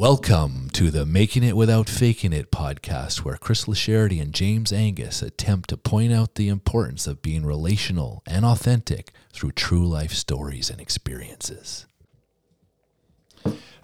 Welcome 0.00 0.70
to 0.72 0.90
the 0.90 1.04
Making 1.04 1.42
It 1.42 1.58
Without 1.58 1.86
Faking 1.86 2.32
It 2.32 2.50
podcast, 2.50 3.18
where 3.18 3.36
Chris 3.36 3.68
Lasherity 3.68 4.18
and 4.18 4.32
James 4.32 4.72
Angus 4.72 5.20
attempt 5.20 5.68
to 5.68 5.76
point 5.76 6.10
out 6.10 6.36
the 6.36 6.48
importance 6.48 7.06
of 7.06 7.20
being 7.20 7.44
relational 7.44 8.22
and 8.26 8.46
authentic 8.46 9.12
through 9.30 9.52
true 9.52 9.86
life 9.86 10.12
stories 10.12 10.70
and 10.70 10.80
experiences. 10.80 11.84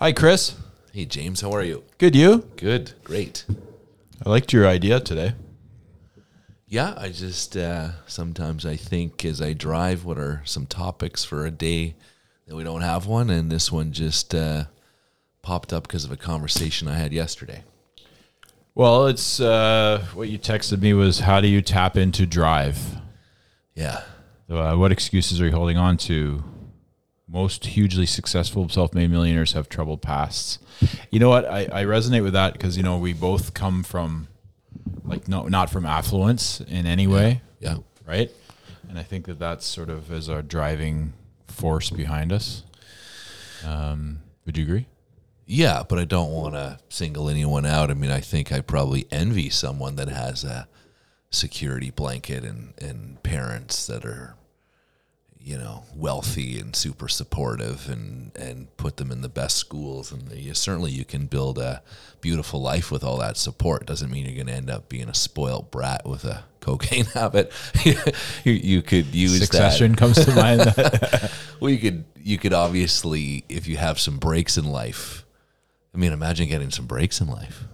Hi, 0.01 0.13
Chris. 0.13 0.57
Hey, 0.91 1.05
James, 1.05 1.43
how 1.43 1.53
are 1.53 1.63
you? 1.63 1.85
Good, 1.99 2.17
you? 2.17 2.49
Good, 2.57 2.93
great. 3.05 3.45
I 4.25 4.31
liked 4.31 4.55
your 4.55 4.67
idea 4.67 5.01
today. 5.01 5.35
Yeah, 6.67 6.95
I 6.97 7.11
just 7.11 7.59
uh, 7.59 7.91
sometimes 8.07 8.65
I 8.65 8.77
think 8.77 9.23
as 9.27 9.43
I 9.43 9.53
drive, 9.53 10.07
what 10.07 10.17
are 10.17 10.41
some 10.47 10.65
topics 10.65 11.27
for 11.27 11.45
a 11.45 11.51
day 11.51 11.95
that 12.47 12.57
we 12.57 12.65
don't 12.65 12.81
have 12.81 13.05
one, 13.05 13.29
and 13.29 13.53
this 13.53 13.71
one 13.71 13.93
just 13.93 14.35
uh, 14.35 14.65
popped 15.47 15.73
up 15.73 15.85
because 15.85 16.05
of 16.05 16.11
a 16.11 16.17
conversation 16.17 16.89
I 16.89 16.97
had 16.97 17.13
yesterday. 17.13 17.63
Well, 18.75 19.07
it's 19.07 19.39
uh, 19.39 20.05
what 20.13 20.29
you 20.29 20.41
texted 20.41 20.83
me 20.83 20.93
was 20.93 21.21
how 21.21 21.41
do 21.41 21.47
you 21.47 21.63
tap 21.63 21.97
into 21.97 22.27
drive? 22.27 22.97
Yeah, 23.77 24.03
Uh, 24.51 24.75
what 24.75 24.91
excuses 24.91 25.41
are 25.41 25.47
you 25.47 25.53
holding 25.53 25.77
on 25.77 25.99
to? 25.99 26.43
Most 27.29 27.65
hugely 27.67 28.07
successful 28.07 28.69
self-made 28.69 29.09
millionaires 29.09 29.53
have 29.53 29.69
troubled 29.69 30.03
pasts. 30.03 30.59
You 31.13 31.21
know 31.21 31.29
what? 31.29 31.45
I, 31.45 31.69
I 31.73 31.85
resonate 31.85 32.25
with 32.25 32.33
that 32.33 32.53
because 32.55 32.77
you 32.77 32.83
know 32.83 32.99
we 32.99 33.13
both 33.13 33.55
come 33.55 33.85
from 33.85 34.27
like 35.05 35.29
no 35.29 35.47
not 35.47 35.71
from 35.71 35.87
affluence 35.87 36.61
in 36.61 36.87
any 36.87 37.07
way, 37.07 37.41
yeah, 37.61 37.77
right? 38.05 38.31
And 38.89 38.99
I 38.99 39.05
think 39.05 39.27
that 39.27 39.39
that's 39.39 39.65
sort 39.65 39.91
of 39.91 40.11
as 40.11 40.29
our 40.29 40.43
driving 40.43 41.13
force 41.47 41.91
behind 41.91 42.33
us. 42.33 42.65
Um, 43.65 44.21
would 44.45 44.57
you 44.59 44.65
agree? 44.65 44.87
Yeah. 45.47 45.83
But 45.89 45.99
I 45.99 46.05
don't 46.05 46.33
want 46.33 46.55
to 46.55 46.79
single 46.89 47.29
anyone 47.29 47.65
out. 47.65 47.91
I 47.91 47.95
mean, 47.95 48.11
I 48.11 48.21
think 48.21 48.53
I 48.53 48.61
probably 48.61 49.07
envy 49.11 49.51
someone 49.51 49.97
that 49.97 50.09
has 50.09 50.45
a 50.45 50.69
security 51.31 51.91
blanket 51.91 52.45
and 52.45 52.73
and 52.79 53.23
parents 53.23 53.87
that 53.87 54.05
are 54.05 54.37
you 55.47 55.57
know 55.57 55.85
wealthy 55.95 56.59
and 56.59 56.75
super 56.75 57.07
supportive 57.09 57.89
and 57.89 58.33
and 58.37 58.75
put 58.77 58.97
them 58.97 59.13
in 59.13 59.21
the 59.21 59.29
best 59.29 59.57
schools 59.57 60.11
and 60.11 60.33
you, 60.33 60.55
certainly 60.55 60.91
you 60.91 61.05
can 61.05 61.27
build 61.27 61.59
a 61.59 61.83
beautiful 62.21 62.61
life 62.61 62.91
with 62.91 63.05
all 63.05 63.19
that 63.19 63.37
support 63.37 63.87
doesn't 63.87 64.11
mean 64.11 64.25
you're 64.25 64.35
going 64.35 64.49
to 64.49 64.53
end 64.53 64.69
up 64.69 64.89
being 64.89 65.09
a 65.09 65.15
spoiled 65.15 65.71
brat 65.71 66.05
with 66.05 66.25
a 66.25 66.43
cocaine 66.61 67.05
habit 67.05 67.53
you, 67.85 68.53
you 68.53 68.83
could 68.83 69.07
use 69.15 69.39
that. 69.39 69.47
Succession 69.47 69.93
that 69.93 69.99
comes 69.99 70.25
to 70.25 70.35
mind. 70.35 71.31
well 71.61 71.71
you 71.71 71.79
could 71.79 72.05
you 72.17 72.39
could 72.39 72.53
obviously 72.53 73.45
if 73.49 73.69
you 73.69 73.77
have 73.77 74.01
some 74.01 74.19
breaks 74.19 74.59
in 74.59 74.65
life 74.65 75.25
i 75.97 75.99
mean 75.99 76.13
imagine 76.13 76.49
getting 76.49 76.71
some 76.71 76.87
breaks 76.87 77.21
in 77.21 77.27
life 77.27 77.65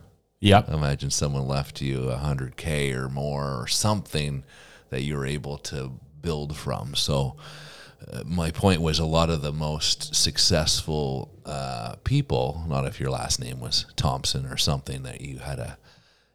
yep. 0.40 0.68
imagine 0.68 1.10
someone 1.10 1.46
left 1.46 1.80
you 1.80 2.08
a 2.08 2.16
hundred 2.16 2.56
k 2.56 2.92
or 2.92 3.08
more 3.08 3.60
or 3.60 3.66
something 3.66 4.44
that 4.90 5.02
you're 5.02 5.26
able 5.26 5.56
to 5.56 5.90
build 6.22 6.56
from. 6.56 6.94
So 6.94 7.36
uh, 8.12 8.22
my 8.24 8.50
point 8.50 8.80
was 8.80 8.98
a 8.98 9.06
lot 9.06 9.30
of 9.30 9.42
the 9.42 9.52
most 9.52 10.14
successful 10.14 11.30
uh, 11.44 11.96
people, 12.04 12.64
not 12.68 12.86
if 12.86 13.00
your 13.00 13.10
last 13.10 13.40
name 13.40 13.58
was 13.58 13.86
Thompson 13.96 14.46
or 14.46 14.56
something 14.56 15.02
that 15.02 15.20
you 15.20 15.38
had 15.38 15.58
a 15.58 15.78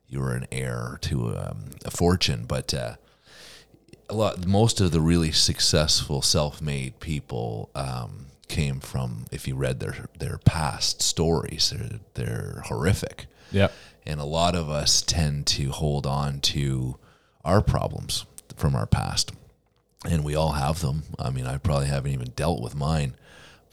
you 0.10 0.22
were 0.22 0.34
an 0.34 0.48
heir 0.54 0.98
to 1.02 1.38
um, 1.38 1.66
a 1.84 1.92
fortune, 1.92 2.46
but 2.48 2.74
uh, 2.74 2.96
a 4.10 4.16
lot 4.16 4.48
most 4.48 4.80
of 4.80 4.92
the 4.92 5.02
really 5.02 5.32
successful 5.32 6.22
self-made 6.22 7.00
people 7.02 7.70
um, 7.76 8.28
came 8.48 8.80
from 8.80 9.26
if 9.32 9.48
you 9.48 9.56
read 9.56 9.80
their 9.80 10.06
their 10.20 10.38
past 10.46 11.02
stories, 11.02 11.74
they're, 11.76 12.00
they're 12.14 12.62
horrific. 12.66 13.26
Yep. 13.52 13.72
and 14.06 14.20
a 14.20 14.26
lot 14.26 14.56
of 14.56 14.70
us 14.70 15.02
tend 15.02 15.48
to 15.48 15.70
hold 15.72 16.06
on 16.06 16.42
to 16.42 16.98
our 17.46 17.62
problems 17.62 18.26
from 18.58 18.76
our 18.76 18.86
past. 18.86 19.32
And 20.06 20.24
we 20.26 20.36
all 20.36 20.52
have 20.54 20.82
them. 20.82 21.04
I 21.18 21.30
mean 21.30 21.46
i 21.46 21.58
probably 21.58 21.88
haven't 21.88 22.12
even 22.12 22.32
dealt 22.36 22.62
with 22.62 22.76
mine 22.76 23.16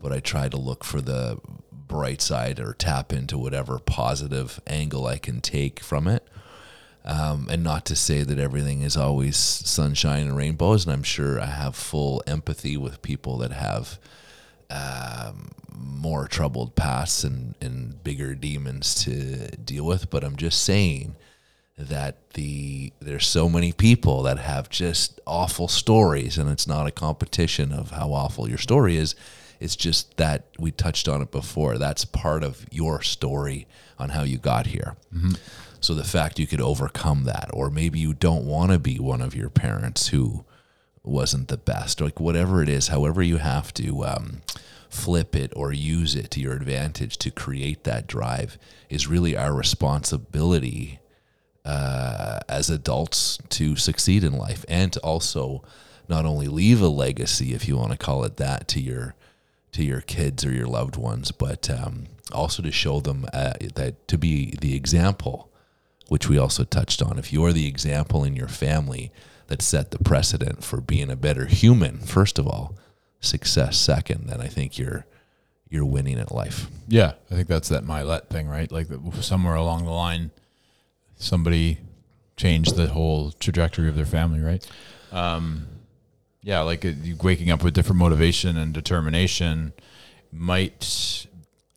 but 0.01 0.13
i 0.13 0.21
try 0.21 0.49
to 0.49 0.57
look 0.57 0.85
for 0.85 1.01
the 1.01 1.39
bright 1.73 2.21
side 2.23 2.59
or 2.61 2.73
tap 2.75 3.13
into 3.13 3.37
whatever 3.39 3.79
positive 3.79 4.61
angle 4.67 5.07
i 5.07 5.19
can 5.19 5.41
take 5.41 5.81
from 5.81 6.07
it. 6.09 6.27
Um, 7.07 7.49
and 7.51 7.63
not 7.63 7.85
to 7.87 7.97
say 7.97 8.23
that 8.23 8.39
everything 8.39 8.81
is 8.81 8.97
always 8.97 9.37
sunshine 9.37 10.23
and 10.27 10.37
rainbows 10.37 10.87
and 10.87 10.93
i'm 10.95 11.03
sure 11.03 11.39
i 11.41 11.47
have 11.47 11.77
full 11.77 12.23
empathy 12.27 12.77
with 12.79 13.03
people 13.03 13.37
that 13.39 13.53
have 13.53 13.99
um, 14.75 15.51
more 15.73 16.27
troubled 16.27 16.75
pasts 16.75 17.25
and, 17.25 17.55
and 17.61 18.03
bigger 18.03 18.35
demons 18.35 18.95
to 19.05 19.49
deal 19.57 19.85
with. 19.85 20.11
But 20.11 20.25
I'm 20.25 20.37
just 20.37 20.63
saying 20.63 21.17
that 21.77 22.31
the 22.31 22.93
there's 23.01 23.27
so 23.27 23.49
many 23.49 23.73
people 23.73 24.23
that 24.23 24.39
have 24.39 24.69
just 24.69 25.21
awful 25.27 25.69
stories, 25.69 26.39
and 26.39 26.51
it's 26.51 26.67
not 26.67 26.87
a 26.87 26.91
competition 26.93 27.73
of 27.73 27.91
how 27.91 28.13
awful 28.13 28.49
your 28.49 28.59
story 28.59 28.97
is. 28.97 29.15
It's 29.61 29.77
just 29.77 30.17
that 30.17 30.45
we 30.59 30.71
touched 30.73 31.09
on 31.09 31.23
it 31.23 31.31
before. 31.31 31.79
That's 31.79 32.05
part 32.05 32.45
of 32.45 32.67
your 32.71 33.03
story 33.03 33.67
on 33.99 34.11
how 34.11 34.23
you 34.23 34.37
got 34.37 34.67
here. 34.67 34.97
So 35.81 35.95
the 35.95 36.05
fact 36.05 36.39
you 36.39 36.47
could 36.47 36.61
overcome 36.61 37.25
that, 37.25 37.51
or 37.53 37.71
maybe 37.71 37.99
you 37.99 38.15
don't 38.15 38.45
want 38.47 38.73
to 38.73 38.79
be 38.79 38.99
one 38.99 39.21
of 39.23 39.35
your 39.35 39.51
parents 39.51 40.09
who 40.09 40.45
wasn't 41.05 41.49
the 41.49 41.57
best, 41.57 42.01
like 42.01 42.19
whatever 42.19 42.63
it 42.63 42.69
is, 42.69 42.89
however 42.89 43.23
you 43.23 43.37
have 43.37 43.73
to 43.75 44.05
um, 44.05 44.41
flip 44.89 45.37
it 45.37 45.53
or 45.55 45.73
use 45.73 46.15
it 46.15 46.31
to 46.31 46.41
your 46.41 46.55
advantage 46.55 47.19
to 47.19 47.31
create 47.31 47.85
that 47.85 48.07
drive 48.07 48.59
is 48.89 49.07
really 49.07 49.37
our 49.37 49.53
responsibility 49.53 51.01
uh, 51.65 52.41
as 52.49 52.71
adults 52.71 53.39
to 53.49 53.77
succeed 53.77 54.23
in 54.23 54.33
life 54.33 54.65
and 54.69 54.93
to 54.93 55.01
also 55.01 55.63
not 56.09 56.27
only 56.27 56.49
leave 56.49 56.81
a 56.81 56.89
legacy, 56.89 57.55
if 57.55 57.67
you 57.67 57.77
want 57.77 57.93
to 57.93 57.99
call 57.99 58.25
it 58.25 58.37
that, 58.37 58.69
to 58.69 58.81
your 58.81 59.15
to 59.73 59.83
your 59.83 60.03
kids 60.03 60.45
or 60.45 60.53
your 60.53 60.69
loved 60.69 60.95
ones, 60.95 61.33
but 61.33 61.69
um, 61.69 62.05
also 62.33 62.63
to 62.63 62.71
show 62.71 63.01
them 63.01 63.27
uh, 63.33 63.55
that 63.75 64.07
to 64.07 64.17
be 64.17 64.55
the 64.61 64.77
example, 64.77 65.51
which 66.09 66.29
we 66.29 66.39
also 66.39 66.63
touched 66.63 67.03
on. 67.03 67.19
If 67.19 67.33
you're 67.33 67.53
the 67.53 67.67
example 67.67 68.23
in 68.23 68.37
your 68.37 68.47
family 68.47 69.11
that 69.49 69.63
set 69.63 69.91
the 69.91 69.99
precedent 69.99 70.65
for 70.65 70.81
being 70.81 71.11
a 71.11 71.17
better 71.17 71.47
human, 71.47 71.99
first 71.99 72.39
of 72.39 72.47
all, 72.47 72.77
success 73.21 73.77
second, 73.77 74.29
then 74.29 74.41
I 74.41 74.49
think 74.49 74.79
you're 74.79 75.07
you're 75.71 75.85
winning 75.85 76.19
at 76.19 76.31
life. 76.31 76.69
Yeah, 76.87 77.15
I 77.31 77.35
think 77.35 77.49
that's 77.49 77.69
that 77.71 77.85
Milet 77.85 78.29
thing, 78.29 78.47
right? 78.47 78.71
Like 78.71 78.87
somewhere 79.21 79.55
along 79.55 79.85
the 79.85 79.91
line, 79.91 80.31
somebody 81.17 81.79
changed 82.37 82.77
the 82.77 82.89
whole 82.89 83.33
trajectory 83.33 83.89
of 83.89 83.97
their 83.97 84.07
family, 84.07 84.41
right? 84.41 84.65
Um, 85.11 85.67
yeah, 86.43 86.61
like 86.61 86.85
waking 87.23 87.51
up 87.51 87.65
with 87.65 87.75
different 87.75 87.99
motivation 87.99 88.57
and 88.57 88.73
determination 88.73 89.73
might. 90.31 91.27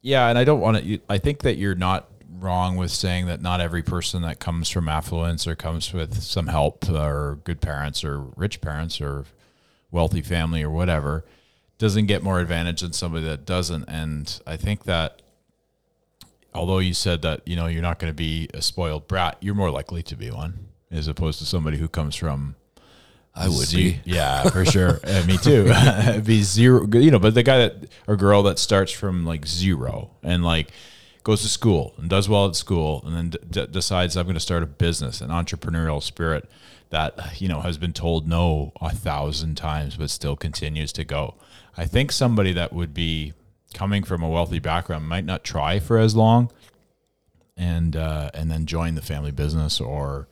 Yeah, 0.01 0.27
and 0.27 0.37
I 0.37 0.43
don't 0.43 0.59
want 0.59 0.83
to. 0.83 0.99
I 1.09 1.17
think 1.17 1.39
that 1.39 1.57
you're 1.57 1.75
not 1.75 2.09
wrong 2.39 2.75
with 2.75 2.91
saying 2.91 3.25
that 3.27 3.41
not 3.41 3.61
every 3.61 3.83
person 3.83 4.21
that 4.23 4.39
comes 4.39 4.69
from 4.69 4.87
affluence 4.87 5.47
or 5.47 5.55
comes 5.55 5.93
with 5.93 6.21
some 6.21 6.47
help 6.47 6.89
or 6.89 7.39
good 7.43 7.61
parents 7.61 8.03
or 8.03 8.19
rich 8.35 8.61
parents 8.61 9.01
or 9.01 9.25
wealthy 9.91 10.21
family 10.21 10.63
or 10.63 10.69
whatever 10.69 11.25
doesn't 11.77 12.07
get 12.07 12.23
more 12.23 12.39
advantage 12.39 12.81
than 12.81 12.93
somebody 12.93 13.25
that 13.25 13.45
doesn't. 13.45 13.83
And 13.87 14.41
I 14.47 14.57
think 14.57 14.83
that 14.85 15.21
although 16.53 16.79
you 16.79 16.93
said 16.93 17.21
that, 17.21 17.47
you 17.47 17.55
know, 17.55 17.67
you're 17.67 17.81
not 17.81 17.99
going 17.99 18.11
to 18.11 18.17
be 18.17 18.49
a 18.53 18.61
spoiled 18.61 19.07
brat, 19.07 19.37
you're 19.41 19.55
more 19.55 19.71
likely 19.71 20.03
to 20.03 20.15
be 20.15 20.31
one 20.31 20.67
as 20.91 21.07
opposed 21.07 21.39
to 21.39 21.45
somebody 21.45 21.77
who 21.77 21.87
comes 21.87 22.15
from 22.15 22.55
I 23.37 23.49
would 23.49 23.69
be. 23.69 23.99
Yeah, 24.03 24.49
for 24.49 24.65
sure. 24.65 24.99
Uh, 25.07 25.23
me 25.25 25.37
too. 25.37 25.71
be 26.25 26.41
zero, 26.41 26.87
you 26.93 27.11
know, 27.11 27.19
but 27.19 27.33
the 27.35 27.43
guy 27.43 27.59
that 27.59 27.91
or 28.07 28.17
girl 28.17 28.43
that 28.43 28.57
starts 28.59 28.91
from 28.91 29.25
like 29.25 29.45
zero 29.45 30.09
and 30.23 30.43
like 30.43 30.71
goes 31.27 31.41
to 31.41 31.49
school 31.49 31.93
and 31.97 32.09
does 32.09 32.29
well 32.29 32.47
at 32.47 32.55
school 32.55 33.03
and 33.05 33.13
then 33.13 33.29
d- 33.49 33.67
decides 33.69 34.15
I'm 34.15 34.23
going 34.23 34.35
to 34.35 34.39
start 34.39 34.63
a 34.63 34.65
business, 34.65 35.19
an 35.19 35.29
entrepreneurial 35.29 36.01
spirit 36.01 36.49
that, 36.89 37.41
you 37.41 37.49
know, 37.49 37.59
has 37.59 37.77
been 37.77 37.91
told 37.91 38.29
no 38.29 38.71
a 38.79 38.91
thousand 38.91 39.55
times, 39.55 39.97
but 39.97 40.09
still 40.09 40.37
continues 40.37 40.93
to 40.93 41.03
go. 41.03 41.35
I 41.75 41.83
think 41.83 42.13
somebody 42.13 42.53
that 42.53 42.71
would 42.71 42.93
be 42.93 43.33
coming 43.73 44.03
from 44.03 44.23
a 44.23 44.29
wealthy 44.29 44.59
background 44.59 45.09
might 45.09 45.25
not 45.25 45.43
try 45.43 45.79
for 45.79 45.97
as 45.97 46.15
long 46.15 46.49
and, 47.57 47.97
uh, 47.97 48.31
and 48.33 48.49
then 48.49 48.65
join 48.65 48.95
the 48.95 49.01
family 49.01 49.31
business 49.31 49.81
or, 49.81 50.29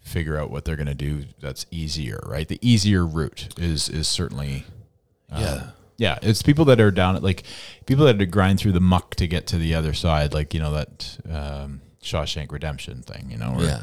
figure 0.00 0.38
out 0.38 0.50
what 0.50 0.66
they're 0.66 0.76
going 0.76 0.86
to 0.86 0.94
do 0.94 1.24
that's 1.40 1.64
easier 1.70 2.20
right 2.26 2.48
the 2.48 2.58
easier 2.60 3.06
route 3.06 3.48
is 3.58 3.88
is 3.88 4.06
certainly 4.06 4.64
uh, 5.32 5.38
Yeah. 5.40 5.70
Yeah 5.96 6.18
it's 6.22 6.42
people 6.42 6.64
that 6.64 6.80
are 6.80 6.90
down 6.90 7.16
at 7.16 7.22
like 7.22 7.42
people 7.86 8.04
that 8.04 8.12
had 8.14 8.18
to 8.18 8.26
grind 8.26 8.58
through 8.58 8.72
the 8.72 8.80
muck 8.80 9.14
to 9.16 9.26
get 9.26 9.46
to 9.46 9.58
the 9.58 9.74
other 9.74 9.92
side 9.94 10.32
like 10.34 10.52
you 10.54 10.60
know 10.60 10.72
that 10.72 11.18
um, 11.30 11.80
shawshank 12.02 12.50
redemption 12.52 13.02
thing 13.02 13.30
you 13.30 13.36
know 13.38 13.52
where 13.52 13.66
Yeah. 13.66 13.80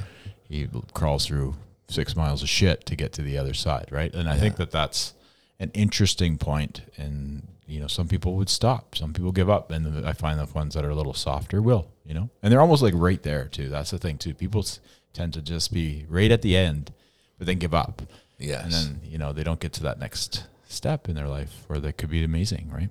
he 0.48 0.68
crawls 0.94 1.25
through 1.25 1.56
six 1.88 2.16
miles 2.16 2.42
of 2.44 2.50
shit 2.50 2.86
to 2.88 2.96
get 2.96 3.13
to 3.13 3.22
the 3.22 3.38
other 3.38 3.54
side 3.54 3.88
right 3.92 4.13
and 4.13 4.30
i 4.30 4.38
think 4.38 4.56
that 4.58 4.72
that's 4.72 5.13
an 5.60 5.72
interesting 5.74 6.38
point 6.38 6.81
in 6.98 7.44
you 7.68 7.80
know, 7.80 7.88
some 7.88 8.10
people 8.10 8.36
would 8.36 8.50
stop, 8.50 8.96
some 8.98 9.13
people 9.13 9.31
give 9.31 9.50
up, 9.50 9.72
and 9.72 9.86
the- 9.86 10.06
I 10.06 10.12
find 10.12 10.38
the 10.38 10.46
ones 10.54 10.74
that 10.74 10.84
are 10.84 10.90
a 10.90 10.96
little 10.96 11.13
softer 11.13 11.62
will, 11.62 11.88
you 12.06 12.13
know, 12.13 12.30
and 12.44 12.52
they're 12.52 12.60
almost 12.60 12.84
like 12.84 12.94
right 12.98 13.24
there 13.24 13.46
too. 13.46 13.69
That's 13.69 13.92
the 13.92 13.98
thing 13.98 14.18
too. 14.18 14.34
People 14.34 14.66
tend 15.13 15.34
to 15.36 15.42
just 15.42 15.72
be 15.72 16.06
right 16.10 16.31
at 16.31 16.42
the 16.42 16.58
end, 16.58 16.92
but 17.38 17.48
then 17.48 17.60
give 17.60 17.74
up, 17.74 18.02
Yes. 18.38 18.63
and 18.66 18.74
then 18.74 19.02
you 19.10 19.18
know 19.18 19.31
they 19.31 19.44
don't 19.46 19.62
get 19.62 19.72
to 19.74 19.84
that 19.84 20.00
next 20.00 20.44
step 20.72 21.08
in 21.10 21.16
their 21.16 21.28
life 21.28 21.64
where 21.68 21.80
that 21.80 21.98
could 21.98 22.10
be 22.10 22.24
amazing, 22.24 22.70
right? 22.74 22.90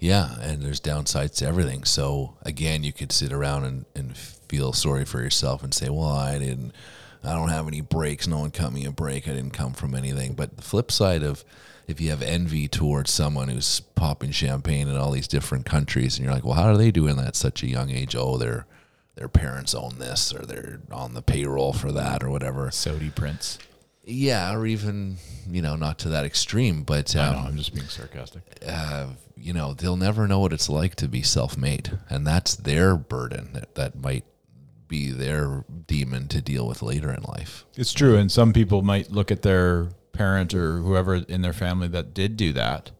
Yeah, 0.00 0.38
and 0.40 0.62
there's 0.62 0.80
downsides 0.80 1.36
to 1.36 1.46
everything. 1.46 1.84
So 1.84 2.36
again, 2.42 2.84
you 2.84 2.92
could 2.92 3.12
sit 3.12 3.32
around 3.32 3.64
and, 3.64 3.84
and 3.94 4.16
feel 4.16 4.72
sorry 4.72 5.04
for 5.04 5.20
yourself 5.20 5.62
and 5.62 5.74
say, 5.74 5.88
"Well, 5.88 6.04
I 6.08 6.38
didn't, 6.38 6.72
I 7.24 7.34
don't 7.34 7.48
have 7.48 7.66
any 7.66 7.80
breaks. 7.80 8.26
No 8.28 8.38
one 8.38 8.50
cut 8.50 8.72
me 8.72 8.84
a 8.84 8.92
break. 8.92 9.26
I 9.26 9.32
didn't 9.32 9.52
come 9.52 9.72
from 9.72 9.94
anything." 9.94 10.34
But 10.34 10.56
the 10.56 10.62
flip 10.62 10.92
side 10.92 11.22
of 11.22 11.44
if 11.88 12.00
you 12.00 12.10
have 12.10 12.22
envy 12.22 12.68
towards 12.68 13.10
someone 13.10 13.48
who's 13.48 13.80
popping 13.80 14.30
champagne 14.30 14.88
in 14.88 14.96
all 14.96 15.10
these 15.10 15.28
different 15.28 15.66
countries, 15.66 16.16
and 16.16 16.24
you're 16.24 16.34
like, 16.34 16.44
"Well, 16.44 16.54
how 16.54 16.68
are 16.68 16.76
they 16.76 16.92
doing 16.92 17.16
that 17.16 17.28
at 17.28 17.36
such 17.36 17.62
a 17.62 17.68
young 17.68 17.90
age? 17.90 18.14
Oh, 18.14 18.38
their 18.38 18.66
their 19.16 19.28
parents 19.28 19.74
own 19.74 19.98
this, 19.98 20.32
or 20.32 20.46
they're 20.46 20.80
on 20.92 21.14
the 21.14 21.22
payroll 21.22 21.72
for 21.72 21.90
that, 21.90 22.22
or 22.22 22.30
whatever." 22.30 22.70
Saudi 22.70 23.10
prince. 23.10 23.58
Yeah, 24.10 24.54
or 24.54 24.66
even 24.66 25.18
you 25.50 25.62
know, 25.62 25.76
not 25.76 25.98
to 26.00 26.08
that 26.10 26.24
extreme, 26.24 26.82
but 26.82 27.14
I 27.14 27.26
um, 27.26 27.34
know, 27.34 27.40
I'm 27.48 27.56
just 27.56 27.74
being 27.74 27.86
sarcastic. 27.86 28.42
uh, 28.66 29.08
you 29.36 29.52
know, 29.52 29.74
they'll 29.74 29.96
never 29.96 30.26
know 30.26 30.40
what 30.40 30.52
it's 30.52 30.68
like 30.68 30.94
to 30.96 31.08
be 31.08 31.22
self-made, 31.22 31.98
and 32.10 32.26
that's 32.26 32.56
their 32.56 32.96
burden 32.96 33.50
that, 33.52 33.74
that 33.74 34.00
might 34.00 34.24
be 34.88 35.10
their 35.10 35.64
demon 35.86 36.28
to 36.28 36.40
deal 36.40 36.66
with 36.66 36.82
later 36.82 37.12
in 37.12 37.22
life. 37.22 37.64
It's 37.76 37.92
true, 37.92 38.16
and 38.16 38.32
some 38.32 38.52
people 38.52 38.82
might 38.82 39.10
look 39.10 39.30
at 39.30 39.42
their 39.42 39.90
parent 40.12 40.54
or 40.54 40.78
whoever 40.78 41.16
in 41.16 41.42
their 41.42 41.52
family 41.52 41.88
that 41.88 42.14
did 42.14 42.36
do 42.36 42.52
that 42.54 42.90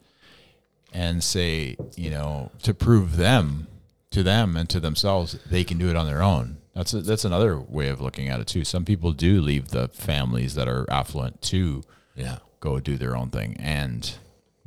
and 0.92 1.22
say, 1.22 1.76
you 1.96 2.10
know, 2.10 2.50
to 2.62 2.72
prove 2.72 3.16
them 3.16 3.66
to 4.10 4.22
them 4.22 4.56
and 4.56 4.68
to 4.70 4.80
themselves, 4.80 5.38
they 5.50 5.64
can 5.64 5.78
do 5.78 5.90
it 5.90 5.96
on 5.96 6.06
their 6.06 6.22
own. 6.22 6.57
That's 6.78 6.94
a, 6.94 7.00
that's 7.00 7.24
another 7.24 7.58
way 7.58 7.88
of 7.88 8.00
looking 8.00 8.28
at 8.28 8.38
it 8.38 8.46
too. 8.46 8.62
Some 8.62 8.84
people 8.84 9.10
do 9.10 9.40
leave 9.40 9.70
the 9.70 9.88
families 9.88 10.54
that 10.54 10.68
are 10.68 10.86
affluent 10.88 11.42
to 11.42 11.82
Yeah, 12.14 12.38
go 12.60 12.78
do 12.78 12.96
their 12.96 13.16
own 13.16 13.30
thing 13.30 13.56
and 13.58 14.08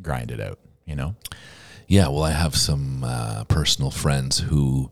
grind 0.02 0.30
it 0.30 0.42
out. 0.42 0.60
You 0.86 0.98
know, 0.98 1.16
yeah. 1.88 2.10
Well, 2.10 2.24
I 2.24 2.32
have 2.32 2.58
some 2.58 3.06
uh, 3.06 3.46
personal 3.46 3.92
friends 3.92 4.40
who, 4.40 4.92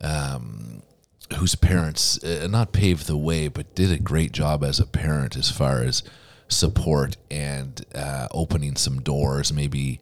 um, 0.00 0.82
whose 1.36 1.54
parents 1.54 2.22
uh, 2.24 2.48
not 2.50 2.72
paved 2.72 3.06
the 3.06 3.16
way, 3.16 3.46
but 3.46 3.76
did 3.76 3.92
a 3.92 3.98
great 3.98 4.32
job 4.32 4.64
as 4.64 4.80
a 4.80 4.86
parent 4.86 5.36
as 5.36 5.48
far 5.48 5.80
as 5.80 6.02
support 6.48 7.16
and 7.30 7.86
uh, 7.94 8.26
opening 8.32 8.74
some 8.74 9.00
doors, 9.00 9.52
maybe 9.52 10.00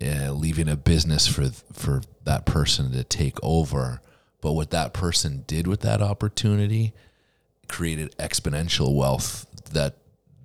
uh, 0.00 0.32
leaving 0.32 0.68
a 0.68 0.76
business 0.76 1.26
for 1.26 1.50
for 1.74 2.00
that 2.24 2.46
person 2.46 2.90
to 2.92 3.04
take 3.04 3.36
over. 3.42 4.00
But 4.44 4.52
what 4.52 4.72
that 4.72 4.92
person 4.92 5.42
did 5.46 5.66
with 5.66 5.80
that 5.80 6.02
opportunity 6.02 6.92
created 7.66 8.14
exponential 8.18 8.94
wealth 8.94 9.46
that 9.72 9.94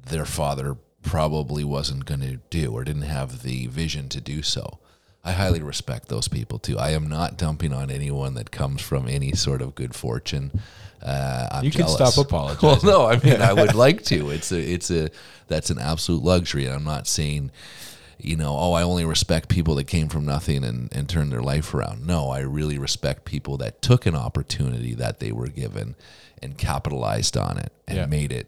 their 0.06 0.24
father 0.24 0.78
probably 1.04 1.66
wasn't 1.66 2.06
going 2.06 2.22
to 2.22 2.38
do 2.50 2.72
or 2.72 2.86
didn't 2.86 3.01
have 3.01 3.44
the 3.44 3.68
vision 3.68 4.07
to 4.07 4.22
do 4.22 4.42
so. 4.42 4.80
I 5.25 5.34
highly 5.34 5.62
respect 5.62 6.07
those 6.07 6.30
people 6.30 6.60
too. 6.60 6.78
I 6.80 6.92
am 6.92 7.10
not 7.10 7.38
dumping 7.38 7.74
on 7.74 7.92
anyone 7.92 8.36
that 8.36 8.51
comes 8.51 8.81
from 8.81 9.10
any 9.10 9.34
sort 9.34 9.62
of 9.62 9.75
good 9.75 9.94
fortune. 9.94 10.62
Uh, 11.04 11.50
I'm 11.51 11.66
You 11.66 11.72
can 11.72 11.81
jealous. 11.81 12.13
stop 12.13 12.25
apologizing. 12.25 12.88
Well, 12.88 13.01
no, 13.01 13.06
I 13.06 13.22
mean 13.22 13.42
I 13.42 13.51
would 13.51 13.75
like 13.75 14.06
to. 14.06 14.30
It's 14.30 14.54
a, 14.54 14.60
it's 14.62 14.90
a, 14.92 15.10
that's 15.50 15.72
an 15.72 15.78
absolute 15.78 16.24
luxury. 16.24 16.63
And 16.68 16.74
I'm 16.74 16.86
not 16.86 17.06
saying, 17.06 17.51
you 18.19 18.36
know, 18.36 18.56
oh, 18.57 18.74
I 18.74 18.83
only 18.83 19.06
respect 19.06 19.48
people 19.50 19.75
that 19.75 19.86
came 19.86 20.10
from 20.10 20.25
nothing 20.25 20.63
and, 20.63 20.92
and 20.94 21.07
turned 21.07 21.31
their 21.31 21.42
life 21.42 21.74
around. 21.74 22.06
No, 22.06 22.30
I 22.30 22.39
really 22.39 22.77
respect 22.77 23.24
people 23.25 23.57
that 23.57 23.81
took 23.81 24.06
an 24.06 24.16
opportunity 24.16 24.94
that 24.95 25.19
they 25.19 25.31
were 25.31 25.48
given 25.48 25.95
and 26.42 26.57
capitalized 26.57 27.38
on 27.38 27.57
it 27.57 27.71
and 27.88 27.98
Yeah. 27.98 28.06
made 28.07 28.31
it 28.31 28.48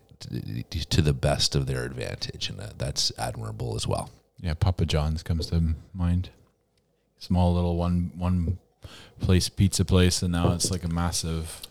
to, 0.69 0.85
to 0.87 1.01
the 1.01 1.13
best 1.13 1.55
of 1.55 1.65
their 1.67 1.83
advantage. 1.85 2.49
And 2.49 2.59
that, 2.59 2.77
that's 2.79 3.11
admirable 3.17 3.75
as 3.75 3.87
well. 3.87 4.09
yeah, 4.39 4.53
Papa 4.55 4.85
John's 4.85 5.23
comes 5.23 5.47
to 5.47 5.73
mind. 5.93 6.29
Small 7.19 7.53
little 7.53 7.75
one 7.77 8.11
one 8.17 8.57
place 9.19 9.47
pizza 9.47 9.85
place, 9.85 10.23
and 10.23 10.31
now 10.31 10.53
it's 10.53 10.71
like 10.71 10.83
a 10.83 10.87
massive 10.87 11.61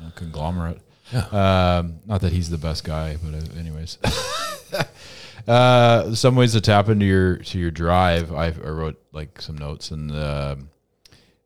you 0.00 0.06
know, 0.06 0.12
conglomerate. 0.16 0.80
Yeah. 1.12 1.78
Um, 1.78 2.00
not 2.06 2.20
that 2.22 2.32
he's 2.32 2.50
the 2.50 2.58
best 2.58 2.82
guy, 2.82 3.16
but 3.22 3.34
uh, 3.34 3.58
anyways. 3.58 3.98
uh, 5.46 6.14
some 6.14 6.36
ways 6.36 6.52
to 6.52 6.60
tap 6.60 6.88
into 6.88 7.06
your 7.06 7.36
to 7.36 7.58
your 7.58 7.70
drive. 7.70 8.32
I, 8.32 8.46
I 8.46 8.68
wrote 8.68 9.00
like 9.12 9.40
some 9.40 9.56
notes, 9.58 9.90
and 9.90 10.10
uh, 10.10 10.56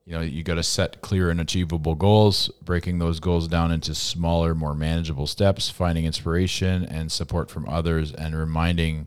you 0.05 0.13
know 0.13 0.21
you 0.21 0.43
got 0.43 0.55
to 0.55 0.63
set 0.63 1.01
clear 1.01 1.31
and 1.31 1.41
achievable 1.41 1.95
goals, 1.95 2.49
breaking 2.63 2.99
those 2.99 3.21
goals 3.21 3.49
down 3.49 3.71
into 3.71 3.95
smaller, 3.95 4.55
more 4.55 4.75
manageable 4.75 5.27
steps, 5.27 5.69
finding 5.69 6.05
inspiration 6.05 6.85
and 6.85 7.11
support 7.11 7.51
from 7.51 7.69
others, 7.69 8.13
and 8.13 8.37
reminding 8.37 9.07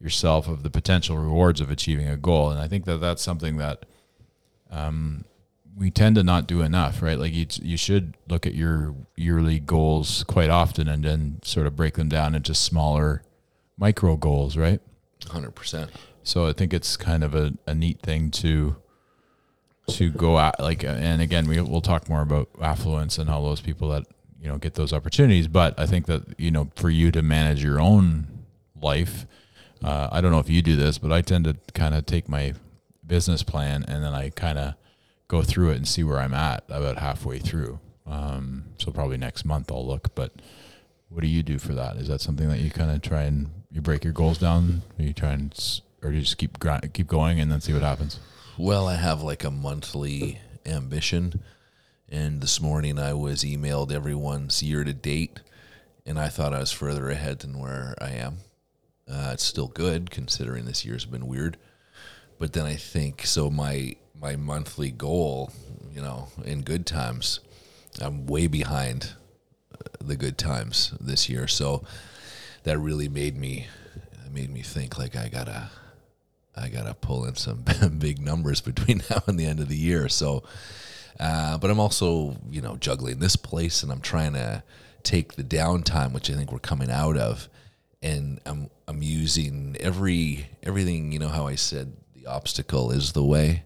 yourself 0.00 0.48
of 0.48 0.62
the 0.62 0.70
potential 0.70 1.16
rewards 1.16 1.60
of 1.60 1.70
achieving 1.70 2.08
a 2.08 2.16
goal. 2.16 2.50
And 2.50 2.58
I 2.58 2.66
think 2.66 2.84
that 2.86 2.98
that's 2.98 3.22
something 3.22 3.58
that 3.58 3.86
um, 4.70 5.24
we 5.76 5.90
tend 5.90 6.16
to 6.16 6.22
not 6.22 6.46
do 6.46 6.60
enough, 6.60 7.02
right? 7.02 7.18
Like 7.18 7.32
you, 7.32 7.46
you 7.62 7.76
should 7.76 8.16
look 8.28 8.46
at 8.46 8.54
your 8.54 8.94
yearly 9.16 9.60
goals 9.60 10.24
quite 10.24 10.50
often 10.50 10.88
and 10.88 11.04
then 11.04 11.40
sort 11.44 11.66
of 11.66 11.76
break 11.76 11.94
them 11.94 12.08
down 12.08 12.34
into 12.34 12.54
smaller 12.54 13.22
micro 13.76 14.16
goals, 14.16 14.56
right? 14.56 14.80
100%. 15.20 15.90
So 16.22 16.46
I 16.46 16.52
think 16.52 16.72
it's 16.72 16.96
kind 16.96 17.24
of 17.24 17.34
a, 17.34 17.54
a 17.66 17.74
neat 17.74 18.00
thing 18.00 18.30
to 18.32 18.76
to 19.88 20.10
go 20.10 20.38
at 20.38 20.60
like 20.60 20.84
and 20.84 21.20
again 21.20 21.48
we 21.48 21.60
we'll 21.60 21.80
talk 21.80 22.08
more 22.08 22.22
about 22.22 22.48
affluence 22.60 23.18
and 23.18 23.28
all 23.28 23.42
those 23.42 23.60
people 23.60 23.88
that 23.88 24.04
you 24.40 24.48
know 24.48 24.56
get 24.56 24.74
those 24.74 24.92
opportunities 24.92 25.48
but 25.48 25.78
I 25.78 25.86
think 25.86 26.06
that 26.06 26.22
you 26.38 26.52
know 26.52 26.70
for 26.76 26.88
you 26.88 27.10
to 27.10 27.20
manage 27.20 27.64
your 27.64 27.80
own 27.80 28.28
life 28.80 29.26
uh, 29.82 30.08
I 30.12 30.20
don't 30.20 30.30
know 30.30 30.38
if 30.38 30.48
you 30.48 30.62
do 30.62 30.76
this 30.76 30.98
but 30.98 31.12
I 31.12 31.20
tend 31.20 31.44
to 31.46 31.56
kind 31.74 31.94
of 31.94 32.06
take 32.06 32.28
my 32.28 32.54
business 33.04 33.42
plan 33.42 33.84
and 33.88 34.04
then 34.04 34.12
I 34.12 34.30
kind 34.30 34.58
of 34.58 34.74
go 35.26 35.42
through 35.42 35.70
it 35.70 35.76
and 35.76 35.88
see 35.88 36.04
where 36.04 36.20
I'm 36.20 36.34
at 36.34 36.62
about 36.68 36.98
halfway 36.98 37.40
through 37.40 37.80
um, 38.06 38.66
so 38.78 38.92
probably 38.92 39.16
next 39.16 39.44
month 39.44 39.72
I'll 39.72 39.86
look 39.86 40.14
but 40.14 40.32
what 41.08 41.22
do 41.22 41.28
you 41.28 41.42
do 41.42 41.58
for 41.58 41.74
that 41.74 41.96
is 41.96 42.06
that 42.08 42.20
something 42.20 42.48
that 42.48 42.60
you 42.60 42.70
kind 42.70 42.90
of 42.92 43.02
try 43.02 43.22
and 43.22 43.50
you 43.72 43.80
break 43.80 44.04
your 44.04 44.12
goals 44.12 44.38
down 44.38 44.82
or 44.98 45.04
you 45.04 45.12
try 45.12 45.30
and 45.32 45.80
or 46.02 46.10
you 46.10 46.20
just 46.20 46.38
keep 46.38 46.58
keep 46.92 47.06
going 47.06 47.40
and 47.40 47.50
then 47.50 47.60
see 47.60 47.72
what 47.72 47.82
happens 47.82 48.18
Well, 48.58 48.86
I 48.86 48.96
have 48.96 49.22
like 49.22 49.44
a 49.44 49.50
monthly 49.50 50.38
ambition. 50.66 51.42
And 52.08 52.42
this 52.42 52.60
morning 52.60 52.98
I 52.98 53.14
was 53.14 53.42
emailed 53.42 53.90
everyone's 53.90 54.62
year 54.62 54.84
to 54.84 54.92
date, 54.92 55.40
and 56.04 56.18
I 56.18 56.28
thought 56.28 56.52
I 56.52 56.58
was 56.58 56.70
further 56.70 57.08
ahead 57.08 57.38
than 57.38 57.58
where 57.58 57.94
I 57.98 58.10
am. 58.10 58.38
Uh, 59.10 59.30
it's 59.32 59.44
still 59.44 59.68
good 59.68 60.10
considering 60.10 60.66
this 60.66 60.84
year's 60.84 61.06
been 61.06 61.26
weird. 61.26 61.56
But 62.38 62.52
then 62.52 62.66
I 62.66 62.74
think 62.74 63.24
so. 63.24 63.50
My 63.50 63.96
my 64.20 64.36
monthly 64.36 64.90
goal, 64.90 65.50
you 65.90 66.02
know, 66.02 66.28
in 66.44 66.62
good 66.62 66.84
times, 66.84 67.40
I'm 68.00 68.26
way 68.26 68.46
behind 68.46 69.14
uh, 69.74 70.04
the 70.04 70.16
good 70.16 70.36
times 70.36 70.92
this 71.00 71.28
year. 71.30 71.48
So 71.48 71.82
that 72.64 72.78
really 72.78 73.08
made 73.08 73.36
me 73.36 73.66
made 74.32 74.50
me 74.50 74.62
think 74.62 74.98
like 74.98 75.14
I 75.14 75.28
gotta 75.28 75.70
I 76.56 76.68
gotta 76.68 76.94
pull 76.94 77.24
in 77.24 77.36
some 77.36 77.64
big 77.98 78.20
numbers 78.20 78.60
between 78.60 79.02
now 79.10 79.22
and 79.26 79.38
the 79.38 79.46
end 79.46 79.60
of 79.60 79.68
the 79.68 79.76
year. 79.76 80.08
So, 80.08 80.42
uh, 81.20 81.58
but 81.58 81.70
I'm 81.70 81.80
also 81.80 82.36
you 82.50 82.60
know 82.60 82.76
juggling 82.76 83.18
this 83.18 83.36
place, 83.36 83.82
and 83.82 83.92
I'm 83.92 84.00
trying 84.00 84.34
to 84.34 84.62
take 85.02 85.34
the 85.34 85.44
downtime, 85.44 86.12
which 86.12 86.30
I 86.30 86.34
think 86.34 86.52
we're 86.52 86.58
coming 86.58 86.90
out 86.90 87.16
of, 87.16 87.48
and 88.02 88.40
I'm 88.46 88.70
I'm 88.88 89.02
using 89.02 89.76
every 89.80 90.48
everything. 90.62 91.12
You 91.12 91.18
know 91.18 91.28
how 91.28 91.46
I 91.46 91.54
said 91.54 91.92
the 92.14 92.26
obstacle 92.26 92.90
is 92.90 93.12
the 93.12 93.24
way. 93.24 93.64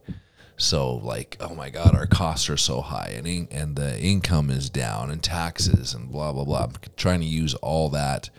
So 0.58 0.94
like, 0.94 1.36
oh 1.38 1.54
my 1.54 1.68
God, 1.68 1.94
our 1.94 2.06
costs 2.06 2.48
are 2.48 2.56
so 2.56 2.80
high, 2.80 3.12
and 3.14 3.26
in, 3.26 3.48
and 3.50 3.76
the 3.76 4.00
income 4.00 4.50
is 4.50 4.70
down, 4.70 5.10
and 5.10 5.22
taxes, 5.22 5.92
and 5.92 6.10
blah 6.10 6.32
blah 6.32 6.44
blah. 6.44 6.64
I'm 6.64 6.72
trying 6.96 7.20
to 7.20 7.26
use 7.26 7.54
all 7.56 7.90
that 7.90 8.30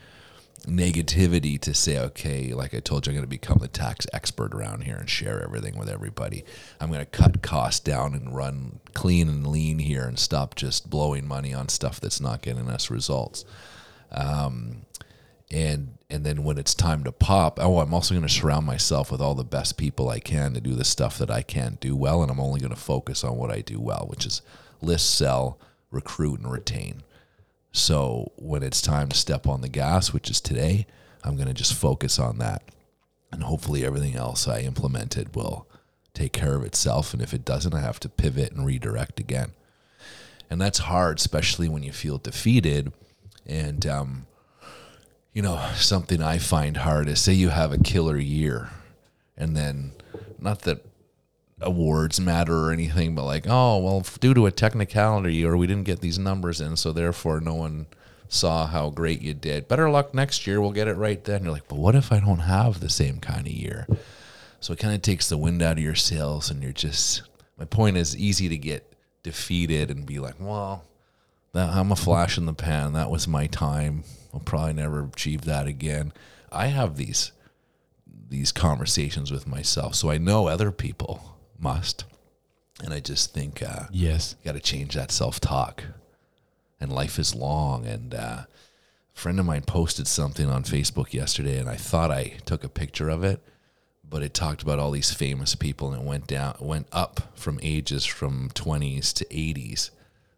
negativity 0.67 1.59
to 1.62 1.74
say, 1.74 1.97
okay, 1.97 2.53
like 2.53 2.74
I 2.74 2.79
told 2.79 3.05
you, 3.05 3.12
I'm 3.12 3.15
going 3.15 3.24
to 3.24 3.29
become 3.29 3.59
the 3.59 3.67
tax 3.67 4.05
expert 4.13 4.53
around 4.53 4.83
here 4.83 4.97
and 4.97 5.09
share 5.09 5.41
everything 5.41 5.77
with 5.77 5.89
everybody. 5.89 6.43
I'm 6.79 6.89
going 6.89 7.00
to 7.00 7.05
cut 7.05 7.41
costs 7.41 7.79
down 7.79 8.13
and 8.13 8.36
run 8.36 8.79
clean 8.93 9.29
and 9.29 9.47
lean 9.47 9.79
here 9.79 10.05
and 10.05 10.19
stop 10.19 10.55
just 10.55 10.89
blowing 10.89 11.27
money 11.27 11.53
on 11.53 11.69
stuff 11.69 12.00
that's 12.00 12.21
not 12.21 12.41
getting 12.41 12.69
us 12.69 12.89
results. 12.89 13.45
Um, 14.12 14.86
and 15.50 15.97
and 16.09 16.25
then 16.25 16.43
when 16.43 16.57
it's 16.57 16.74
time 16.74 17.03
to 17.03 17.12
pop, 17.12 17.59
oh, 17.62 17.79
I'm 17.79 17.93
also 17.93 18.13
going 18.13 18.25
to 18.25 18.33
surround 18.33 18.65
myself 18.65 19.12
with 19.12 19.19
all 19.19 19.36
the 19.36 19.43
best 19.43 19.77
people 19.77 20.09
I 20.09 20.19
can 20.19 20.53
to 20.53 20.62
do 20.62 20.74
the 20.74 20.86
stuff 20.86 21.17
that 21.17 21.29
I 21.29 21.41
can't 21.41 21.79
do 21.81 21.97
well, 21.97 22.21
and 22.21 22.31
I'm 22.31 22.39
only 22.39 22.62
going 22.62 22.74
to 22.74 22.79
focus 22.79 23.25
on 23.25 23.36
what 23.36 23.51
I 23.51 23.59
do 23.59 23.79
well, 23.79 24.05
which 24.09 24.25
is 24.25 24.41
list, 24.81 25.13
sell, 25.13 25.59
recruit, 25.91 26.39
and 26.39 26.50
retain. 26.50 27.03
So 27.71 28.31
when 28.38 28.63
it's 28.63 28.81
time 28.81 29.09
to 29.09 29.17
step 29.17 29.47
on 29.47 29.62
the 29.62 29.69
gas, 29.69 30.13
which 30.13 30.29
is 30.29 30.41
today, 30.41 30.88
I'm 31.24 31.36
going 31.36 31.47
to 31.47 31.53
just 31.53 31.74
focus 31.74 32.19
on 32.19 32.38
that. 32.39 32.63
and 33.31 33.43
hopefully 33.43 33.86
everything 33.86 34.15
else 34.15 34.47
I 34.47 34.59
implemented 34.62 35.36
will 35.36 35.67
take 36.13 36.33
care 36.33 36.55
of 36.55 36.63
itself. 36.63 37.13
And 37.13 37.21
if 37.21 37.33
it 37.33 37.45
doesn't, 37.45 37.74
I 37.74 37.81
have 37.81 38.00
to 38.01 38.09
pivot 38.09 38.51
and 38.51 38.65
redirect 38.65 39.19
again. 39.19 39.51
And 40.50 40.62
that's 40.62 40.79
hard, 40.79 41.19
especially 41.19 41.67
when 41.67 41.83
you 41.83 41.91
feel 41.91 42.17
defeated. 42.17 42.93
And, 43.45 43.86
um, 43.86 44.27
you 45.33 45.41
know, 45.41 45.69
something 45.75 46.21
I 46.21 46.38
find 46.38 46.77
hard 46.77 47.07
is 47.09 47.19
say 47.19 47.33
you 47.33 47.50
have 47.50 47.71
a 47.71 47.77
killer 47.77 48.17
year, 48.17 48.69
and 49.38 49.55
then 49.55 49.91
not 50.39 50.62
that 50.62 50.86
awards 51.62 52.20
matter 52.20 52.56
or 52.56 52.72
anything, 52.72 53.16
but 53.16 53.26
like, 53.26 53.46
oh, 53.48 53.78
well, 53.80 54.06
due 54.20 54.34
to 54.34 54.46
a 54.46 54.52
technicality 54.52 55.44
or 55.44 55.58
we 55.58 55.68
didn't 55.68 55.86
get 55.86 56.02
these 56.02 56.20
numbers 56.20 56.62
in, 56.62 56.76
so 56.76 56.92
therefore 56.92 57.40
no 57.40 57.56
one 57.56 57.88
saw 58.30 58.68
how 58.68 58.90
great 58.90 59.22
you 59.22 59.34
did. 59.34 59.68
Better 59.68 59.90
luck 59.90 60.14
next 60.14 60.46
year. 60.46 60.62
We'll 60.62 60.72
get 60.72 60.88
it 60.88 60.96
right 60.96 61.24
then. 61.24 61.44
You're 61.44 61.54
like, 61.54 61.68
but 61.68 61.80
what 61.80 61.96
if 61.96 62.12
I 62.12 62.20
don't 62.20 62.40
have 62.40 62.80
the 62.80 62.90
same 62.90 63.20
kind 63.20 63.48
of 63.48 63.54
year? 63.54 63.88
So 64.60 64.74
it 64.74 64.80
kind 64.80 64.94
of 64.94 65.02
takes 65.02 65.30
the 65.30 65.38
wind 65.38 65.62
out 65.62 65.78
of 65.78 65.84
your 65.84 65.96
sails, 65.96 66.50
and 66.50 66.62
you're 66.62 66.72
just. 66.72 67.24
My 67.58 67.66
point 67.66 67.98
is, 67.98 68.16
easy 68.16 68.50
to 68.50 68.58
get 68.58 68.94
defeated 69.24 69.90
and 69.90 70.06
be 70.06 70.20
like, 70.20 70.36
well, 70.40 70.84
that, 71.54 71.70
I'm 71.70 71.92
a 71.92 71.96
flash 71.96 72.38
in 72.38 72.46
the 72.46 72.54
pan. 72.54 72.94
That 72.94 73.10
was 73.10 73.28
my 73.28 73.48
time. 73.48 74.04
I'll 74.34 74.40
probably 74.40 74.74
never 74.74 75.06
achieve 75.06 75.42
that 75.46 75.66
again. 75.66 76.14
I 76.52 76.68
have 76.68 76.98
these 76.98 77.32
these 78.30 78.52
conversations 78.52 79.32
with 79.32 79.48
myself, 79.48 79.96
so 79.96 80.10
I 80.10 80.18
know 80.18 80.48
other 80.48 80.72
people 80.72 81.37
must, 81.60 82.06
and 82.84 82.94
I 82.94 83.00
just 83.00 83.34
think, 83.34 83.62
uh, 83.64 83.86
Yes. 83.92 84.36
got 84.46 84.54
to 84.54 84.60
change 84.60 84.96
that 84.96 85.12
self 85.12 85.40
talk. 85.40 85.84
And 86.80 86.92
life 86.92 87.18
is 87.18 87.34
long. 87.34 87.88
And 87.88 88.14
uh, 88.14 88.44
a 88.46 88.48
friend 89.14 89.40
of 89.40 89.46
mine 89.48 89.64
posted 89.64 90.08
something 90.08 90.48
on 90.50 90.64
Facebook 90.64 91.12
yesterday, 91.14 91.58
and 91.60 91.68
I 91.68 91.76
thought 91.76 92.12
I 92.12 92.36
took 92.46 92.64
a 92.64 92.70
picture 92.70 93.10
of 93.10 93.24
it, 93.24 93.42
but 94.08 94.22
it 94.22 94.34
talked 94.36 94.62
about 94.62 94.78
all 94.80 94.92
these 94.92 95.12
famous 95.12 95.56
people, 95.56 95.92
and 95.92 96.02
it 96.04 96.08
went 96.08 96.28
down, 96.28 96.56
went 96.60 96.88
up 96.92 97.32
from 97.36 97.60
ages 97.64 98.06
from 98.06 98.50
20s 98.52 99.12
to 99.14 99.26
80s 99.26 99.90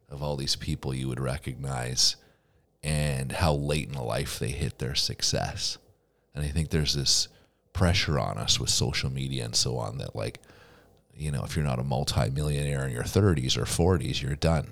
of 0.09 0.23
all 0.23 0.37
these 0.37 0.55
people 0.55 0.93
you 0.95 1.07
would 1.09 1.19
recognize, 1.19 2.15
and 2.81 3.33
how 3.33 3.53
late 3.53 3.89
in 3.89 3.95
life 3.95 4.39
they 4.39 4.49
hit 4.51 4.79
their 4.79 4.95
success. 4.95 5.77
And 6.33 6.45
I 6.45 6.47
think 6.47 6.69
there's 6.69 6.93
this 6.93 7.27
pressure 7.73 8.17
on 8.17 8.37
us 8.37 8.59
with 8.59 8.69
social 8.69 9.09
media 9.11 9.43
and 9.45 9.55
so 9.55 9.77
on 9.77 9.97
that 9.97 10.15
like 10.15 10.39
you 11.19 11.31
know, 11.31 11.43
if 11.43 11.55
you're 11.55 11.65
not 11.65 11.79
a 11.79 11.83
multimillionaire 11.83 12.85
in 12.85 12.93
your 12.93 13.03
30s 13.03 13.57
or 13.57 13.65
40s, 13.65 14.21
you're 14.21 14.35
done. 14.35 14.71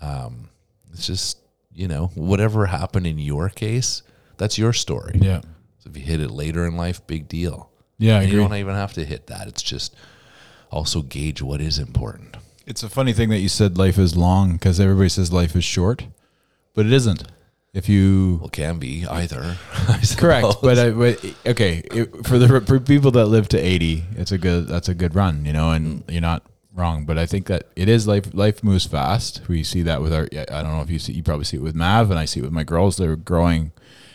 Um, 0.00 0.48
it's 0.92 1.06
just, 1.06 1.38
you 1.72 1.88
know, 1.88 2.12
whatever 2.14 2.66
happened 2.66 3.06
in 3.08 3.18
your 3.18 3.48
case, 3.48 4.02
that's 4.36 4.56
your 4.56 4.72
story. 4.72 5.18
Yeah. 5.20 5.40
So 5.78 5.90
if 5.90 5.96
you 5.96 6.04
hit 6.04 6.20
it 6.20 6.30
later 6.30 6.64
in 6.64 6.76
life, 6.76 7.04
big 7.06 7.26
deal. 7.26 7.70
Yeah, 7.98 8.20
you 8.22 8.36
don't 8.36 8.54
even 8.54 8.74
have 8.74 8.92
to 8.94 9.04
hit 9.04 9.26
that. 9.28 9.48
It's 9.48 9.62
just 9.62 9.94
also 10.70 11.02
gauge 11.02 11.42
what 11.42 11.60
is 11.60 11.78
important. 11.78 12.36
It's 12.66 12.82
a 12.82 12.88
funny 12.88 13.12
thing 13.12 13.28
that 13.30 13.38
you 13.38 13.48
said 13.48 13.76
life 13.76 13.98
is 13.98 14.16
long 14.16 14.54
because 14.54 14.80
everybody 14.80 15.08
says 15.08 15.32
life 15.32 15.54
is 15.54 15.64
short, 15.64 16.06
but 16.74 16.86
it 16.86 16.92
isn't. 16.92 17.24
If 17.74 17.88
you 17.88 18.38
Well, 18.40 18.48
can 18.48 18.78
be 18.78 19.04
either. 19.04 19.56
Correct, 20.16 20.46
but, 20.62 20.78
I, 20.78 20.90
but 20.90 21.24
okay, 21.44 21.82
it, 21.92 22.24
for 22.24 22.38
the 22.38 22.60
for 22.60 22.78
people 22.78 23.10
that 23.10 23.26
live 23.26 23.48
to 23.48 23.58
eighty, 23.58 24.04
it's 24.16 24.30
a 24.30 24.38
good 24.38 24.68
that's 24.68 24.88
a 24.88 24.94
good 24.94 25.16
run, 25.16 25.44
you 25.44 25.52
know, 25.52 25.72
and 25.72 26.06
mm. 26.06 26.12
you're 26.12 26.20
not 26.20 26.44
wrong. 26.72 27.04
But 27.04 27.18
I 27.18 27.26
think 27.26 27.46
that 27.46 27.64
it 27.74 27.88
is 27.88 28.06
life. 28.06 28.32
Life 28.32 28.62
moves 28.62 28.86
fast. 28.86 29.42
We 29.48 29.64
see 29.64 29.82
that 29.82 30.00
with 30.00 30.14
our. 30.14 30.28
I 30.32 30.62
don't 30.62 30.76
know 30.76 30.82
if 30.82 30.90
you 30.90 31.00
see. 31.00 31.14
You 31.14 31.24
probably 31.24 31.44
see 31.46 31.56
it 31.56 31.64
with 31.64 31.74
Mav, 31.74 32.10
and 32.10 32.18
I 32.18 32.26
see 32.26 32.38
it 32.38 32.44
with 32.44 32.52
my 32.52 32.64
girls. 32.64 32.96
They're 32.96 33.16
growing 33.16 33.72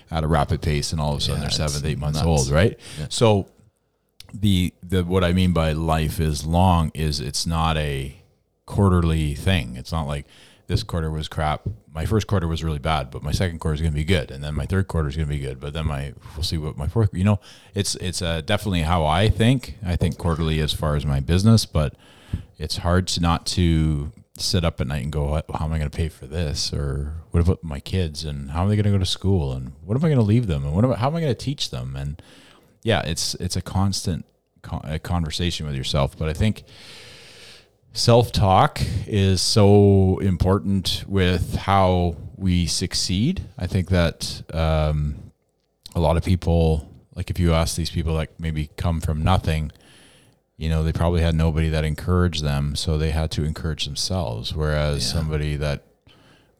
at 0.09 0.23
a 0.23 0.27
rapid 0.27 0.61
pace, 0.61 0.93
and 0.93 1.01
all 1.01 1.11
of 1.11 1.19
a 1.19 1.21
sudden 1.21 1.41
Yeah, 1.41 1.49
they're 1.49 1.67
seven, 1.67 1.85
eight 1.85 1.99
months 1.99 2.19
nuts. 2.19 2.27
old, 2.27 2.49
right? 2.51 2.79
Yeah. 2.97 3.07
So 3.09 3.49
the 4.33 4.73
the 4.81 5.03
what 5.03 5.25
I 5.25 5.33
mean 5.33 5.51
by 5.51 5.73
life 5.73 6.21
is 6.21 6.45
long 6.45 6.91
is 6.93 7.19
it's 7.19 7.45
not 7.45 7.75
a 7.75 8.15
quarterly 8.65 9.35
thing. 9.35 9.75
It's 9.75 9.91
not 9.91 10.07
like 10.07 10.25
this 10.67 10.83
quarter 10.83 11.11
was 11.11 11.27
crap. 11.27 11.67
My 11.99 12.05
first 12.05 12.27
quarter 12.27 12.47
was 12.47 12.63
really 12.63 12.79
bad, 12.79 13.11
but 13.11 13.23
my 13.23 13.33
second 13.33 13.59
quarter 13.59 13.75
is 13.75 13.81
going 13.81 13.91
to 13.91 13.97
be 13.97 14.05
good, 14.05 14.31
and 14.31 14.41
then 14.41 14.55
my 14.55 14.65
third 14.65 14.87
quarter 14.87 15.09
is 15.09 15.17
going 15.17 15.27
to 15.27 15.33
be 15.33 15.41
good. 15.41 15.59
But 15.59 15.73
then 15.73 15.85
my 15.85 16.13
we'll 16.33 16.43
see 16.43 16.57
what 16.57 16.77
my 16.77 16.87
fourth. 16.87 17.09
You 17.11 17.25
know, 17.25 17.41
it's 17.75 17.95
it's 17.95 18.21
uh, 18.21 18.39
definitely 18.39 18.83
how 18.83 19.05
I 19.05 19.27
think. 19.27 19.75
I 19.85 19.97
think 19.97 20.17
quarterly 20.17 20.61
as 20.61 20.71
far 20.71 20.95
as 20.95 21.05
my 21.05 21.19
business, 21.19 21.65
but 21.65 21.95
it's 22.57 22.77
hard 22.77 23.09
to 23.09 23.19
not 23.19 23.45
to 23.47 24.13
sit 24.37 24.63
up 24.63 24.79
at 24.79 24.87
night 24.87 25.03
and 25.03 25.11
go, 25.11 25.27
how 25.53 25.65
am 25.65 25.73
I 25.73 25.77
going 25.77 25.89
to 25.89 25.97
pay 25.97 26.07
for 26.07 26.25
this? 26.25 26.71
Or 26.71 27.15
what 27.31 27.41
about 27.41 27.65
my 27.65 27.81
kids? 27.81 28.23
And 28.23 28.51
how 28.51 28.63
are 28.63 28.69
they 28.69 28.77
going 28.77 28.85
to 28.85 28.91
go 28.91 28.97
to 28.97 29.05
school? 29.05 29.51
And 29.51 29.73
what 29.83 29.97
am 29.97 30.05
I 30.05 30.07
going 30.07 30.19
to 30.19 30.23
leave 30.23 30.47
them? 30.47 30.63
And 30.63 30.73
what 30.73 30.85
am 30.85 30.93
I, 30.93 30.95
how 30.95 31.07
am 31.07 31.17
I 31.17 31.19
going 31.19 31.35
to 31.35 31.45
teach 31.45 31.69
them? 31.69 31.97
And 31.97 32.21
yeah, 32.81 33.01
it's 33.01 33.35
it's 33.35 33.57
a 33.57 33.61
constant 33.61 34.25
con- 34.61 34.99
conversation 35.03 35.65
with 35.65 35.75
yourself. 35.75 36.17
But 36.17 36.29
I 36.29 36.33
think 36.33 36.63
self 37.93 38.31
talk 38.31 38.79
is 39.07 39.41
so 39.41 40.19
important 40.19 41.03
with 41.07 41.55
how 41.55 42.15
we 42.37 42.65
succeed. 42.65 43.41
I 43.57 43.67
think 43.67 43.89
that 43.89 44.41
um, 44.53 45.31
a 45.95 45.99
lot 45.99 46.17
of 46.17 46.23
people, 46.23 46.89
like 47.15 47.29
if 47.29 47.39
you 47.39 47.53
ask 47.53 47.75
these 47.75 47.89
people, 47.89 48.13
like 48.13 48.39
maybe 48.39 48.69
come 48.77 49.01
from 49.01 49.23
nothing, 49.23 49.71
you 50.57 50.69
know, 50.69 50.83
they 50.83 50.91
probably 50.93 51.21
had 51.21 51.35
nobody 51.35 51.69
that 51.69 51.83
encouraged 51.85 52.43
them, 52.43 52.75
so 52.75 52.97
they 52.97 53.11
had 53.11 53.31
to 53.31 53.43
encourage 53.43 53.85
themselves. 53.85 54.53
Whereas 54.53 55.03
Yeah. 55.05 55.13
somebody 55.19 55.55
that 55.57 55.83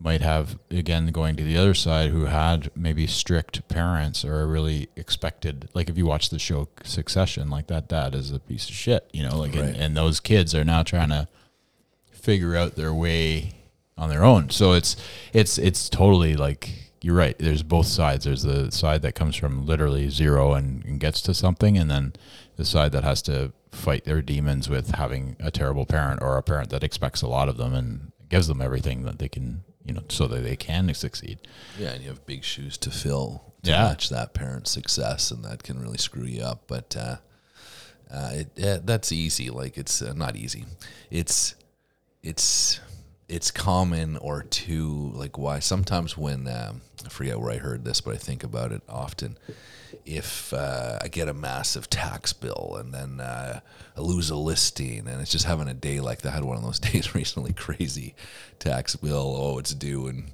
might 0.02 0.22
have 0.22 0.58
again 0.72 1.08
going 1.08 1.36
to 1.36 1.44
the 1.44 1.58
other 1.58 1.74
side 1.74 2.10
who 2.12 2.26
had 2.26 2.72
maybe 2.76 3.06
strict 3.06 3.68
parents 3.68 4.24
or 4.24 4.48
really 4.48 4.88
expected 4.96 5.68
like 5.74 5.90
if 5.90 5.98
you 5.98 6.06
watch 6.06 6.30
the 6.30 6.40
show 6.40 6.70
succession 6.84 7.50
like 7.50 7.68
that 7.68 7.90
dad 7.90 8.16
is 8.16 8.32
a 8.32 8.40
piece 8.40 8.70
of 8.70 8.76
shit 8.76 9.10
you 9.12 9.22
know 9.22 9.38
like 9.38 9.54
Right. 9.56 9.66
and, 9.66 9.76
and 9.76 9.98
those 9.98 10.20
kids 10.22 10.56
are 10.56 10.64
now 10.64 10.84
trying 10.84 11.10
to 11.10 11.28
figure 12.12 12.56
out 12.56 12.76
their 12.76 12.94
way 12.94 13.52
on 13.98 14.10
their 14.10 14.24
own. 14.24 14.50
So 14.50 14.74
it's 14.74 14.96
it's 15.34 15.58
it's 15.58 15.90
totally 15.90 16.36
like 16.36 16.94
you're 17.02 17.16
right. 17.16 17.38
There's 17.38 17.64
both 17.64 17.88
sides. 17.88 18.26
There's 18.26 18.44
the 18.44 18.72
side 18.72 19.02
that 19.04 19.16
comes 19.16 19.36
from 19.36 19.66
literally 19.66 20.10
zero 20.10 20.54
and, 20.54 20.84
and 20.86 21.00
gets 21.00 21.22
to 21.24 21.34
something 21.34 21.78
and 21.78 21.90
then 21.90 22.14
the 22.58 22.66
side 22.66 22.92
that 22.92 23.04
has 23.04 23.22
to 23.24 23.52
fight 23.72 24.04
their 24.06 24.22
demons 24.22 24.68
with 24.70 24.92
having 24.96 25.36
a 25.40 25.52
terrible 25.52 25.86
parent 25.86 26.22
or 26.22 26.38
a 26.38 26.44
parent 26.44 26.70
that 26.72 26.84
expects 26.84 27.22
a 27.22 27.28
lot 27.28 27.48
of 27.50 27.58
them 27.58 27.74
and 27.74 28.12
gives 28.30 28.48
them 28.48 28.62
everything 28.62 29.04
that 29.04 29.20
they 29.20 29.30
can 29.30 29.64
you 29.86 29.94
know 29.94 30.04
so 30.10 30.28
that 30.28 30.44
they 30.44 30.56
can 30.56 30.94
succeed 30.94 31.40
Yeah, 31.78 31.90
and 31.92 32.02
you 32.04 32.10
have 32.10 32.26
big 32.26 32.44
shoes 32.44 32.78
to 32.80 32.92
fill 32.92 33.44
to 33.64 33.72
Yeah. 33.72 33.84
match 33.84 34.10
that 34.10 34.34
parent's 34.34 34.72
success, 34.72 35.32
and 35.32 35.44
that 35.46 35.64
can 35.64 35.80
really 35.82 35.98
screw 35.98 36.26
you 36.26 36.44
up. 36.44 36.64
But 36.68 36.96
uh, 36.98 37.18
uh, 38.12 38.44
it, 38.56 38.86
that's 38.86 39.12
easy. 39.12 39.50
Like 39.50 39.78
it's 39.78 40.02
uh, 40.02 40.14
not 40.14 40.36
easy. 40.36 40.66
It's 41.12 41.56
it's 42.24 42.80
it's 43.28 43.52
common 43.52 44.18
or 44.18 44.44
two 44.44 45.12
like 45.14 45.38
why 45.38 45.60
sometimes 45.60 46.18
when 46.18 46.48
um, 46.48 46.82
I 47.06 47.10
forget 47.10 47.40
where 47.40 47.52
I 47.52 47.58
heard 47.58 47.86
this, 47.86 48.02
but 48.02 48.14
I 48.16 48.18
think 48.18 48.44
about 48.44 48.72
it 48.72 48.82
often. 48.90 49.38
If 50.06 50.54
uh, 50.54 51.00
I 51.02 51.08
get 51.08 51.28
a 51.28 51.34
massive 51.34 51.90
tax 51.90 52.34
bill 52.34 52.78
and 52.80 52.94
then 52.94 53.20
uh, 53.20 53.62
I 53.98 54.02
lose 54.02 54.30
a 54.30 54.36
listing, 54.36 55.08
and 55.08 55.22
it's 55.22 55.32
just 55.32 55.46
having 55.46 55.68
a 55.68 55.74
day 55.74 56.00
like 56.00 56.22
that. 56.22 56.30
I 56.30 56.36
had 56.36 56.44
one 56.44 56.58
of 56.58 56.64
those 56.64 56.80
days 56.92 57.14
recently, 57.16 57.54
crazy 57.54 58.16
tax 58.60 58.96
bill. 58.96 59.36
Oh, 59.38 59.58
it's 59.60 59.74
due 59.74 60.08
in 60.08 60.32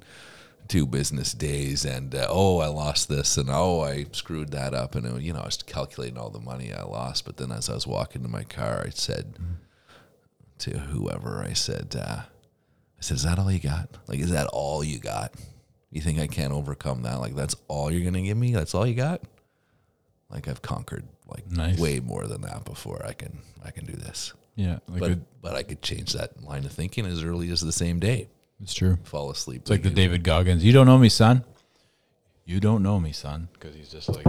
two 0.68 0.86
business 0.86 1.32
days, 1.32 1.84
and 1.84 2.14
uh, 2.14 2.26
oh, 2.28 2.58
I 2.58 2.68
lost 2.68 3.08
this, 3.08 3.36
and 3.36 3.48
oh, 3.50 3.80
I 3.80 4.06
screwed 4.12 4.50
that 4.52 4.74
up, 4.74 4.94
and 4.94 5.06
uh, 5.06 5.16
you 5.16 5.32
know, 5.32 5.40
I 5.40 5.46
was 5.46 5.62
calculating 5.62 6.18
all 6.18 6.30
the 6.30 6.40
money 6.40 6.72
I 6.72 6.82
lost. 6.82 7.24
But 7.24 7.36
then, 7.36 7.52
as 7.52 7.68
I 7.68 7.74
was 7.74 7.86
walking 7.86 8.22
to 8.22 8.28
my 8.28 8.44
car, 8.44 8.84
I 8.86 8.90
said 8.90 9.34
to 10.58 10.78
whoever, 10.78 11.42
I 11.42 11.52
said, 11.52 11.96
uh, 11.98 12.20
I 12.22 13.00
said, 13.00 13.16
"Is 13.16 13.22
that 13.24 13.38
all 13.38 13.50
you 13.50 13.60
got? 13.60 13.88
Like, 14.06 14.20
is 14.20 14.30
that 14.30 14.46
all 14.48 14.84
you 14.84 14.98
got? 14.98 15.34
You 15.90 16.00
think 16.00 16.18
I 16.18 16.26
can't 16.26 16.52
overcome 16.52 17.02
that? 17.02 17.20
Like, 17.20 17.34
that's 17.34 17.56
all 17.68 17.90
you're 17.90 18.04
gonna 18.04 18.22
give 18.22 18.36
me? 18.36 18.52
That's 18.52 18.74
all 18.74 18.86
you 18.86 18.94
got? 18.94 19.22
Like, 20.30 20.48
I've 20.48 20.62
conquered 20.62 21.04
like 21.28 21.50
Nice. 21.50 21.78
way 21.78 22.00
more 22.00 22.26
than 22.26 22.40
that 22.42 22.64
before. 22.64 23.04
I 23.06 23.12
can, 23.12 23.38
I 23.64 23.70
can 23.70 23.84
do 23.86 23.92
this." 23.94 24.32
yeah 24.58 24.78
like 24.88 25.00
But 25.00 25.10
it- 25.10 25.42
but 25.42 25.54
I 25.54 25.62
could 25.62 25.82
change 25.82 26.14
that 26.14 26.42
line 26.42 26.64
of 26.64 26.72
thinking 26.72 27.04
as 27.06 27.22
early 27.22 27.50
as 27.50 27.60
the 27.60 27.72
same 27.72 28.00
day. 28.00 28.28
it's 28.62 28.72
true 28.74 28.96
Fall 29.04 29.30
asleep. 29.30 29.60
It's 29.62 29.70
like 29.70 29.82
the 29.82 29.90
David 29.90 30.22
Goggins. 30.24 30.64
You 30.64 30.72
don't 30.72 30.86
know 30.86 30.96
me, 30.98 31.08
son. 31.10 31.44
You 32.46 32.58
don't 32.60 32.82
know 32.82 32.98
me, 33.00 33.12
son, 33.12 33.48
because 33.52 33.74
he's 33.74 33.88
just 33.90 34.08
like 34.08 34.24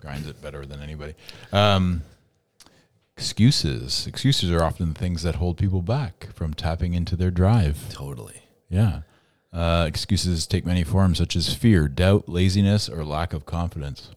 grinds 0.00 0.28
it 0.28 0.42
better 0.42 0.66
than 0.66 0.80
anybody. 0.82 1.14
Um, 1.52 2.02
excuses. 3.16 4.06
Excuses 4.06 4.50
are 4.50 4.62
often 4.62 4.92
the 4.92 4.98
things 4.98 5.22
that 5.22 5.36
hold 5.36 5.56
people 5.56 5.82
back 5.82 6.28
from 6.34 6.52
tapping 6.54 6.94
into 6.94 7.16
their 7.16 7.30
drive. 7.30 7.88
totally. 7.90 8.42
Yeah. 8.68 9.00
Uh, 9.52 9.84
excuses 9.86 10.46
take 10.48 10.66
many 10.66 10.82
forms, 10.82 11.18
such 11.18 11.36
as 11.36 11.54
fear, 11.54 11.86
doubt, 11.86 12.28
laziness, 12.28 12.88
or 12.88 13.04
lack 13.04 13.32
of 13.32 13.46
confidence. 13.46 14.10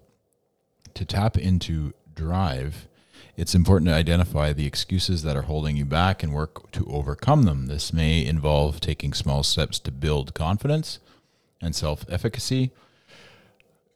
To 0.97 1.05
tap 1.05 1.37
into 1.37 1.93
drive, 2.15 2.87
it's 3.35 3.53
important 3.53 3.89
to 3.89 3.93
identify 3.93 4.51
the 4.51 4.65
excuses 4.65 5.21
that 5.21 5.37
are 5.37 5.43
holding 5.43 5.77
you 5.77 5.85
back 5.85 6.23
and 6.23 6.33
work 6.33 6.71
to 6.71 6.87
overcome 6.87 7.43
them. 7.43 7.67
This 7.67 7.93
may 7.93 8.25
involve 8.25 8.79
taking 8.79 9.13
small 9.13 9.43
steps 9.43 9.77
to 9.81 9.91
build 9.91 10.33
confidence 10.33 10.97
and 11.61 11.75
self 11.75 12.03
efficacy. 12.09 12.71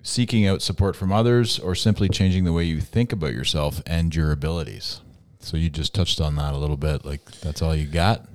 seeking 0.03 0.45
out 0.45 0.61
support 0.61 0.95
from 0.95 1.11
others 1.11 1.57
or 1.57 1.73
simply 1.73 2.07
changing 2.07 2.43
the 2.43 2.53
way 2.53 2.65
you 2.65 2.79
think 2.81 3.11
about 3.11 3.33
yourself 3.33 3.81
and 3.87 4.13
your 4.15 4.31
abilities. 4.31 5.01
So 5.39 5.57
you 5.57 5.71
just 5.71 5.95
touched 5.95 6.21
on 6.21 6.35
that 6.35 6.53
a 6.53 6.57
little 6.57 6.77
bit. 6.77 7.03
Like 7.03 7.25
that's 7.41 7.63
all 7.63 7.75
you 7.75 7.87
got. 7.87 8.27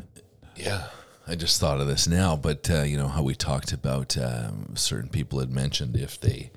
Yeah, 0.56 0.88
I 1.26 1.36
just 1.36 1.60
thought 1.60 1.80
of 1.80 1.86
this 1.86 2.08
now, 2.08 2.34
but 2.34 2.68
uh, 2.68 2.82
you 2.82 2.96
know 2.96 3.08
how 3.08 3.22
we 3.22 3.36
talked 3.36 3.72
about 3.72 4.18
um, 4.18 4.74
certain 4.74 5.08
people 5.08 5.38
had 5.38 5.50
mentioned 5.52 5.94
if 5.96 6.20
they 6.20 6.50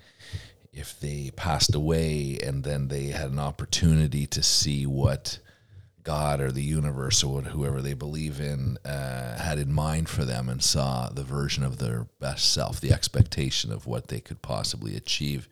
if 0.72 1.00
they 1.00 1.32
passed 1.36 1.74
away 1.74 2.38
and 2.44 2.64
then 2.64 2.88
they 2.88 3.08
had 3.08 3.32
an 3.32 3.40
opportunity 3.40 4.28
to 4.28 4.44
see 4.44 4.86
what 4.86 5.40
God 6.04 6.40
or 6.40 6.52
the 6.52 6.64
universe 6.64 7.24
or 7.24 7.42
whoever 7.42 7.82
they 7.82 7.94
believe 7.94 8.40
in 8.40 8.78
uh, 8.86 9.38
had 9.40 9.60
in 9.60 9.74
mind 9.74 10.10
for 10.10 10.26
them 10.26 10.50
and 10.50 10.64
saw 10.64 11.10
the 11.10 11.24
version 11.24 11.64
of 11.64 11.78
their 11.78 12.08
best 12.20 12.52
self, 12.52 12.80
the 12.80 12.94
expectation 12.94 13.72
of 13.72 13.86
what 13.86 14.08
they 14.08 14.20
could 14.20 14.42
possibly 14.42 14.96
achieve 14.96 15.48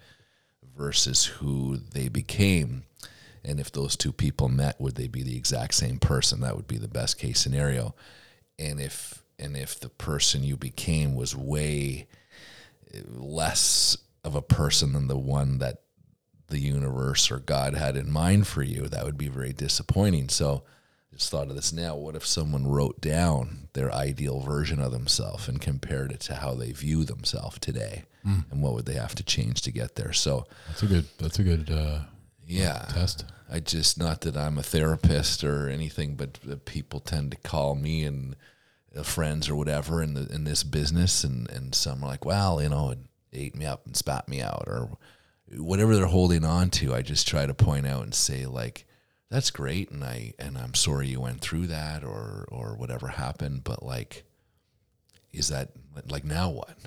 versus 0.76 1.26
who 1.26 1.78
they 1.78 2.08
became. 2.08 2.84
And 3.44 3.60
if 3.60 3.72
those 3.72 3.96
two 3.96 4.12
people 4.12 4.50
met, 4.50 4.80
would 4.80 4.96
they 4.96 5.08
be 5.08 5.24
the 5.24 5.38
exact 5.38 5.74
same 5.74 6.00
person? 6.00 6.42
That 6.42 6.56
would 6.56 6.68
be 6.68 6.78
the 6.78 6.88
best 6.88 7.18
case 7.18 7.40
scenario. 7.40 7.96
And 8.60 8.80
if 8.80 9.24
and 9.40 9.56
if 9.56 9.80
the 9.80 9.90
person 9.90 10.44
you 10.44 10.58
became 10.58 11.14
was 11.14 11.36
way 11.36 12.08
less 13.06 13.98
of 14.28 14.36
a 14.36 14.42
person 14.42 14.94
than 14.94 15.08
the 15.08 15.18
one 15.18 15.58
that 15.60 15.82
the 16.50 16.60
universe 16.60 17.32
or 17.32 17.40
God 17.40 17.74
had 17.76 17.96
in 17.98 18.12
mind 18.12 18.46
for 18.46 18.62
you, 18.62 18.88
that 18.88 19.06
would 19.06 19.18
be 19.18 19.30
very 19.30 19.54
disappointing. 19.54 20.30
So 20.30 20.64
I 21.12 21.16
just 21.16 21.32
thought 21.32 21.50
of 21.50 21.56
this 21.56 21.74
now. 21.74 21.96
What 21.96 22.16
if 22.16 22.26
someone 22.26 22.68
wrote 22.68 23.02
down 23.02 23.70
their 23.74 23.92
ideal 23.92 24.42
version 24.42 24.80
of 24.82 24.92
themselves 24.92 25.48
and 25.48 25.62
compared 25.62 26.12
it 26.12 26.20
to 26.22 26.36
how 26.36 26.54
they 26.54 26.74
view 26.74 27.06
themselves 27.06 27.58
today? 27.60 28.04
Mm. 28.26 28.52
And 28.52 28.62
what 28.62 28.74
would 28.74 28.86
they 28.86 28.96
have 28.96 29.16
to 29.16 29.24
change 29.24 29.62
to 29.62 29.72
get 29.72 29.96
there? 29.96 30.14
So 30.14 30.46
that's 30.68 30.84
a 30.84 30.88
good 30.88 31.06
that's 31.18 31.40
a 31.40 31.44
good 31.44 31.72
uh, 31.72 32.02
yeah 32.46 32.86
test. 32.90 33.26
I 33.50 33.62
just 33.62 33.98
not 33.98 34.22
that 34.22 34.36
I'm 34.36 34.58
a 34.58 34.64
therapist 34.64 35.44
or 35.44 35.70
anything, 35.70 36.16
but 36.16 36.66
people 36.66 37.00
tend 37.00 37.32
to 37.32 37.38
call 37.38 37.76
me 37.76 38.04
and 38.04 38.36
uh, 38.96 39.04
friends 39.04 39.50
or 39.50 39.56
whatever 39.56 40.04
in 40.04 40.14
the 40.14 40.28
in 40.34 40.44
this 40.44 40.64
business, 40.64 41.24
and 41.24 41.50
and 41.50 41.74
some 41.74 42.04
are 42.04 42.08
like, 42.08 42.26
well, 42.26 42.62
you 42.62 42.70
know, 42.70 42.96
ate 43.34 43.56
me 43.56 43.66
up 43.66 43.86
and 43.86 43.96
spat 43.96 44.28
me 44.28 44.42
out, 44.42 44.66
or 44.68 44.98
whatever 45.58 45.96
they're 45.96 46.06
holding 46.06 46.46
on 46.46 46.70
to. 46.72 46.94
I 46.94 47.02
just 47.02 47.28
try 47.28 47.46
to 47.46 47.54
point 47.54 47.88
out 47.88 48.04
and 48.04 48.14
say 48.14 48.46
like, 48.46 48.86
that's 49.30 49.52
great, 49.52 49.92
and 49.92 50.04
I 50.04 50.34
and 50.40 50.58
I'm 50.58 50.74
sorry 50.74 51.08
you 51.08 51.22
went 51.22 51.42
through 51.42 51.68
that, 51.68 52.04
or 52.04 52.48
or 52.50 52.76
whatever 52.78 53.08
happened, 53.08 53.64
but 53.64 53.84
like, 53.84 54.24
is 55.34 55.50
that 55.50 55.72
like 56.10 56.24
now 56.24 56.50
what? 56.50 56.78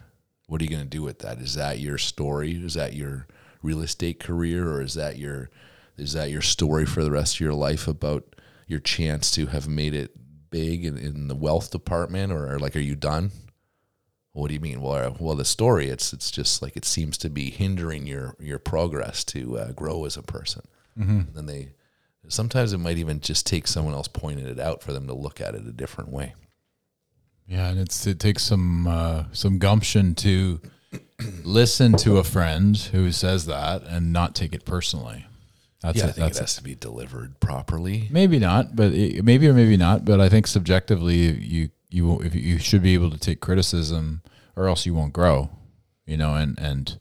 What 0.47 0.61
are 0.61 0.65
you 0.65 0.71
going 0.71 0.83
to 0.83 0.89
do 0.89 1.03
with 1.03 1.21
that? 1.21 1.39
Is 1.39 1.55
that 1.55 1.79
your 1.79 1.99
story? 1.99 2.53
Is 2.53 2.75
that 2.75 2.95
your 2.95 3.27
real 3.63 3.83
estate 3.83 4.19
career, 4.21 4.73
or 4.73 4.83
is 4.83 4.95
that 4.95 5.19
your 5.19 5.51
is 5.97 6.15
that 6.15 6.31
your 6.31 6.41
story 6.41 6.87
for 6.87 7.05
the 7.05 7.11
rest 7.11 7.37
of 7.37 7.41
your 7.41 7.55
life 7.55 7.87
about 7.87 8.35
your 8.67 8.81
chance 8.81 9.31
to 9.33 9.47
have 9.47 9.69
made 9.69 9.95
it 9.95 10.17
big 10.51 10.85
in, 10.85 10.97
in 10.97 11.29
the 11.29 11.35
wealth 11.35 11.71
department, 11.71 12.33
or, 12.33 12.55
or 12.55 12.59
like, 12.59 12.75
are 12.75 12.81
you 12.81 12.97
done? 12.97 13.31
What 14.33 14.49
do 14.49 14.55
you 14.55 14.61
mean? 14.61 14.81
Well, 14.81 14.95
uh, 14.95 15.15
well, 15.19 15.35
the 15.35 15.45
story 15.45 15.89
it's 15.89 16.13
it's 16.13 16.31
just 16.31 16.63
like 16.63 16.77
it 16.77 16.85
seems 16.85 17.19
to 17.19 17.31
be 17.31 17.51
hindering 17.51 18.07
your 18.07 18.37
your 18.39 18.59
progress 18.59 19.25
to 19.25 19.59
uh, 19.59 19.73
grow 19.73 20.05
as 20.05 20.17
a 20.17 20.23
person. 20.23 20.63
Mm-hmm. 20.99 21.37
And 21.37 21.49
they 21.49 21.71
sometimes 22.29 22.73
it 22.73 22.79
might 22.79 22.99
even 22.99 23.21
just 23.21 23.47
take 23.47 23.67
someone 23.67 23.95
else 23.95 24.09
pointing 24.09 24.47
it 24.47 24.61
out 24.61 24.83
for 24.83 24.93
them 24.93 25.07
to 25.09 25.15
look 25.15 25.41
at 25.41 25.55
it 25.55 25.67
a 25.67 25.73
different 25.73 26.11
way. 26.11 26.35
Yeah, 27.49 27.69
and 27.69 27.81
it's 27.81 28.07
it 28.07 28.21
takes 28.21 28.45
some 28.45 28.87
uh, 28.87 29.25
some 29.33 29.59
gumption 29.59 30.15
to 30.17 30.61
listen 31.45 31.95
to 31.99 32.19
a 32.19 32.25
friend 32.25 32.77
who 32.77 33.11
says 33.11 33.47
that 33.47 33.83
and 33.83 34.13
not 34.13 34.37
take 34.37 34.55
it 34.55 34.65
personally. 34.65 35.27
That's 35.83 35.99
yeah, 35.99 36.07
a, 36.07 36.09
I 36.09 36.13
think 36.13 36.31
it 36.31 36.39
has 36.39 36.53
a, 36.55 36.57
to 36.59 36.63
be 36.63 36.75
delivered 36.75 37.41
properly. 37.41 38.07
Maybe 38.11 38.39
not, 38.39 38.77
but 38.77 38.93
it, 38.93 39.25
maybe 39.25 39.49
or 39.49 39.55
maybe 39.55 39.77
not. 39.77 40.05
But 40.05 40.21
I 40.21 40.29
think 40.29 40.47
subjectively, 40.47 41.33
you 41.33 41.71
you 41.91 42.21
if 42.21 42.35
you 42.35 42.59
should 42.59 42.83
be 42.83 42.95
able 42.95 43.11
to 43.11 43.19
take 43.19 43.41
criticism, 43.41 44.23
or 44.57 44.69
else 44.69 44.87
you 44.87 44.95
won't 44.95 45.13
grow. 45.13 45.51
You 46.07 46.17
know, 46.17 46.35
and 46.35 46.59
and 46.59 46.99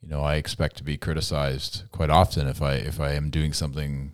you 0.00 0.08
know, 0.08 0.22
I 0.22 0.36
expect 0.36 0.76
to 0.76 0.84
be 0.84 0.96
criticized 0.96 1.84
quite 1.92 2.10
often 2.10 2.46
if 2.46 2.60
I 2.60 2.74
if 2.74 3.00
I 3.00 3.12
am 3.12 3.30
doing 3.30 3.52
something 3.52 4.12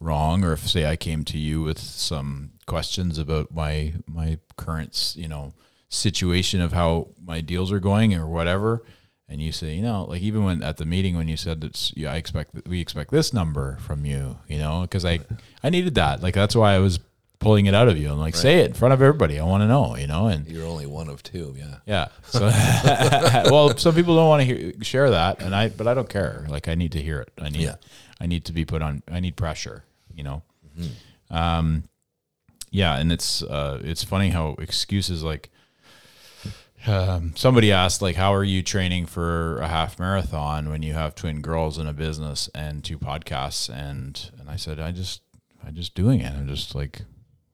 wrong, 0.00 0.44
or 0.44 0.52
if 0.52 0.68
say 0.68 0.86
I 0.86 0.96
came 0.96 1.24
to 1.24 1.38
you 1.38 1.62
with 1.62 1.78
some 1.78 2.52
questions 2.66 3.18
about 3.18 3.52
my 3.54 3.94
my 4.06 4.38
current 4.56 5.14
you 5.16 5.28
know 5.28 5.54
situation 5.88 6.60
of 6.60 6.72
how 6.72 7.08
my 7.24 7.40
deals 7.40 7.72
are 7.72 7.80
going 7.80 8.14
or 8.14 8.26
whatever 8.26 8.82
and 9.28 9.42
you 9.42 9.52
say, 9.52 9.74
you 9.74 9.82
know, 9.82 10.04
like 10.04 10.22
even 10.22 10.44
when 10.44 10.62
at 10.62 10.78
the 10.78 10.86
meeting 10.86 11.16
when 11.16 11.28
you 11.28 11.36
said 11.36 11.60
that 11.60 11.92
yeah, 11.96 12.12
I 12.12 12.16
expect 12.16 12.66
we 12.66 12.80
expect 12.80 13.10
this 13.10 13.34
number 13.34 13.76
from 13.80 14.06
you, 14.06 14.38
you 14.48 14.58
know, 14.58 14.82
because 14.82 15.04
I 15.04 15.20
I 15.62 15.68
needed 15.70 15.94
that. 15.96 16.22
Like 16.22 16.34
that's 16.34 16.56
why 16.56 16.74
I 16.74 16.78
was 16.78 16.98
pulling 17.40 17.66
it 17.66 17.74
out 17.74 17.88
of 17.88 17.96
you 17.96 18.08
and 18.08 18.18
like 18.18 18.34
right. 18.34 18.40
say 18.40 18.60
it 18.60 18.68
in 18.68 18.72
front 18.74 18.94
of 18.94 19.00
everybody. 19.00 19.38
I 19.38 19.44
want 19.44 19.62
to 19.62 19.68
know, 19.68 19.96
you 19.96 20.06
know. 20.06 20.26
And 20.26 20.46
you're 20.48 20.66
only 20.66 20.86
one 20.86 21.08
of 21.08 21.22
two, 21.22 21.54
yeah. 21.56 21.76
Yeah. 21.86 22.08
So 22.24 22.40
well, 23.50 23.76
some 23.76 23.94
people 23.94 24.16
don't 24.16 24.28
want 24.28 24.42
to 24.42 24.46
hear, 24.46 24.72
share 24.82 25.10
that, 25.10 25.40
and 25.40 25.54
I 25.54 25.68
but 25.68 25.86
I 25.86 25.94
don't 25.94 26.08
care. 26.08 26.46
Like 26.48 26.68
I 26.68 26.74
need 26.74 26.92
to 26.92 27.02
hear 27.02 27.20
it. 27.20 27.32
I 27.38 27.50
need 27.50 27.62
yeah. 27.62 27.76
I 28.20 28.26
need 28.26 28.44
to 28.46 28.52
be 28.52 28.64
put 28.64 28.82
on. 28.82 29.02
I 29.08 29.20
need 29.20 29.36
pressure, 29.36 29.84
you 30.14 30.24
know. 30.24 30.42
Mm-hmm. 30.78 31.36
Um, 31.36 31.84
yeah, 32.70 32.96
and 32.96 33.12
it's 33.12 33.42
uh, 33.42 33.80
it's 33.84 34.04
funny 34.04 34.30
how 34.30 34.56
excuses 34.58 35.22
like 35.22 35.50
um, 36.86 37.34
somebody 37.36 37.72
asked 37.72 38.02
like 38.02 38.16
how 38.16 38.32
are 38.34 38.44
you 38.44 38.62
training 38.62 39.06
for 39.06 39.58
a 39.58 39.68
half 39.68 39.98
marathon 39.98 40.68
when 40.68 40.82
you 40.82 40.94
have 40.94 41.14
twin 41.14 41.40
girls 41.40 41.78
in 41.78 41.86
a 41.86 41.92
business 41.92 42.48
and 42.54 42.84
two 42.84 42.98
podcasts 42.98 43.68
and 43.68 44.30
and 44.38 44.48
i 44.48 44.54
said 44.54 44.78
i 44.78 44.92
just 44.92 45.22
I'm 45.66 45.74
just 45.74 45.94
doing 45.94 46.20
it 46.20 46.32
i'm 46.32 46.46
just 46.46 46.76
like 46.76 47.02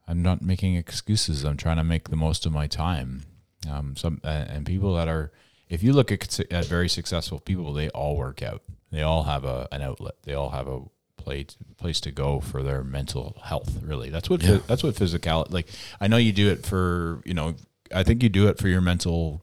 i'm 0.06 0.22
not 0.22 0.42
making 0.42 0.76
excuses. 0.76 1.44
I'm 1.44 1.56
trying 1.56 1.76
to 1.76 1.84
make 1.84 2.08
the 2.08 2.16
most 2.16 2.46
of 2.46 2.52
my 2.52 2.66
time. 2.66 3.22
Um, 3.70 3.96
some 3.96 4.20
and 4.24 4.66
people 4.66 4.94
that 4.94 5.08
are 5.08 5.32
if 5.68 5.82
you 5.82 5.92
look 5.92 6.12
at, 6.12 6.38
at 6.52 6.66
very 6.66 6.88
successful 6.88 7.40
people 7.40 7.72
they 7.72 7.88
all 7.90 8.16
work 8.16 8.42
out. 8.42 8.62
They 8.90 9.02
all 9.02 9.24
have 9.24 9.44
a 9.44 9.68
an 9.72 9.82
outlet. 9.82 10.14
They 10.22 10.34
all 10.34 10.50
have 10.50 10.68
a 10.68 10.82
place 11.16 11.56
place 11.78 12.00
to 12.00 12.10
go 12.10 12.40
for 12.40 12.62
their 12.62 12.84
mental 12.84 13.36
health 13.42 13.78
really. 13.82 14.10
That's 14.10 14.28
what 14.28 14.42
yeah. 14.42 14.58
that's 14.66 14.82
what 14.82 14.96
physical 14.96 15.46
like 15.50 15.68
i 16.00 16.06
know 16.06 16.18
you 16.18 16.32
do 16.32 16.50
it 16.50 16.66
for 16.66 17.22
you 17.24 17.34
know 17.34 17.54
I 17.92 18.02
think 18.02 18.22
you 18.22 18.28
do 18.28 18.48
it 18.48 18.58
for 18.58 18.68
your 18.68 18.80
mental 18.80 19.42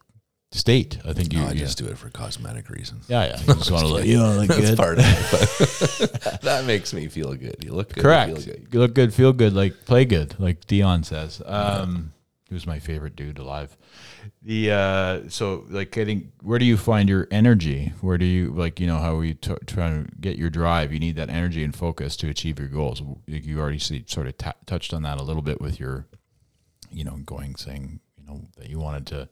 state. 0.52 1.00
I 1.06 1.14
think 1.14 1.34
you. 1.34 1.40
No, 1.40 1.48
I 1.48 1.54
just 1.54 1.78
do 1.78 1.86
it 1.88 1.98
for 1.98 2.10
cosmetic 2.10 2.70
reasons. 2.70 3.06
Yeah, 3.08 3.26
yeah. 3.26 3.40
You 3.48 3.56
just 3.56 3.72
want 3.72 3.86
to 3.86 3.94
look. 3.94 4.06
You 4.06 4.18
know, 4.18 4.32
look 4.34 4.48
That's 4.50 4.70
good. 4.70 4.78
part 4.78 5.00
of 5.00 5.06
it. 5.06 6.12
But 6.24 6.42
that 6.42 6.66
makes 6.66 6.94
me 6.94 7.08
feel 7.08 7.34
good. 7.36 7.64
You 7.64 7.74
look 7.74 7.94
good. 7.94 8.04
Correct. 8.04 8.30
You, 8.40 8.46
good. 8.46 8.68
you 8.72 8.80
look 8.80 8.94
good, 8.94 9.14
feel 9.14 9.34
good, 9.34 9.54
like 9.54 9.86
play 9.86 10.06
good, 10.06 10.40
like 10.40 10.66
Deion 10.66 11.06
says. 11.06 11.42
Um, 11.46 12.14
he 12.48 12.54
was 12.54 12.68
my 12.68 12.80
favorite 12.80 13.16
dude 13.16 13.40
alive. 13.40 13.78
The 14.42 14.72
uh, 14.72 15.30
so 15.30 15.66
like 15.70 15.92
getting 15.92 16.32
where 16.42 16.60
do 16.60 16.66
you 16.66 16.76
find 16.76 17.08
your 17.08 17.28
energy? 17.32 17.94
Where 18.02 18.18
do 18.18 18.26
you 18.26 18.52
like 18.52 18.80
you 18.80 18.88
know 18.88 18.98
how 18.98 19.16
we 19.16 19.36
t- 19.36 19.54
trying 19.68 20.06
to 20.06 20.12
get 20.20 20.38
your 20.38 20.50
drive? 20.50 20.92
You 20.92 21.00
need 21.00 21.16
that 21.16 21.30
energy 21.30 21.64
and 21.64 21.74
focus 21.74 22.18
to 22.18 22.30
achieve 22.30 22.60
your 22.60 22.68
goals. 22.68 23.02
You 23.26 23.60
already 23.60 23.80
see, 23.80 24.04
sort 24.08 24.28
of 24.28 24.38
t- 24.38 24.52
touched 24.66 24.94
on 24.94 25.04
that 25.04 25.20
a 25.20 25.24
little 25.24 25.42
bit 25.42 25.62
with 25.62 25.80
your, 25.80 26.08
you 26.92 27.04
know, 27.04 27.18
going 27.26 27.56
saying 27.56 28.02
you 28.18 28.26
know 28.26 28.42
that 28.58 28.70
you 28.70 28.80
wanted 28.80 29.08
to 29.08 29.30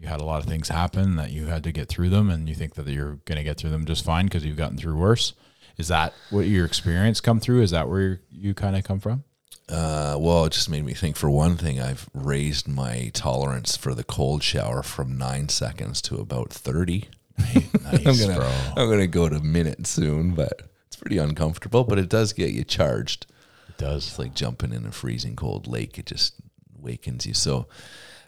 you 0.00 0.08
had 0.08 0.20
a 0.20 0.24
lot 0.24 0.42
of 0.42 0.48
things 0.48 0.68
happen 0.68 1.16
that 1.16 1.30
you 1.30 1.46
had 1.46 1.62
to 1.64 1.72
get 1.72 1.88
through 1.88 2.08
them 2.08 2.30
and 2.30 2.48
you 2.48 2.54
think 2.54 2.74
that 2.74 2.88
you're 2.88 3.16
going 3.26 3.36
to 3.36 3.44
get 3.44 3.58
through 3.58 3.70
them 3.70 3.84
just 3.84 4.04
fine 4.04 4.26
because 4.26 4.44
you've 4.44 4.56
gotten 4.56 4.78
through 4.78 4.96
worse 4.96 5.34
is 5.76 5.88
that 5.88 6.12
what 6.30 6.46
your 6.46 6.64
experience 6.64 7.20
come 7.20 7.38
through 7.38 7.62
is 7.62 7.70
that 7.70 7.88
where 7.88 8.20
you 8.30 8.54
kind 8.54 8.76
of 8.76 8.84
come 8.84 8.98
from 8.98 9.24
uh, 9.70 10.16
well, 10.18 10.46
it 10.46 10.52
just 10.52 10.68
made 10.68 10.84
me 10.84 10.94
think. 10.94 11.16
For 11.16 11.30
one 11.30 11.56
thing, 11.56 11.80
I've 11.80 12.10
raised 12.12 12.66
my 12.66 13.10
tolerance 13.14 13.76
for 13.76 13.94
the 13.94 14.02
cold 14.02 14.42
shower 14.42 14.82
from 14.82 15.16
nine 15.16 15.48
seconds 15.48 16.02
to 16.02 16.16
about 16.16 16.50
thirty. 16.50 17.08
nice, 17.38 18.04
I'm 18.04 18.18
gonna, 18.18 18.34
bro. 18.40 18.52
I'm 18.76 18.90
gonna 18.90 19.06
go 19.06 19.28
to 19.28 19.38
minute 19.40 19.86
soon, 19.86 20.34
but 20.34 20.62
it's 20.86 20.96
pretty 20.96 21.18
uncomfortable. 21.18 21.84
But 21.84 22.00
it 22.00 22.08
does 22.08 22.32
get 22.32 22.50
you 22.50 22.64
charged. 22.64 23.26
It 23.68 23.78
does. 23.78 24.08
It's 24.08 24.18
like 24.18 24.34
jumping 24.34 24.72
in 24.72 24.86
a 24.86 24.92
freezing 24.92 25.36
cold 25.36 25.68
lake. 25.68 25.98
It 25.98 26.06
just 26.06 26.34
wakens 26.76 27.24
you. 27.24 27.34
So, 27.34 27.68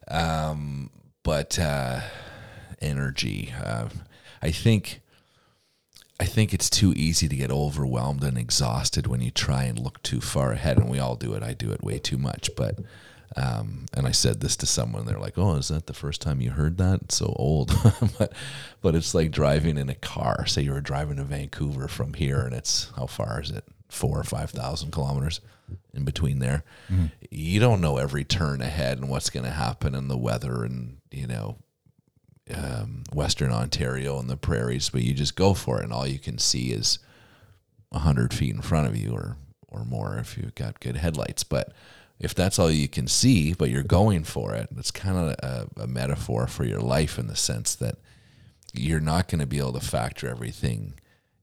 um, 0.06 0.90
but 1.22 1.58
uh, 1.58 2.00
energy. 2.80 3.52
Uh, 3.62 3.88
I 4.40 4.50
think. 4.50 5.00
I 6.20 6.24
think 6.24 6.54
it's 6.54 6.70
too 6.70 6.92
easy 6.92 7.26
to 7.26 7.34
get 7.34 7.50
overwhelmed 7.50 8.22
and 8.22 8.38
exhausted 8.38 9.08
when 9.08 9.20
you 9.22 9.32
try 9.32 9.64
and 9.64 9.76
look 9.76 10.00
too 10.04 10.20
far 10.20 10.52
ahead, 10.52 10.78
and 10.78 10.88
we 10.88 11.00
all 11.00 11.16
do 11.16 11.32
it. 11.32 11.42
I 11.42 11.52
do 11.52 11.72
it 11.72 11.82
way 11.82 11.98
too 11.98 12.16
much, 12.16 12.48
but 12.56 12.78
um, 13.36 13.86
and 13.94 14.06
I 14.06 14.12
said 14.12 14.40
this 14.40 14.56
to 14.58 14.66
someone. 14.66 15.06
They're 15.06 15.18
like, 15.18 15.38
"Oh, 15.38 15.54
is 15.56 15.68
that 15.68 15.86
the 15.86 15.92
first 15.92 16.20
time 16.20 16.40
you 16.40 16.50
heard 16.50 16.78
that? 16.78 17.02
It's 17.02 17.16
so 17.16 17.34
old." 17.36 17.74
but 18.18 18.32
but 18.80 18.94
it's 18.94 19.14
like 19.14 19.30
driving 19.30 19.76
in 19.76 19.88
a 19.88 19.94
car. 19.94 20.46
Say 20.46 20.62
you 20.62 20.72
were 20.72 20.80
driving 20.80 21.16
to 21.16 21.24
Vancouver 21.24 21.88
from 21.88 22.14
here, 22.14 22.40
and 22.40 22.54
it's 22.54 22.90
how 22.96 23.06
far 23.06 23.40
is 23.40 23.50
it? 23.50 23.64
Four 23.92 24.18
or 24.18 24.24
five 24.24 24.50
thousand 24.50 24.90
kilometers 24.90 25.40
in 25.92 26.04
between 26.04 26.38
there. 26.38 26.64
Mm-hmm. 26.90 27.06
You 27.30 27.60
don't 27.60 27.80
know 27.80 27.98
every 27.98 28.24
turn 28.24 28.62
ahead 28.62 28.98
and 28.98 29.08
what's 29.08 29.30
going 29.30 29.44
to 29.44 29.52
happen 29.52 29.94
and 29.94 30.10
the 30.10 30.16
weather 30.16 30.64
and, 30.64 30.96
you 31.10 31.26
know, 31.26 31.58
um, 32.54 33.04
Western 33.12 33.52
Ontario 33.52 34.18
and 34.18 34.28
the 34.28 34.36
prairies, 34.36 34.88
but 34.90 35.02
you 35.02 35.14
just 35.14 35.36
go 35.36 35.54
for 35.54 35.80
it, 35.80 35.84
and 35.84 35.92
all 35.92 36.06
you 36.06 36.18
can 36.18 36.38
see 36.38 36.72
is 36.72 36.98
hundred 37.92 38.32
feet 38.32 38.54
in 38.54 38.62
front 38.62 38.88
of 38.88 38.96
you, 38.96 39.12
or 39.12 39.36
or 39.68 39.84
more 39.84 40.16
if 40.18 40.36
you've 40.36 40.54
got 40.54 40.80
good 40.80 40.96
headlights. 40.96 41.44
But 41.44 41.72
if 42.18 42.34
that's 42.34 42.58
all 42.58 42.70
you 42.70 42.88
can 42.88 43.06
see, 43.06 43.52
but 43.52 43.68
you're 43.70 43.82
going 43.82 44.24
for 44.24 44.54
it, 44.54 44.68
it's 44.76 44.90
kind 44.90 45.16
of 45.18 45.36
a, 45.42 45.82
a 45.82 45.86
metaphor 45.86 46.46
for 46.46 46.64
your 46.64 46.80
life 46.80 47.18
in 47.18 47.26
the 47.26 47.36
sense 47.36 47.74
that 47.76 47.96
you're 48.72 49.00
not 49.00 49.28
going 49.28 49.40
to 49.40 49.46
be 49.46 49.58
able 49.58 49.74
to 49.74 49.80
factor 49.80 50.28
everything 50.28 50.94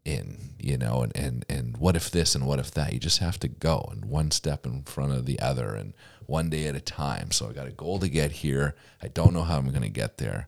in, 0.09 0.37
you 0.59 0.77
know, 0.77 1.03
and, 1.03 1.15
and, 1.15 1.45
and 1.49 1.77
what 1.77 1.95
if 1.95 2.09
this 2.11 2.35
and 2.35 2.45
what 2.45 2.59
if 2.59 2.71
that? 2.71 2.93
You 2.93 2.99
just 2.99 3.19
have 3.19 3.39
to 3.39 3.47
go 3.47 3.87
and 3.91 4.05
one 4.05 4.31
step 4.31 4.65
in 4.65 4.83
front 4.83 5.13
of 5.13 5.25
the 5.25 5.39
other 5.39 5.75
and 5.75 5.93
one 6.25 6.49
day 6.49 6.65
at 6.67 6.75
a 6.75 6.81
time. 6.81 7.31
So 7.31 7.49
I 7.49 7.53
got 7.53 7.67
a 7.67 7.71
goal 7.71 7.99
to 7.99 8.09
get 8.09 8.31
here. 8.31 8.75
I 9.01 9.07
don't 9.07 9.33
know 9.33 9.43
how 9.43 9.57
I'm 9.57 9.69
going 9.69 9.81
to 9.81 9.89
get 9.89 10.17
there. 10.17 10.47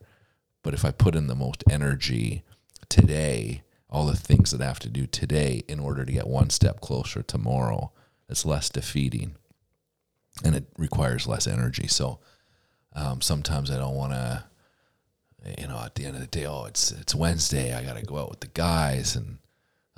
But 0.64 0.74
if 0.74 0.86
I 0.86 0.92
put 0.92 1.16
in 1.16 1.28
the 1.28 1.36
most 1.36 1.64
energy 1.70 2.44
today, 2.90 3.64
all 3.90 4.06
the 4.06 4.16
things 4.16 4.52
that 4.52 4.62
I 4.62 4.66
have 4.66 4.80
to 4.80 4.90
do 4.90 5.08
today 5.08 5.64
in 5.68 5.80
order 5.80 6.06
to 6.06 6.12
get 6.12 6.28
one 6.28 6.50
step 6.50 6.82
closer 6.82 7.22
tomorrow, 7.24 7.92
it's 8.30 8.46
less 8.46 8.70
defeating 8.70 9.36
and 10.44 10.56
it 10.56 10.68
requires 10.78 11.28
less 11.28 11.48
energy. 11.48 11.88
So 11.88 12.20
um, 12.94 13.22
sometimes 13.22 13.72
I 13.72 13.78
don't 13.78 13.96
want 13.96 14.14
to 14.14 14.46
you 15.58 15.68
know, 15.68 15.82
at 15.84 15.96
the 15.96 16.06
end 16.06 16.16
of 16.16 16.22
the 16.22 16.28
day, 16.28 16.46
oh, 16.46 16.66
it's 16.66 16.92
it's 16.92 17.16
Wednesday. 17.16 17.74
I 17.74 17.84
got 17.84 17.98
to 17.98 18.06
go 18.06 18.18
out 18.18 18.30
with 18.30 18.42
the 18.42 18.48
guys, 18.48 19.16
and 19.16 19.40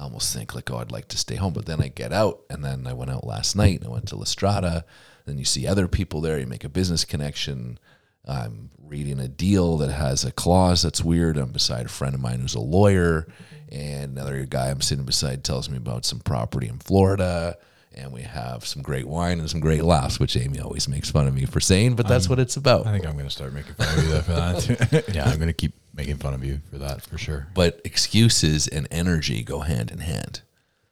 I 0.03 0.05
almost 0.05 0.35
think 0.35 0.53
like, 0.53 0.69
oh, 0.69 0.79
I'd 0.79 0.91
like 0.91 1.07
to 1.09 1.17
stay 1.17 1.35
home. 1.35 1.53
But 1.53 1.65
then 1.65 1.81
I 1.81 1.87
get 1.87 2.11
out, 2.11 2.41
and 2.49 2.63
then 2.63 2.85
I 2.87 2.91
went 2.91 3.09
out 3.09 3.25
last 3.25 3.55
night. 3.55 3.79
And 3.79 3.87
I 3.87 3.89
went 3.89 4.09
to 4.09 4.17
La 4.17 4.25
Strada. 4.25 4.83
Then 5.25 5.37
you 5.37 5.45
see 5.45 5.65
other 5.65 5.87
people 5.87 6.19
there. 6.19 6.37
You 6.37 6.45
make 6.45 6.65
a 6.65 6.69
business 6.69 7.05
connection. 7.05 7.79
I'm 8.27 8.69
reading 8.77 9.21
a 9.21 9.29
deal 9.29 9.77
that 9.77 9.91
has 9.91 10.25
a 10.25 10.31
clause 10.33 10.81
that's 10.81 11.01
weird. 11.01 11.37
I'm 11.37 11.53
beside 11.53 11.85
a 11.85 11.89
friend 11.89 12.13
of 12.13 12.19
mine 12.19 12.41
who's 12.41 12.53
a 12.53 12.59
lawyer, 12.59 13.27
and 13.69 14.11
another 14.17 14.43
guy 14.45 14.71
I'm 14.71 14.81
sitting 14.81 15.05
beside 15.05 15.45
tells 15.45 15.69
me 15.69 15.77
about 15.77 16.03
some 16.03 16.19
property 16.19 16.67
in 16.67 16.79
Florida 16.79 17.57
and 17.95 18.11
we 18.11 18.21
have 18.21 18.65
some 18.65 18.81
great 18.81 19.07
wine 19.07 19.39
and 19.39 19.47
some 19.47 19.59
great 19.59 19.83
laughs, 19.83 20.19
which 20.19 20.35
Amy 20.35 20.59
always 20.59 20.87
makes 20.87 21.11
fun 21.11 21.27
of 21.27 21.33
me 21.35 21.45
for 21.45 21.59
saying, 21.59 21.95
but 21.95 22.07
that's 22.07 22.27
what 22.27 22.39
it's 22.39 22.57
about. 22.57 22.87
I 22.87 22.91
think 22.91 23.05
I'm 23.05 23.13
going 23.13 23.25
to 23.25 23.31
start 23.31 23.53
making 23.53 23.75
fun 23.75 23.87
of 23.87 24.03
you 24.03 24.21
for 24.21 24.31
that. 24.31 25.05
yeah, 25.13 25.29
I'm 25.29 25.37
going 25.37 25.47
to 25.47 25.53
keep 25.53 25.73
making 25.93 26.17
fun 26.17 26.33
of 26.33 26.43
you 26.43 26.59
for 26.69 26.77
that 26.79 27.01
for 27.01 27.17
sure. 27.17 27.47
But 27.53 27.81
excuses 27.85 28.67
and 28.67 28.87
energy 28.91 29.43
go 29.43 29.59
hand 29.59 29.91
in 29.91 29.99
hand. 29.99 30.41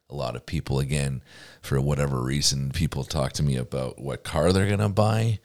A 0.10 0.16
lot 0.16 0.36
of 0.36 0.46
people, 0.46 0.80
again, 0.80 1.24
for 1.62 1.80
whatever 1.80 2.22
reason, 2.22 2.72
people 2.72 3.04
talk 3.04 3.32
to 3.34 3.44
me 3.44 3.56
about 3.56 4.00
what 4.00 4.24
car 4.24 4.52
they're 4.52 4.68
going 4.68 4.80
to 4.80 4.90
buy, 4.90 5.40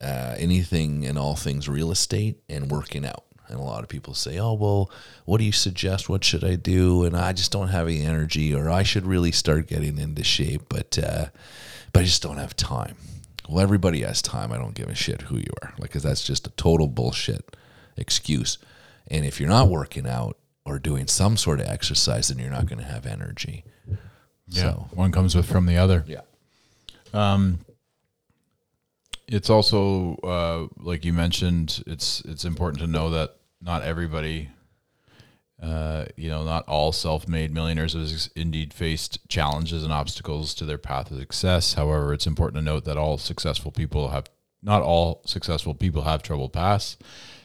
uh, 0.00 0.36
anything 0.38 1.04
and 1.04 1.18
all 1.18 1.34
things 1.34 1.68
real 1.68 1.90
estate, 1.90 2.40
and 2.48 2.70
working 2.70 3.04
out. 3.04 3.24
And 3.48 3.58
a 3.58 3.64
lot 3.64 3.82
of 3.82 3.88
people 3.88 4.14
say, 4.14 4.38
"Oh, 4.38 4.54
well, 4.54 4.90
what 5.24 5.38
do 5.38 5.44
you 5.44 5.52
suggest? 5.52 6.08
What 6.08 6.24
should 6.24 6.44
I 6.44 6.54
do?" 6.54 7.04
And 7.04 7.16
I 7.16 7.32
just 7.32 7.52
don't 7.52 7.68
have 7.68 7.86
any 7.86 8.02
energy, 8.02 8.54
or 8.54 8.70
I 8.70 8.82
should 8.82 9.04
really 9.04 9.32
start 9.32 9.66
getting 9.66 9.98
into 9.98 10.24
shape, 10.24 10.62
but 10.68 10.98
uh, 10.98 11.26
but 11.92 12.00
I 12.00 12.04
just 12.04 12.22
don't 12.22 12.38
have 12.38 12.56
time. 12.56 12.96
Well, 13.48 13.60
everybody 13.60 14.02
has 14.02 14.22
time. 14.22 14.52
I 14.52 14.56
don't 14.58 14.74
give 14.74 14.88
a 14.88 14.94
shit 14.94 15.22
who 15.22 15.36
you 15.36 15.52
are, 15.62 15.74
like, 15.78 15.90
because 15.90 16.04
that's 16.04 16.24
just 16.24 16.46
a 16.46 16.50
total 16.50 16.86
bullshit 16.86 17.56
excuse. 17.96 18.56
And 19.12 19.26
if 19.26 19.38
you're 19.38 19.48
not 19.48 19.68
working 19.68 20.08
out 20.08 20.38
or 20.64 20.78
doing 20.78 21.06
some 21.06 21.36
sort 21.36 21.60
of 21.60 21.66
exercise, 21.66 22.28
then 22.28 22.38
you're 22.38 22.50
not 22.50 22.66
going 22.66 22.78
to 22.78 22.84
have 22.84 23.06
energy. 23.06 23.64
Yeah, 24.48 24.62
so, 24.62 24.88
one 24.94 25.12
comes 25.12 25.36
with 25.36 25.46
from 25.46 25.66
the 25.66 25.76
other. 25.76 26.04
Yeah. 26.08 26.22
Um, 27.12 27.60
it's 29.28 29.50
also 29.50 30.16
uh, 30.16 30.66
like 30.82 31.04
you 31.04 31.12
mentioned. 31.12 31.82
It's 31.86 32.22
it's 32.22 32.44
important 32.44 32.80
to 32.80 32.86
know 32.86 33.10
that 33.10 33.36
not 33.60 33.82
everybody, 33.82 34.48
uh, 35.62 36.06
you 36.16 36.28
know, 36.28 36.44
not 36.44 36.66
all 36.66 36.90
self-made 36.90 37.52
millionaires 37.52 37.92
has 37.92 38.30
indeed 38.34 38.72
faced 38.72 39.26
challenges 39.28 39.84
and 39.84 39.92
obstacles 39.92 40.54
to 40.54 40.64
their 40.64 40.78
path 40.78 41.10
of 41.10 41.18
success. 41.18 41.74
However, 41.74 42.12
it's 42.12 42.26
important 42.26 42.56
to 42.56 42.64
note 42.64 42.84
that 42.84 42.96
all 42.96 43.18
successful 43.18 43.70
people 43.70 44.08
have 44.08 44.28
not 44.62 44.82
all 44.82 45.22
successful 45.26 45.74
people 45.74 46.02
have 46.02 46.22
troubled 46.22 46.52
paths. 46.52 46.96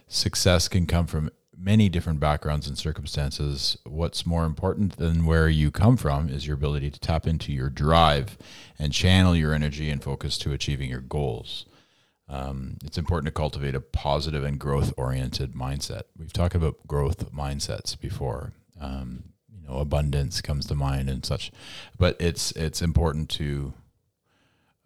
Success 0.08 0.67
can 0.67 0.86
come 0.86 1.08
from 1.08 1.30
many 1.57 1.89
different 1.89 2.19
backgrounds 2.19 2.67
and 2.67 2.77
circumstances. 2.77 3.77
What's 3.83 4.25
more 4.25 4.45
important 4.45 4.97
than 4.97 5.25
where 5.25 5.49
you 5.49 5.71
come 5.71 5.97
from 5.97 6.29
is 6.29 6.45
your 6.45 6.55
ability 6.55 6.91
to 6.91 6.99
tap 6.99 7.25
into 7.25 7.51
your 7.51 7.69
drive 7.69 8.37
and 8.77 8.93
channel 8.93 9.35
your 9.35 9.53
energy 9.53 9.89
and 9.89 10.03
focus 10.03 10.37
to 10.39 10.53
achieving 10.53 10.89
your 10.89 11.01
goals. 11.01 11.65
Um, 12.29 12.77
it's 12.83 12.97
important 12.97 13.27
to 13.27 13.31
cultivate 13.31 13.73
a 13.73 13.81
positive 13.81 14.43
and 14.43 14.59
growth 14.59 14.93
oriented 14.97 15.53
mindset. 15.53 16.03
We've 16.17 16.33
talked 16.33 16.55
about 16.55 16.85
growth 16.85 17.31
mindsets 17.31 17.99
before. 17.99 18.51
Um, 18.79 19.23
you 19.49 19.67
know, 19.67 19.77
abundance 19.77 20.41
comes 20.41 20.65
to 20.67 20.75
mind 20.75 21.09
and 21.09 21.25
such, 21.25 21.51
but 21.97 22.17
it's 22.19 22.51
it's 22.51 22.81
important 22.81 23.29
to. 23.31 23.73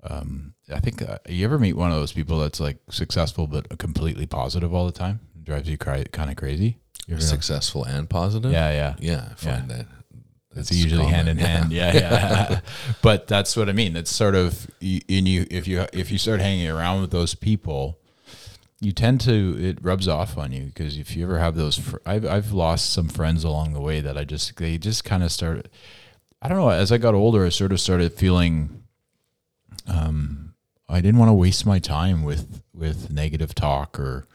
Um, 0.04 0.56
I 0.72 0.80
think 0.80 1.02
uh, 1.02 1.20
you 1.28 1.46
ever 1.46 1.60
meet 1.60 1.74
one 1.74 1.92
of 1.92 1.98
those 1.98 2.14
people 2.14 2.40
that's 2.40 2.60
like 2.60 2.78
successful 2.90 3.46
but 3.46 3.78
completely 3.78 4.26
positive 4.26 4.74
all 4.74 4.86
the 4.86 4.92
time, 4.92 5.20
drives 5.44 5.70
you 5.70 5.78
cry, 5.78 6.04
kind 6.12 6.30
of 6.30 6.36
crazy. 6.36 6.78
You're 7.08 7.20
Successful 7.20 7.84
and 7.84 8.10
positive. 8.10 8.52
Yeah, 8.52 8.72
yeah, 8.72 8.96
yeah. 9.00 9.28
I 9.32 9.34
find 9.34 9.70
yeah. 9.70 9.78
that 9.78 9.88
it's 10.56 10.72
usually 10.72 11.04
common. 11.04 11.16
hand 11.16 11.30
in 11.30 11.38
hand. 11.38 11.72
Yeah, 11.72 11.94
yeah. 11.94 12.60
but 13.02 13.28
that's 13.28 13.56
what 13.56 13.70
I 13.70 13.72
mean. 13.72 13.96
It's 13.96 14.12
sort 14.12 14.36
of 14.36 14.70
in 14.82 15.26
you 15.26 15.46
if 15.50 15.68
you 15.68 15.86
if 15.94 16.12
you 16.12 16.18
start 16.18 16.42
hanging 16.42 16.68
around 16.68 17.02
with 17.02 17.12
those 17.12 17.36
people, 17.36 18.00
you 18.80 18.92
tend 18.92 19.22
to 19.22 19.58
it 19.60 19.80
rubs 19.82 20.08
off 20.08 20.38
on 20.38 20.52
you 20.52 20.66
because 20.66 20.98
if 20.98 21.16
you 21.16 21.24
ever 21.24 21.40
have 21.40 21.56
those, 21.56 21.78
fr- 21.78 21.98
I've 22.06 22.26
I've 22.26 22.52
lost 22.52 22.92
some 22.92 23.08
friends 23.08 23.44
along 23.44 23.74
the 23.74 23.82
way 23.82 24.02
that 24.02 24.18
I 24.18 24.24
just 24.26 24.58
they 24.58 24.78
just 24.78 25.06
kind 25.06 25.24
of 25.24 25.32
started. 25.32 25.70
I 26.42 26.50
don't 26.50 26.58
know. 26.58 26.70
As 26.70 26.92
I 26.92 26.98
got 26.98 27.14
older, 27.14 27.46
I 27.46 27.50
sort 27.50 27.72
of 27.72 27.80
started 27.80 28.14
feeling. 28.14 28.84
Um, 29.88 30.54
I 30.90 31.00
didn't 31.00 31.20
want 31.20 31.30
to 31.30 31.34
waste 31.34 31.66
my 31.66 31.80
time 31.80 32.24
with 32.24 32.62
with 32.74 33.12
negative 33.12 33.56
talk 33.56 33.98
or, 34.00 34.28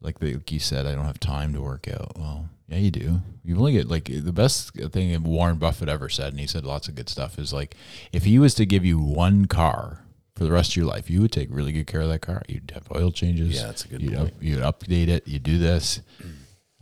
like, 0.00 0.18
the, 0.18 0.34
like 0.34 0.50
you 0.52 0.58
said, 0.58 0.86
I 0.86 0.94
don't 0.94 1.04
have 1.04 1.20
time 1.20 1.52
to 1.54 1.60
work 1.60 1.88
out. 1.88 2.16
Well, 2.16 2.48
yeah, 2.68 2.78
you 2.78 2.90
do. 2.90 3.20
You 3.44 3.56
only 3.56 3.72
get 3.72 3.88
like 3.88 4.04
the 4.04 4.32
best 4.32 4.74
thing 4.74 5.22
Warren 5.24 5.56
Buffett 5.56 5.88
ever 5.88 6.08
said, 6.08 6.28
and 6.28 6.40
he 6.40 6.46
said 6.46 6.64
lots 6.64 6.88
of 6.88 6.94
good 6.94 7.08
stuff. 7.08 7.38
Is 7.38 7.52
like 7.52 7.74
if 8.12 8.24
he 8.24 8.38
was 8.38 8.54
to 8.54 8.66
give 8.66 8.84
you 8.84 9.00
one 9.00 9.46
car 9.46 10.04
for 10.36 10.44
the 10.44 10.52
rest 10.52 10.72
of 10.72 10.76
your 10.76 10.86
life, 10.86 11.10
you 11.10 11.20
would 11.20 11.32
take 11.32 11.48
really 11.50 11.72
good 11.72 11.88
care 11.88 12.02
of 12.02 12.08
that 12.08 12.20
car. 12.20 12.42
You'd 12.48 12.70
have 12.72 12.86
oil 12.94 13.10
changes. 13.10 13.56
Yeah, 13.56 13.66
that's 13.66 13.84
a 13.84 13.88
good 13.88 14.02
you'd 14.02 14.14
point. 14.14 14.28
Up, 14.28 14.34
you'd 14.40 14.60
update 14.60 15.08
it. 15.08 15.26
You 15.26 15.38
do 15.38 15.58
this. 15.58 16.00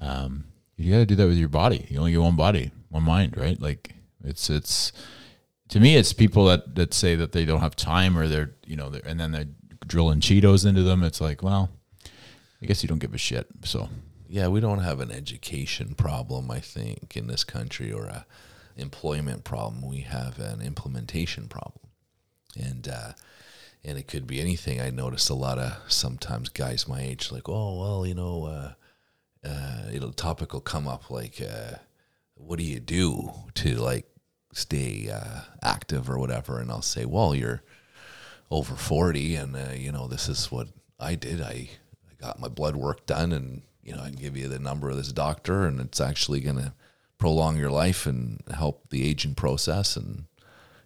Um, 0.00 0.44
you 0.76 0.92
got 0.92 0.98
to 0.98 1.06
do 1.06 1.16
that 1.16 1.26
with 1.26 1.38
your 1.38 1.48
body. 1.48 1.84
You 1.88 1.98
only 1.98 2.12
get 2.12 2.20
one 2.20 2.36
body, 2.36 2.70
one 2.88 3.02
mind, 3.02 3.36
right? 3.36 3.60
Like 3.60 3.96
it's 4.22 4.48
it's 4.48 4.92
to 5.70 5.80
me, 5.80 5.96
it's 5.96 6.12
people 6.12 6.44
that 6.44 6.76
that 6.76 6.94
say 6.94 7.16
that 7.16 7.32
they 7.32 7.44
don't 7.44 7.60
have 7.60 7.74
time 7.74 8.16
or 8.16 8.28
they're 8.28 8.52
you 8.64 8.76
know, 8.76 8.90
they're, 8.90 9.02
and 9.04 9.18
then 9.18 9.32
they're 9.32 9.48
drilling 9.86 10.20
Cheetos 10.20 10.64
into 10.64 10.84
them. 10.84 11.02
It's 11.02 11.20
like, 11.20 11.42
well, 11.42 11.70
I 12.62 12.66
guess 12.66 12.82
you 12.82 12.88
don't 12.88 12.98
give 12.98 13.14
a 13.14 13.18
shit. 13.18 13.46
So 13.64 13.88
yeah, 14.28 14.48
we 14.48 14.60
don't 14.60 14.80
have 14.80 15.00
an 15.00 15.10
education 15.10 15.94
problem, 15.94 16.50
I 16.50 16.60
think, 16.60 17.16
in 17.16 17.26
this 17.26 17.44
country 17.44 17.92
or 17.92 18.06
a 18.06 18.26
employment 18.76 19.44
problem. 19.44 19.86
We 19.86 20.00
have 20.00 20.38
an 20.38 20.60
implementation 20.60 21.48
problem, 21.48 21.86
and 22.58 22.88
uh, 22.88 23.12
and 23.84 23.96
it 23.96 24.06
could 24.06 24.26
be 24.26 24.40
anything. 24.40 24.80
I 24.80 24.90
notice 24.90 25.28
a 25.28 25.34
lot 25.34 25.58
of 25.58 25.72
sometimes 25.88 26.48
guys 26.48 26.86
my 26.88 27.00
age 27.00 27.32
like, 27.32 27.48
oh 27.48 27.80
well, 27.80 28.06
you 28.06 28.14
know, 28.14 28.44
uh, 28.44 28.72
uh, 29.48 29.82
it'll 29.92 30.12
topic 30.12 30.52
will 30.52 30.60
come 30.60 30.86
up 30.86 31.10
like, 31.10 31.40
uh, 31.40 31.76
what 32.34 32.58
do 32.58 32.64
you 32.64 32.80
do 32.80 33.32
to 33.54 33.76
like 33.76 34.06
stay 34.52 35.08
uh, 35.10 35.40
active 35.62 36.10
or 36.10 36.18
whatever, 36.18 36.60
and 36.60 36.70
I'll 36.70 36.82
say, 36.82 37.04
well, 37.04 37.34
you're 37.34 37.62
over 38.50 38.74
forty, 38.74 39.36
and 39.36 39.56
uh, 39.56 39.72
you 39.74 39.90
know, 39.90 40.06
this 40.06 40.28
is 40.28 40.52
what 40.52 40.68
I 41.00 41.14
did. 41.14 41.40
I 41.40 41.70
got 42.20 42.40
my 42.40 42.48
blood 42.48 42.76
work 42.76 43.06
done 43.06 43.32
and 43.32 43.62
you 43.88 43.96
know, 43.96 44.02
I 44.02 44.10
can 44.10 44.16
give 44.16 44.36
you 44.36 44.48
the 44.48 44.58
number 44.58 44.90
of 44.90 44.96
this 44.96 45.12
doctor, 45.14 45.64
and 45.64 45.80
it's 45.80 45.98
actually 45.98 46.40
going 46.40 46.58
to 46.58 46.74
prolong 47.16 47.56
your 47.56 47.70
life 47.70 48.04
and 48.04 48.42
help 48.54 48.90
the 48.90 49.08
aging 49.08 49.34
process, 49.34 49.96
and 49.96 50.24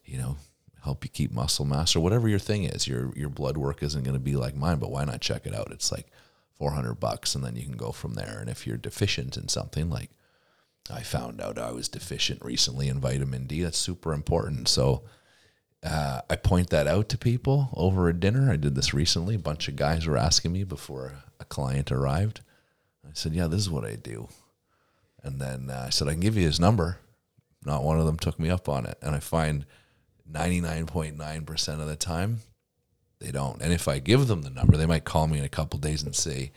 you 0.04 0.18
know, 0.18 0.36
help 0.84 1.02
you 1.02 1.10
keep 1.10 1.32
muscle 1.32 1.64
mass 1.64 1.96
or 1.96 2.00
whatever 2.00 2.28
your 2.28 2.38
thing 2.38 2.62
is. 2.62 2.86
Your 2.86 3.12
your 3.16 3.28
blood 3.28 3.56
work 3.56 3.82
isn't 3.82 4.04
going 4.04 4.14
to 4.14 4.20
be 4.20 4.36
like 4.36 4.54
mine, 4.54 4.78
but 4.78 4.92
why 4.92 5.04
not 5.04 5.20
check 5.20 5.46
it 5.46 5.54
out? 5.54 5.72
It's 5.72 5.90
like 5.90 6.06
four 6.54 6.70
hundred 6.70 6.94
bucks, 7.00 7.34
and 7.34 7.44
then 7.44 7.56
you 7.56 7.64
can 7.64 7.76
go 7.76 7.90
from 7.90 8.14
there. 8.14 8.38
And 8.38 8.48
if 8.48 8.68
you're 8.68 8.76
deficient 8.76 9.36
in 9.36 9.48
something, 9.48 9.90
like 9.90 10.10
I 10.88 11.02
found 11.02 11.40
out 11.40 11.58
I 11.58 11.72
was 11.72 11.88
deficient 11.88 12.44
recently 12.44 12.86
in 12.86 13.00
vitamin 13.00 13.48
D, 13.48 13.62
that's 13.62 13.78
super 13.78 14.12
important. 14.14 14.68
So. 14.68 15.02
Uh, 15.82 16.20
I 16.30 16.36
point 16.36 16.70
that 16.70 16.86
out 16.86 17.08
to 17.08 17.18
people 17.18 17.70
over 17.74 18.08
a 18.08 18.14
dinner. 18.14 18.52
I 18.52 18.56
did 18.56 18.74
this 18.74 18.94
recently. 18.94 19.34
A 19.34 19.40
bunch 19.40 19.68
of 19.68 19.76
guys 19.76 20.06
were 20.06 20.16
asking 20.16 20.52
me 20.52 20.62
before 20.64 21.24
a 21.40 21.44
client 21.44 21.90
arrived 21.90 22.40
I 23.04 23.10
said, 23.14 23.34
Yeah, 23.34 23.46
this 23.46 23.60
is 23.60 23.70
what 23.70 23.84
I 23.84 23.96
do. 23.96 24.28
And 25.22 25.40
then 25.40 25.70
uh, 25.70 25.84
I 25.86 25.90
said, 25.90 26.08
I 26.08 26.12
can 26.12 26.20
give 26.20 26.36
you 26.36 26.46
his 26.46 26.60
number. 26.60 26.98
Not 27.64 27.84
one 27.84 27.98
of 27.98 28.06
them 28.06 28.18
took 28.18 28.38
me 28.38 28.50
up 28.50 28.68
on 28.68 28.86
it. 28.86 28.98
And 29.02 29.14
I 29.14 29.20
find 29.20 29.66
99.9% 30.30 31.80
of 31.80 31.86
the 31.86 31.96
time, 31.96 32.40
they 33.20 33.30
don't. 33.30 33.62
And 33.62 33.72
if 33.72 33.86
I 33.86 34.00
give 34.00 34.26
them 34.26 34.42
the 34.42 34.50
number, 34.50 34.76
they 34.76 34.86
might 34.86 35.04
call 35.04 35.28
me 35.28 35.38
in 35.38 35.44
a 35.44 35.48
couple 35.48 35.78
days 35.78 36.02
and 36.02 36.14
say, 36.14 36.52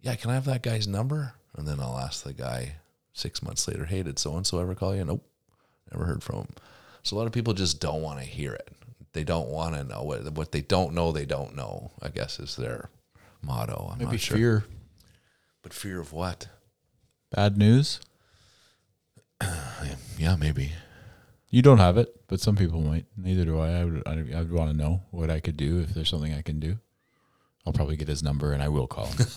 Yeah, 0.00 0.16
can 0.16 0.30
I 0.30 0.34
have 0.34 0.44
that 0.46 0.62
guy's 0.62 0.86
number? 0.86 1.34
And 1.56 1.66
then 1.66 1.80
I'll 1.80 1.98
ask 1.98 2.24
the 2.24 2.32
guy 2.32 2.76
six 3.12 3.42
months 3.42 3.66
later, 3.66 3.84
hey, 3.84 4.02
did 4.02 4.18
so 4.18 4.36
and 4.36 4.46
so 4.46 4.60
ever 4.60 4.74
call 4.74 4.94
you? 4.94 5.04
Nope. 5.04 5.26
Never 5.92 6.04
heard 6.04 6.22
from 6.22 6.36
him. 6.36 6.48
So 7.02 7.16
a 7.16 7.18
lot 7.18 7.26
of 7.26 7.32
people 7.32 7.54
just 7.54 7.80
don't 7.80 8.02
want 8.02 8.18
to 8.18 8.24
hear 8.24 8.52
it. 8.52 8.68
They 9.12 9.24
don't 9.24 9.48
want 9.48 9.74
to 9.74 9.84
know 9.84 10.02
what 10.02 10.32
what 10.32 10.52
they 10.52 10.60
don't 10.60 10.94
know. 10.94 11.10
They 11.12 11.24
don't 11.24 11.56
know. 11.56 11.90
I 12.00 12.08
guess 12.08 12.38
is 12.38 12.56
their 12.56 12.90
motto. 13.42 13.88
I'm 13.92 13.98
Maybe 13.98 14.12
not 14.12 14.20
sure. 14.20 14.36
fear, 14.36 14.64
but 15.62 15.72
fear 15.74 15.98
of 16.00 16.12
what? 16.12 16.48
bad 17.34 17.56
news. 17.56 18.00
Yeah, 20.18 20.36
maybe. 20.36 20.72
You 21.48 21.62
don't 21.62 21.78
have 21.78 21.96
it, 21.96 22.14
but 22.28 22.40
some 22.40 22.54
people 22.54 22.82
might. 22.82 23.06
Neither 23.16 23.46
do 23.46 23.58
I. 23.58 23.80
I 23.80 23.84
would. 23.86 24.02
I 24.06 24.14
would 24.16 24.52
want 24.52 24.70
to 24.70 24.76
know 24.76 25.02
what 25.10 25.30
I 25.30 25.40
could 25.40 25.56
do 25.56 25.80
if 25.80 25.94
there's 25.94 26.10
something 26.10 26.34
I 26.34 26.42
can 26.42 26.60
do. 26.60 26.78
I'll 27.66 27.72
probably 27.72 27.96
get 27.96 28.08
his 28.08 28.22
number 28.22 28.52
and 28.52 28.62
I 28.62 28.68
will 28.68 28.86
call 28.86 29.06
him. 29.06 29.26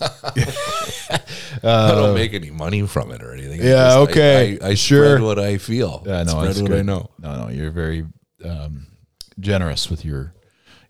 I 1.62 1.90
don't 1.94 2.14
make 2.14 2.34
any 2.34 2.50
money 2.50 2.86
from 2.86 3.10
it 3.10 3.22
or 3.22 3.32
anything. 3.32 3.60
I 3.60 3.64
Uh, 3.64 3.66
yeah, 3.66 3.84
just- 3.84 3.96
I- 3.96 4.00
okay, 4.00 4.58
I, 4.60 4.68
I 4.68 4.74
sure. 4.74 5.04
spread 5.16 5.22
what 5.22 5.38
I 5.38 5.58
feel. 5.58 6.02
Yeah, 6.06 6.22
no, 6.22 6.30
spread 6.32 6.46
that's 6.48 6.62
what 6.62 6.70
I 6.72 6.74
good. 6.76 6.86
know. 6.86 7.10
No, 7.18 7.44
no, 7.44 7.48
you're 7.50 7.70
very 7.70 8.06
um, 8.44 8.86
generous 9.38 9.90
with 9.90 10.04
your 10.04 10.34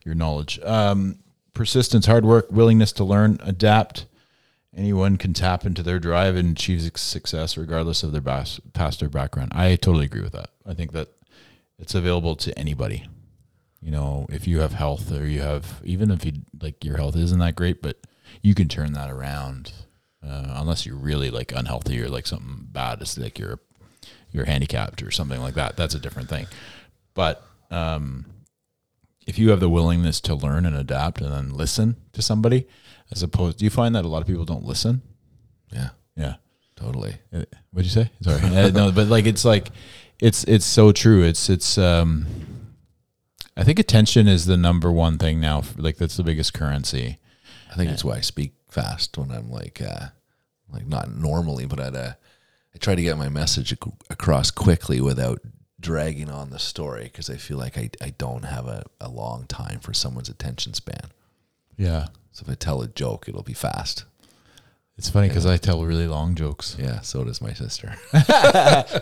your 0.04 0.14
knowledge. 0.14 0.60
Um, 0.62 1.18
persistence, 1.54 2.06
hard 2.06 2.24
work, 2.24 2.48
willingness 2.50 2.92
to 2.92 3.04
learn, 3.04 3.38
adapt. 3.42 4.06
Anyone 4.76 5.16
can 5.18 5.32
tap 5.32 5.64
into 5.64 5.82
their 5.84 5.98
drive 6.00 6.34
and 6.36 6.56
achieve 6.56 6.82
suc- 6.82 6.98
success, 6.98 7.56
regardless 7.56 8.02
of 8.02 8.12
their 8.12 8.20
bas- 8.20 8.60
past 8.72 9.02
or 9.02 9.08
background. 9.08 9.52
I 9.54 9.76
totally 9.76 10.04
agree 10.06 10.20
with 10.22 10.32
that. 10.32 10.50
I 10.66 10.74
think 10.74 10.92
that 10.92 11.08
it's 11.78 11.94
available 11.94 12.34
to 12.36 12.58
anybody. 12.58 13.06
You 13.84 13.90
know, 13.90 14.26
if 14.30 14.46
you 14.48 14.60
have 14.60 14.72
health, 14.72 15.12
or 15.12 15.26
you 15.26 15.42
have 15.42 15.82
even 15.84 16.10
if 16.10 16.24
you 16.24 16.32
like 16.62 16.82
your 16.82 16.96
health 16.96 17.16
isn't 17.16 17.38
that 17.38 17.54
great, 17.54 17.82
but 17.82 17.98
you 18.40 18.54
can 18.54 18.66
turn 18.66 18.94
that 18.94 19.10
around. 19.10 19.72
Uh, 20.26 20.54
unless 20.56 20.86
you're 20.86 20.96
really 20.96 21.30
like 21.30 21.52
unhealthy 21.52 22.00
or 22.02 22.08
like 22.08 22.26
something 22.26 22.66
bad, 22.72 23.02
it's 23.02 23.18
like 23.18 23.38
you're 23.38 23.60
you're 24.32 24.46
handicapped 24.46 25.02
or 25.02 25.10
something 25.10 25.38
like 25.42 25.52
that. 25.54 25.76
That's 25.76 25.94
a 25.94 25.98
different 26.00 26.30
thing. 26.30 26.46
But 27.12 27.44
um, 27.70 28.24
if 29.26 29.38
you 29.38 29.50
have 29.50 29.60
the 29.60 29.68
willingness 29.68 30.18
to 30.22 30.34
learn 30.34 30.64
and 30.64 30.74
adapt 30.74 31.20
and 31.20 31.30
then 31.30 31.52
listen 31.52 31.96
to 32.14 32.22
somebody, 32.22 32.66
as 33.12 33.22
opposed, 33.22 33.58
do 33.58 33.66
you 33.66 33.70
find 33.70 33.94
that 33.94 34.06
a 34.06 34.08
lot 34.08 34.22
of 34.22 34.26
people 34.26 34.46
don't 34.46 34.64
listen? 34.64 35.02
Yeah, 35.70 35.90
Yeah. 36.16 36.36
totally. 36.74 37.16
Uh, 37.34 37.44
What'd 37.72 37.84
you 37.84 38.02
say? 38.02 38.10
Sorry. 38.22 38.40
Uh, 38.56 38.70
no, 38.70 38.92
but 38.92 39.08
like 39.08 39.26
it's 39.26 39.44
like 39.44 39.68
it's 40.20 40.44
it's 40.44 40.64
so 40.64 40.90
true. 40.90 41.22
It's 41.22 41.50
it's 41.50 41.76
um 41.76 42.24
I 43.56 43.64
think 43.64 43.78
attention 43.78 44.26
is 44.28 44.46
the 44.46 44.56
number 44.56 44.90
one 44.90 45.18
thing 45.18 45.40
now. 45.40 45.62
Like 45.76 45.96
that's 45.96 46.16
the 46.16 46.24
biggest 46.24 46.54
currency. 46.54 47.18
I 47.70 47.76
think 47.76 47.90
that's 47.90 48.04
why 48.04 48.16
I 48.16 48.20
speak 48.20 48.52
fast 48.68 49.16
when 49.18 49.30
I'm 49.30 49.50
like, 49.50 49.80
uh, 49.80 50.06
like 50.72 50.86
not 50.86 51.10
normally, 51.14 51.66
but 51.66 51.80
I'd, 51.80 51.94
uh, 51.96 52.12
I 52.74 52.78
try 52.78 52.94
to 52.94 53.02
get 53.02 53.16
my 53.18 53.28
message 53.28 53.72
ac- 53.72 53.92
across 54.10 54.50
quickly 54.50 55.00
without 55.00 55.40
dragging 55.80 56.30
on 56.30 56.50
the 56.50 56.58
story 56.58 57.04
because 57.04 57.28
I 57.30 57.36
feel 57.36 57.58
like 57.58 57.76
I, 57.78 57.90
I 58.00 58.10
don't 58.16 58.44
have 58.44 58.66
a, 58.66 58.84
a 59.00 59.08
long 59.08 59.46
time 59.46 59.80
for 59.80 59.92
someone's 59.92 60.28
attention 60.28 60.74
span. 60.74 61.10
Yeah. 61.76 62.06
So 62.32 62.44
if 62.46 62.50
I 62.50 62.54
tell 62.54 62.82
a 62.82 62.88
joke, 62.88 63.28
it'll 63.28 63.42
be 63.42 63.52
fast. 63.54 64.04
It's 64.96 65.10
funny 65.10 65.26
because 65.28 65.46
I 65.46 65.56
tell 65.56 65.84
really 65.84 66.06
long 66.06 66.36
jokes. 66.36 66.76
Yeah, 66.78 67.00
so 67.00 67.24
does 67.24 67.40
my 67.40 67.52
sister. 67.52 67.96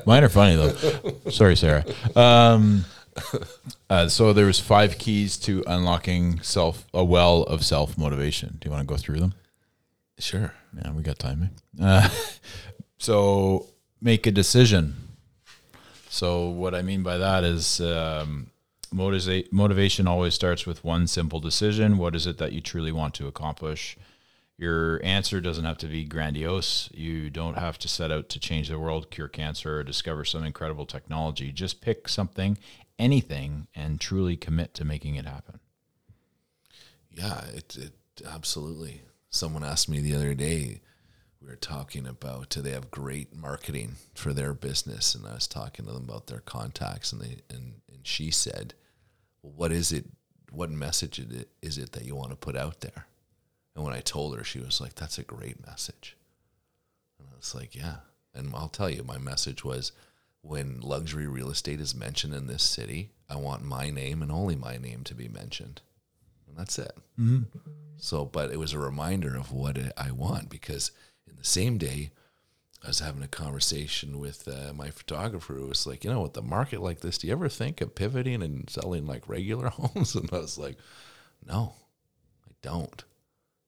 Mine 0.06 0.24
are 0.24 0.28
funny 0.30 0.56
though. 0.56 1.30
Sorry, 1.30 1.54
Sarah. 1.54 1.84
Um, 2.16 2.86
uh, 3.90 4.08
so 4.08 4.32
there 4.32 4.46
was 4.46 4.58
five 4.60 4.98
keys 4.98 5.36
to 5.38 5.62
unlocking 5.66 6.40
self 6.42 6.86
a 6.94 7.04
well 7.04 7.42
of 7.44 7.64
self 7.64 7.96
motivation. 7.98 8.58
Do 8.60 8.66
you 8.68 8.72
want 8.72 8.86
to 8.86 8.92
go 8.92 8.96
through 8.98 9.20
them? 9.20 9.34
sure. 10.18 10.54
Yeah, 10.76 10.92
we 10.92 11.02
got 11.02 11.18
time. 11.18 11.50
eh? 11.80 11.84
Uh, 11.84 12.08
so 12.98 13.66
make 14.00 14.26
a 14.26 14.30
decision. 14.30 14.94
So 16.08 16.48
what 16.48 16.74
I 16.74 16.82
mean 16.82 17.02
by 17.02 17.16
that 17.18 17.42
is 17.42 17.80
um, 17.80 18.50
motiva- 18.94 19.50
motivation 19.52 20.06
always 20.06 20.34
starts 20.34 20.64
with 20.66 20.84
one 20.84 21.06
simple 21.06 21.40
decision. 21.40 21.98
What 21.98 22.14
is 22.14 22.26
it 22.26 22.38
that 22.38 22.52
you 22.52 22.60
truly 22.60 22.92
want 22.92 23.14
to 23.14 23.26
accomplish? 23.26 23.96
Your 24.58 25.02
answer 25.04 25.40
doesn't 25.40 25.64
have 25.64 25.78
to 25.78 25.86
be 25.88 26.04
grandiose. 26.04 26.88
You 26.92 27.30
don't 27.30 27.58
have 27.58 27.78
to 27.78 27.88
set 27.88 28.12
out 28.12 28.28
to 28.28 28.38
change 28.38 28.68
the 28.68 28.78
world, 28.78 29.10
cure 29.10 29.26
cancer, 29.26 29.78
or 29.78 29.82
discover 29.82 30.24
some 30.24 30.44
incredible 30.44 30.86
technology. 30.86 31.50
Just 31.50 31.80
pick 31.80 32.08
something, 32.08 32.58
anything, 32.98 33.68
and 33.74 34.00
truly 34.00 34.36
commit 34.36 34.74
to 34.74 34.84
making 34.84 35.16
it 35.16 35.26
happen. 35.26 35.60
Yeah, 37.10 37.44
it, 37.54 37.76
it 37.76 37.92
absolutely. 38.26 39.02
Someone 39.30 39.64
asked 39.64 39.88
me 39.88 40.00
the 40.00 40.14
other 40.14 40.34
day. 40.34 40.80
We 41.40 41.48
were 41.48 41.56
talking 41.56 42.06
about 42.06 42.50
they 42.50 42.70
have 42.70 42.92
great 42.92 43.34
marketing 43.34 43.96
for 44.14 44.32
their 44.32 44.54
business, 44.54 45.14
and 45.14 45.26
I 45.26 45.34
was 45.34 45.48
talking 45.48 45.86
to 45.86 45.92
them 45.92 46.04
about 46.04 46.28
their 46.28 46.40
contacts, 46.40 47.12
and 47.12 47.20
they 47.20 47.38
and, 47.50 47.80
and 47.92 48.00
she 48.04 48.30
said, 48.30 48.74
well, 49.42 49.52
"What 49.56 49.72
is 49.72 49.90
it? 49.90 50.06
What 50.50 50.70
message 50.70 51.18
is 51.60 51.78
it 51.78 51.92
that 51.92 52.04
you 52.04 52.14
want 52.14 52.30
to 52.30 52.36
put 52.36 52.56
out 52.56 52.80
there?" 52.80 53.06
And 53.74 53.84
when 53.84 53.92
I 53.92 54.00
told 54.00 54.36
her, 54.36 54.44
she 54.44 54.60
was 54.60 54.80
like, 54.80 54.94
"That's 54.94 55.18
a 55.18 55.24
great 55.24 55.66
message." 55.66 56.16
And 57.18 57.28
I 57.32 57.36
was 57.36 57.54
like, 57.54 57.74
"Yeah." 57.74 57.96
And 58.34 58.54
I'll 58.54 58.68
tell 58.68 58.88
you, 58.88 59.02
my 59.02 59.18
message 59.18 59.64
was, 59.64 59.92
when 60.42 60.80
luxury 60.80 61.26
real 61.26 61.50
estate 61.50 61.80
is 61.80 61.94
mentioned 61.94 62.34
in 62.34 62.46
this 62.46 62.62
city, 62.62 63.12
I 63.28 63.36
want 63.36 63.62
my 63.62 63.90
name 63.90 64.22
and 64.22 64.30
only 64.30 64.56
my 64.56 64.76
name 64.76 65.04
to 65.04 65.14
be 65.14 65.28
mentioned 65.28 65.80
and 66.52 66.60
that's 66.60 66.78
it. 66.78 66.92
So, 67.96 68.24
but 68.24 68.50
it 68.50 68.58
was 68.58 68.72
a 68.72 68.78
reminder 68.78 69.36
of 69.36 69.52
what 69.52 69.78
I 69.96 70.10
want 70.10 70.50
because 70.50 70.92
in 71.28 71.36
the 71.36 71.44
same 71.44 71.78
day, 71.78 72.10
I 72.84 72.88
was 72.88 72.98
having 72.98 73.22
a 73.22 73.28
conversation 73.28 74.18
with 74.18 74.48
uh, 74.48 74.72
my 74.74 74.90
photographer 74.90 75.54
who 75.54 75.68
was 75.68 75.86
like, 75.86 76.04
you 76.04 76.10
know, 76.10 76.22
with 76.22 76.34
the 76.34 76.42
market 76.42 76.82
like 76.82 77.00
this, 77.00 77.18
do 77.18 77.28
you 77.28 77.32
ever 77.32 77.48
think 77.48 77.80
of 77.80 77.94
pivoting 77.94 78.42
and 78.42 78.68
selling 78.68 79.06
like 79.06 79.28
regular 79.28 79.68
homes? 79.70 80.14
And 80.14 80.28
I 80.32 80.38
was 80.38 80.58
like, 80.58 80.76
no, 81.46 81.74
I 82.46 82.50
don't. 82.60 83.04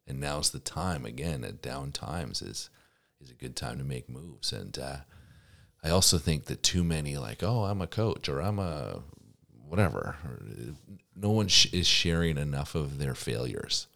And 0.06 0.20
now's 0.20 0.50
the 0.50 0.58
time 0.58 1.06
again. 1.06 1.44
At 1.44 1.62
down 1.62 1.92
times 1.92 2.42
is 2.42 2.70
is 3.20 3.30
a 3.30 3.34
good 3.34 3.56
time 3.56 3.78
to 3.78 3.84
make 3.84 4.10
moves. 4.10 4.52
And 4.52 4.76
uh, 4.78 4.96
I 5.84 5.90
also 5.90 6.16
think 6.16 6.46
that 6.46 6.62
too 6.62 6.82
many 6.82 7.18
like, 7.18 7.42
oh, 7.42 7.64
I'm 7.64 7.82
a 7.82 7.86
coach 7.86 8.28
or 8.28 8.40
I'm 8.40 8.58
a 8.58 9.02
whatever. 9.68 10.16
No 11.14 11.30
one 11.30 11.48
sh- 11.48 11.72
is 11.72 11.86
sharing 11.86 12.38
enough 12.38 12.74
of 12.74 12.98
their 12.98 13.14
failures. 13.14 13.86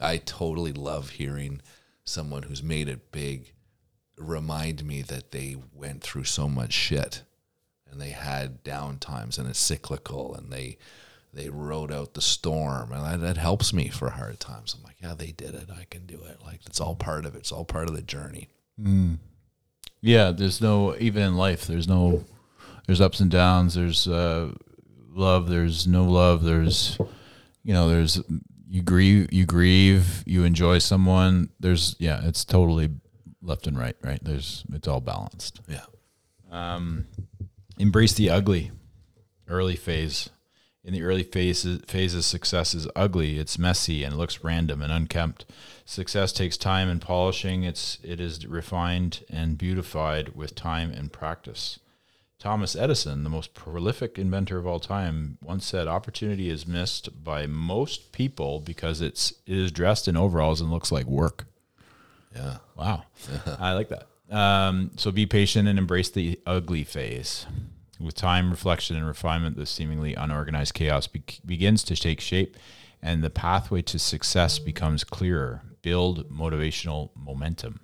I 0.00 0.18
totally 0.18 0.72
love 0.72 1.10
hearing 1.10 1.60
someone 2.04 2.44
who's 2.44 2.62
made 2.62 2.88
it 2.88 3.10
big 3.10 3.52
remind 4.16 4.84
me 4.84 5.02
that 5.02 5.32
they 5.32 5.56
went 5.72 6.02
through 6.02 6.24
so 6.24 6.48
much 6.48 6.72
shit 6.72 7.22
and 7.90 8.00
they 8.00 8.10
had 8.10 8.62
down 8.62 8.98
times 8.98 9.38
and 9.38 9.48
it's 9.48 9.58
cyclical 9.58 10.34
and 10.34 10.52
they 10.52 10.78
they 11.32 11.48
rode 11.48 11.90
out 11.90 12.14
the 12.14 12.20
storm 12.22 12.92
and 12.92 13.04
that, 13.04 13.20
that 13.20 13.36
helps 13.36 13.72
me 13.72 13.88
for 13.88 14.10
hard 14.10 14.38
times. 14.38 14.72
I'm 14.76 14.84
like, 14.84 14.96
yeah, 15.02 15.14
they 15.14 15.32
did 15.32 15.56
it. 15.56 15.68
I 15.68 15.84
can 15.90 16.06
do 16.06 16.22
it. 16.22 16.38
Like 16.44 16.60
it's 16.64 16.80
all 16.80 16.94
part 16.94 17.26
of 17.26 17.34
it. 17.34 17.38
It's 17.38 17.50
all 17.50 17.64
part 17.64 17.88
of 17.88 17.96
the 17.96 18.02
journey. 18.02 18.50
Mm. 18.80 19.18
Yeah, 20.04 20.32
there's 20.32 20.60
no 20.60 20.94
even 20.98 21.22
in 21.22 21.36
life. 21.36 21.66
There's 21.66 21.88
no 21.88 22.24
there's 22.86 23.00
ups 23.00 23.20
and 23.20 23.30
downs. 23.30 23.74
There's 23.74 24.06
uh, 24.06 24.52
love. 25.10 25.48
There's 25.48 25.86
no 25.86 26.04
love. 26.04 26.44
There's 26.44 26.98
you 27.62 27.72
know 27.72 27.88
there's 27.88 28.22
you 28.68 28.82
grieve. 28.82 29.32
You 29.32 29.46
grieve. 29.46 30.22
You 30.26 30.44
enjoy 30.44 30.78
someone. 30.78 31.48
There's 31.58 31.96
yeah. 31.98 32.20
It's 32.24 32.44
totally 32.44 32.90
left 33.40 33.66
and 33.66 33.78
right. 33.78 33.96
Right. 34.02 34.22
There's 34.22 34.64
it's 34.74 34.86
all 34.86 35.00
balanced. 35.00 35.62
Yeah. 35.66 35.86
Um, 36.50 37.06
embrace 37.78 38.12
the 38.12 38.28
ugly. 38.28 38.72
Early 39.48 39.76
phase. 39.76 40.28
In 40.84 40.92
the 40.92 41.02
early 41.02 41.22
phases, 41.22 41.80
phases, 41.86 42.26
success 42.26 42.74
is 42.74 42.86
ugly. 42.94 43.38
It's 43.38 43.58
messy 43.58 44.04
and 44.04 44.18
looks 44.18 44.44
random 44.44 44.82
and 44.82 44.92
unkempt. 44.92 45.46
Success 45.86 46.30
takes 46.30 46.58
time 46.58 46.90
and 46.90 47.00
polishing. 47.00 47.64
It's 47.64 47.98
it 48.02 48.20
is 48.20 48.46
refined 48.46 49.24
and 49.30 49.56
beautified 49.56 50.36
with 50.36 50.54
time 50.54 50.90
and 50.90 51.10
practice. 51.10 51.78
Thomas 52.38 52.76
Edison, 52.76 53.24
the 53.24 53.30
most 53.30 53.54
prolific 53.54 54.18
inventor 54.18 54.58
of 54.58 54.66
all 54.66 54.78
time, 54.78 55.38
once 55.42 55.64
said, 55.64 55.88
"Opportunity 55.88 56.50
is 56.50 56.66
missed 56.66 57.24
by 57.24 57.46
most 57.46 58.12
people 58.12 58.60
because 58.60 59.00
it's 59.00 59.32
it 59.46 59.56
is 59.56 59.72
dressed 59.72 60.06
in 60.06 60.18
overalls 60.18 60.60
and 60.60 60.70
looks 60.70 60.92
like 60.92 61.06
work." 61.06 61.46
Yeah. 62.36 62.58
Wow. 62.76 63.04
I 63.58 63.72
like 63.72 63.88
that. 63.88 64.08
Um, 64.30 64.90
so 64.96 65.10
be 65.10 65.24
patient 65.24 65.66
and 65.66 65.78
embrace 65.78 66.10
the 66.10 66.38
ugly 66.44 66.84
phase. 66.84 67.46
With 68.00 68.14
time, 68.16 68.50
reflection, 68.50 68.96
and 68.96 69.06
refinement, 69.06 69.56
the 69.56 69.66
seemingly 69.66 70.14
unorganized 70.14 70.74
chaos 70.74 71.06
be- 71.06 71.22
begins 71.46 71.84
to 71.84 71.94
take 71.96 72.20
shape 72.20 72.56
and 73.00 73.22
the 73.22 73.30
pathway 73.30 73.82
to 73.82 73.98
success 73.98 74.58
becomes 74.58 75.04
clearer. 75.04 75.62
Build 75.82 76.30
motivational 76.30 77.10
momentum. 77.14 77.80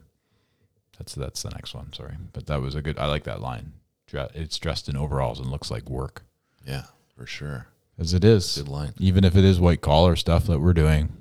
That's 0.98 1.14
that's 1.14 1.42
the 1.42 1.50
next 1.50 1.74
one. 1.74 1.92
Sorry, 1.92 2.14
but 2.32 2.46
that 2.46 2.60
was 2.62 2.74
a 2.74 2.80
good. 2.82 2.98
I 2.98 3.06
like 3.06 3.24
that 3.24 3.40
line. 3.42 3.72
It's 4.12 4.58
dressed 4.58 4.88
in 4.88 4.96
overalls 4.96 5.38
and 5.38 5.50
looks 5.50 5.70
like 5.70 5.88
work, 5.88 6.24
Yeah, 6.66 6.84
for 7.14 7.26
sure. 7.26 7.66
as 7.98 8.12
it 8.14 8.24
is. 8.24 8.56
Good 8.56 8.68
line. 8.68 8.92
Even 8.98 9.22
if 9.24 9.36
it 9.36 9.44
is 9.44 9.60
white 9.60 9.82
collar 9.82 10.16
stuff 10.16 10.46
that 10.46 10.58
we're 10.60 10.72
doing, 10.72 11.12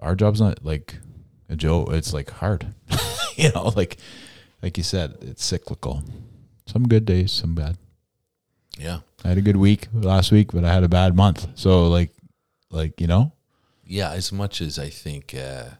our 0.00 0.14
job's 0.14 0.40
not 0.40 0.64
like 0.64 0.96
a 1.50 1.56
Joe. 1.56 1.86
It's 1.90 2.12
like 2.14 2.30
hard. 2.30 2.68
you 3.36 3.50
know, 3.52 3.72
like 3.76 3.98
like 4.62 4.78
you 4.78 4.84
said, 4.84 5.16
it's 5.20 5.44
cyclical. 5.44 6.02
Some 6.66 6.88
good 6.88 7.04
days, 7.04 7.32
some 7.32 7.54
bad. 7.54 7.76
Yeah. 8.78 9.00
I 9.24 9.28
had 9.28 9.38
a 9.38 9.42
good 9.42 9.56
week 9.56 9.88
last 9.92 10.30
week, 10.32 10.52
but 10.52 10.64
I 10.64 10.72
had 10.72 10.84
a 10.84 10.88
bad 10.88 11.16
month. 11.16 11.46
So 11.54 11.88
like 11.88 12.12
like, 12.70 13.00
you 13.00 13.06
know, 13.06 13.32
Yeah, 13.86 14.10
as 14.10 14.32
much 14.32 14.60
as 14.60 14.78
I 14.78 14.88
think 14.90 15.34
uh, 15.34 15.70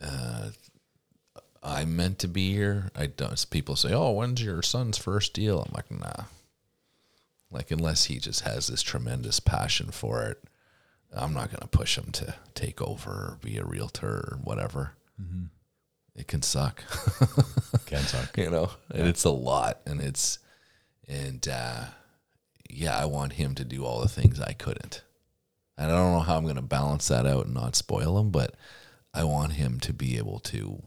uh, 0.00 0.50
I'm 1.62 1.96
meant 1.96 2.18
to 2.20 2.28
be 2.28 2.52
here, 2.52 2.90
I 2.94 3.06
don't. 3.06 3.44
People 3.50 3.76
say, 3.76 3.92
"Oh, 3.92 4.10
when's 4.12 4.42
your 4.42 4.62
son's 4.62 4.98
first 4.98 5.32
deal?" 5.32 5.60
I'm 5.66 5.72
like, 5.74 5.90
nah. 5.90 6.24
Like 7.50 7.70
unless 7.70 8.04
he 8.04 8.18
just 8.18 8.42
has 8.42 8.66
this 8.66 8.82
tremendous 8.82 9.40
passion 9.40 9.90
for 9.90 10.22
it, 10.24 10.42
I'm 11.14 11.34
not 11.34 11.50
going 11.50 11.60
to 11.60 11.66
push 11.68 11.98
him 11.98 12.10
to 12.12 12.34
take 12.54 12.80
over 12.80 13.10
or 13.10 13.38
be 13.42 13.58
a 13.58 13.64
realtor 13.64 14.08
or 14.08 14.38
whatever. 14.42 14.92
It 16.14 16.28
can 16.28 16.42
suck. 16.42 16.84
can 17.86 18.02
suck. 18.02 18.36
you 18.36 18.50
know 18.50 18.70
and 18.90 19.06
it's 19.06 19.24
a 19.24 19.30
lot 19.30 19.80
and 19.86 20.00
it's 20.00 20.38
and 21.08 21.46
uh 21.48 21.84
yeah 22.70 22.96
i 22.96 23.04
want 23.04 23.34
him 23.34 23.54
to 23.54 23.64
do 23.64 23.84
all 23.84 24.00
the 24.00 24.08
things 24.08 24.40
i 24.40 24.52
couldn't 24.52 25.02
and 25.76 25.90
i 25.90 25.94
don't 25.94 26.12
know 26.12 26.20
how 26.20 26.36
i'm 26.36 26.44
going 26.44 26.56
to 26.56 26.62
balance 26.62 27.08
that 27.08 27.26
out 27.26 27.46
and 27.46 27.54
not 27.54 27.76
spoil 27.76 28.18
him 28.18 28.30
but 28.30 28.54
i 29.12 29.24
want 29.24 29.54
him 29.54 29.78
to 29.80 29.92
be 29.92 30.16
able 30.16 30.38
to 30.38 30.82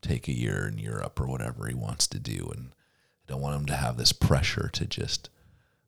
take 0.00 0.28
a 0.28 0.32
year 0.32 0.68
in 0.68 0.78
europe 0.78 1.20
or 1.20 1.26
whatever 1.26 1.66
he 1.66 1.74
wants 1.74 2.06
to 2.06 2.18
do 2.20 2.50
and 2.54 2.68
i 2.72 3.32
don't 3.32 3.40
want 3.40 3.56
him 3.56 3.66
to 3.66 3.74
have 3.76 3.96
this 3.96 4.12
pressure 4.12 4.68
to 4.72 4.86
just 4.86 5.28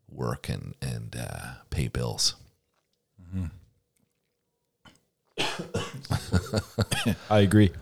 work 0.08 0.48
and 0.48 0.74
and 0.80 1.16
uh, 1.16 1.54
pay 1.70 1.86
bills 1.88 2.34
I 7.30 7.40
agree. 7.40 7.72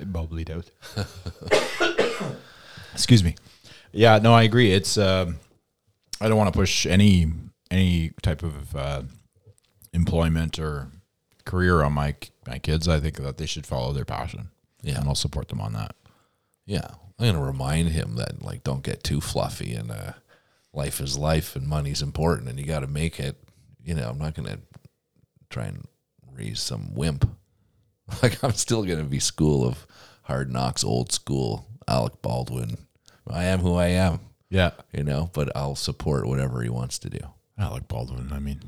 Uh, 0.00 0.04
bubbled 0.04 0.50
out. 0.50 0.70
Excuse 2.92 3.22
me. 3.24 3.36
Yeah, 3.92 4.18
no, 4.18 4.34
I 4.34 4.42
agree. 4.42 4.72
It's 4.72 4.98
um, 4.98 5.38
I 6.20 6.28
don't 6.28 6.36
want 6.36 6.52
to 6.52 6.58
push 6.58 6.86
any 6.86 7.30
any 7.70 8.12
type 8.22 8.42
of 8.42 8.74
uh, 8.74 9.02
employment 9.92 10.58
or 10.58 10.88
career 11.44 11.82
on 11.82 11.92
my 11.92 12.14
my 12.46 12.58
kids. 12.58 12.88
I 12.88 13.00
think 13.00 13.16
that 13.16 13.38
they 13.38 13.46
should 13.46 13.66
follow 13.66 13.92
their 13.92 14.04
passion. 14.04 14.50
Yeah. 14.82 15.00
and 15.00 15.08
I'll 15.08 15.14
support 15.14 15.48
them 15.48 15.60
on 15.60 15.72
that. 15.72 15.96
Yeah, 16.64 16.86
I'm 17.18 17.26
gonna 17.26 17.42
remind 17.42 17.88
him 17.88 18.16
that 18.16 18.42
like 18.42 18.62
don't 18.62 18.82
get 18.82 19.02
too 19.02 19.20
fluffy 19.20 19.74
and 19.74 19.90
uh, 19.90 20.12
life 20.72 21.00
is 21.00 21.18
life 21.18 21.56
and 21.56 21.66
money's 21.66 22.02
important 22.02 22.48
and 22.48 22.58
you 22.58 22.66
got 22.66 22.80
to 22.80 22.86
make 22.86 23.18
it. 23.18 23.36
You 23.82 23.94
know, 23.94 24.08
I'm 24.08 24.18
not 24.18 24.34
gonna 24.34 24.58
try 25.50 25.64
and 25.64 25.86
raise 26.32 26.60
some 26.60 26.94
wimp. 26.94 27.28
Like 28.22 28.42
I'm 28.42 28.52
still 28.54 28.84
gonna 28.84 29.04
be 29.04 29.18
school 29.20 29.66
of 29.66 29.86
hard 30.22 30.50
knocks, 30.52 30.82
old 30.84 31.12
school 31.12 31.66
Alec 31.86 32.20
Baldwin. 32.22 32.78
I 33.30 33.44
am 33.44 33.60
who 33.60 33.74
I 33.74 33.88
am, 33.88 34.20
Yeah, 34.50 34.70
you 34.92 35.04
know, 35.04 35.30
but 35.34 35.54
I'll 35.54 35.74
support 35.76 36.26
whatever 36.26 36.62
he 36.62 36.70
wants 36.70 36.98
to 37.00 37.10
do. 37.10 37.20
Alec 37.58 37.86
Baldwin. 37.88 38.32
I 38.32 38.38
mean, 38.38 38.62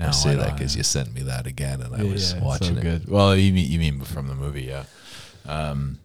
I 0.00 0.10
say 0.10 0.34
that 0.36 0.56
because 0.56 0.74
you 0.76 0.82
sent 0.82 1.12
me 1.14 1.22
that 1.22 1.46
again, 1.46 1.82
and 1.82 1.94
I 1.94 2.02
Yeah, 2.02 2.10
was 2.12 2.34
yeah, 2.34 2.42
watching 2.42 2.74
so 2.74 2.80
it. 2.80 2.82
Good. 2.82 3.08
Well, 3.08 3.36
you 3.36 3.52
mean 3.52 3.70
you 3.70 3.78
mean 3.78 4.00
from 4.00 4.28
the 4.28 4.34
movie, 4.34 4.62
yeah. 4.62 4.84
Um, 5.46 5.98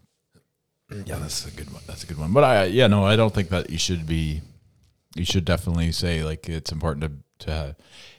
yeah, 1.06 1.18
that's 1.20 1.46
a 1.46 1.52
good 1.52 1.72
one. 1.72 1.82
That's 1.88 2.04
a 2.04 2.08
good 2.08 2.18
one. 2.18 2.34
But 2.34 2.44
I, 2.44 2.66
yeah, 2.66 2.88
no, 2.88 3.06
I 3.06 3.16
don't 3.16 3.34
think 3.34 3.50
that 3.50 3.70
you 3.70 3.78
should 3.78 4.06
be. 4.06 4.42
You 5.16 5.26
should 5.26 5.46
definitely 5.46 5.92
say 5.94 6.24
like 6.24 6.50
it's 6.50 6.72
important 6.72 7.24
to 7.40 7.46
to 7.48 7.76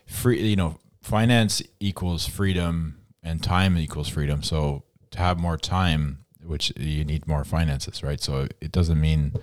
free. 0.06 0.42
You 0.48 0.56
know, 0.56 0.78
finance 1.02 1.62
equals 1.80 2.26
freedom, 2.26 2.97
and 3.22 3.42
time 3.42 3.76
equals 3.76 4.08
freedom. 4.08 4.42
So 4.42 4.84
to 5.10 5.18
have 5.18 5.38
more 5.38 5.56
time, 5.56 6.24
which 6.42 6.72
you 6.76 7.04
need 7.04 7.26
more 7.26 7.44
finances, 7.44 8.02
right? 8.02 8.20
So 8.20 8.48
it 8.60 8.72
doesn't 8.72 9.00
mean 9.00 9.34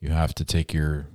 you 0.00 0.10
have 0.10 0.34
to 0.36 0.44
take 0.44 0.72
your, 0.72 1.06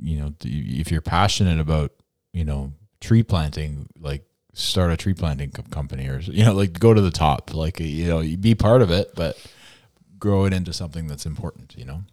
you 0.00 0.20
know, 0.20 0.34
if 0.42 0.90
you're 0.90 1.00
passionate 1.00 1.60
about, 1.60 1.92
you 2.32 2.44
know, 2.44 2.72
tree 3.00 3.22
planting, 3.22 3.88
like 3.98 4.24
start 4.52 4.90
a 4.90 4.96
tree 4.96 5.14
planting 5.14 5.50
company 5.50 6.08
or 6.08 6.20
you 6.20 6.44
know 6.44 6.52
like 6.52 6.78
go 6.78 6.94
to 6.94 7.00
the 7.00 7.10
top 7.10 7.52
like 7.52 7.80
you 7.80 8.06
know 8.06 8.20
be 8.36 8.54
part 8.54 8.82
of 8.82 8.90
it 8.92 9.12
but 9.16 9.36
grow 10.16 10.44
it 10.44 10.52
into 10.52 10.72
something 10.72 11.08
that's 11.08 11.26
important 11.26 11.74
you 11.76 11.84
know 11.84 12.04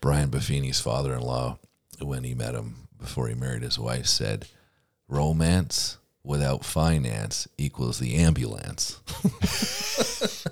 Brian 0.00 0.30
Buffini's 0.30 0.80
father-in-law, 0.80 1.58
when 2.00 2.24
he 2.24 2.34
met 2.34 2.54
him 2.54 2.88
before 2.98 3.28
he 3.28 3.34
married 3.34 3.62
his 3.62 3.78
wife, 3.78 4.06
said, 4.06 4.46
"Romance 5.08 5.98
without 6.24 6.64
finance 6.64 7.48
equals 7.56 7.98
the 7.98 8.14
ambulance." 8.16 9.00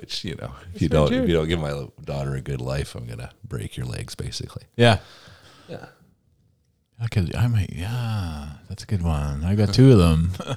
Which 0.00 0.24
you 0.24 0.34
know, 0.36 0.52
if 0.74 0.80
you 0.80 0.88
don't, 0.88 1.12
if 1.12 1.28
you 1.28 1.34
don't 1.34 1.48
give 1.48 1.60
my 1.60 1.86
daughter 2.02 2.34
a 2.34 2.40
good 2.40 2.60
life, 2.60 2.94
I'm 2.94 3.06
gonna 3.06 3.30
break 3.46 3.76
your 3.76 3.86
legs, 3.86 4.14
basically. 4.14 4.64
yeah. 4.76 4.98
Yeah, 5.68 5.86
i 7.00 7.06
could 7.08 7.34
i 7.34 7.46
might 7.46 7.70
yeah 7.72 8.50
that's 8.68 8.82
a 8.82 8.86
good 8.86 9.00
one. 9.02 9.44
I 9.44 9.54
got 9.54 9.72
two 9.72 9.92
of 9.92 9.98
them. 9.98 10.30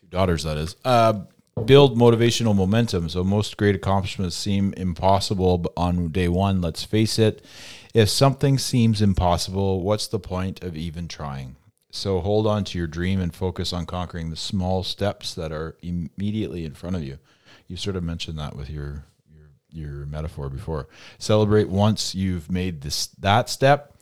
Two 0.00 0.06
daughters 0.08 0.44
that 0.44 0.56
is. 0.56 0.76
Uh 0.84 1.22
build 1.64 1.98
motivational 1.98 2.54
momentum. 2.54 3.08
So 3.08 3.24
most 3.24 3.56
great 3.56 3.74
accomplishments 3.74 4.36
seem 4.36 4.72
impossible 4.76 5.58
b- 5.58 5.68
on 5.76 6.10
day 6.10 6.28
one 6.28 6.60
let's 6.60 6.84
face 6.84 7.18
it. 7.18 7.44
If 7.92 8.08
something 8.08 8.56
seems 8.58 9.02
impossible 9.02 9.82
what's 9.82 10.06
the 10.06 10.20
point 10.20 10.62
of 10.62 10.76
even 10.76 11.08
trying 11.08 11.56
so 11.90 12.20
hold 12.20 12.46
on 12.46 12.64
to 12.64 12.78
your 12.78 12.86
dream 12.86 13.20
and 13.20 13.34
focus 13.34 13.72
on 13.72 13.86
conquering 13.86 14.30
the 14.30 14.36
small 14.36 14.82
steps 14.82 15.34
that 15.34 15.52
are 15.52 15.76
immediately 15.80 16.64
in 16.64 16.74
front 16.74 16.96
of 16.96 17.02
you. 17.02 17.18
You 17.66 17.76
sort 17.76 17.96
of 17.96 18.04
mentioned 18.04 18.38
that 18.38 18.56
with 18.56 18.68
your 18.68 19.04
your 19.32 19.50
your 19.70 20.06
metaphor 20.06 20.50
before. 20.50 20.88
Celebrate 21.18 21.68
once 21.68 22.14
you've 22.14 22.50
made 22.50 22.82
this 22.82 23.06
that 23.18 23.48
step. 23.48 23.94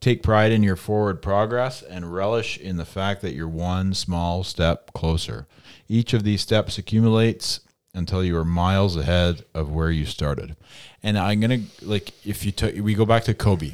Take 0.00 0.22
pride 0.22 0.52
in 0.52 0.62
your 0.62 0.76
forward 0.76 1.20
progress 1.20 1.82
and 1.82 2.12
relish 2.12 2.56
in 2.56 2.78
the 2.78 2.86
fact 2.86 3.20
that 3.20 3.34
you're 3.34 3.48
one 3.48 3.92
small 3.92 4.42
step 4.44 4.92
closer. 4.94 5.46
Each 5.88 6.14
of 6.14 6.24
these 6.24 6.40
steps 6.40 6.78
accumulates 6.78 7.60
until 7.92 8.24
you 8.24 8.36
are 8.36 8.44
miles 8.44 8.96
ahead 8.96 9.44
of 9.54 9.70
where 9.72 9.90
you 9.90 10.06
started. 10.06 10.56
And 11.02 11.18
i'm 11.18 11.40
gonna 11.40 11.60
like 11.82 12.12
if 12.26 12.44
you 12.44 12.52
took 12.52 12.74
we 12.76 12.94
go 12.94 13.06
back 13.06 13.24
to 13.24 13.34
kobe 13.34 13.72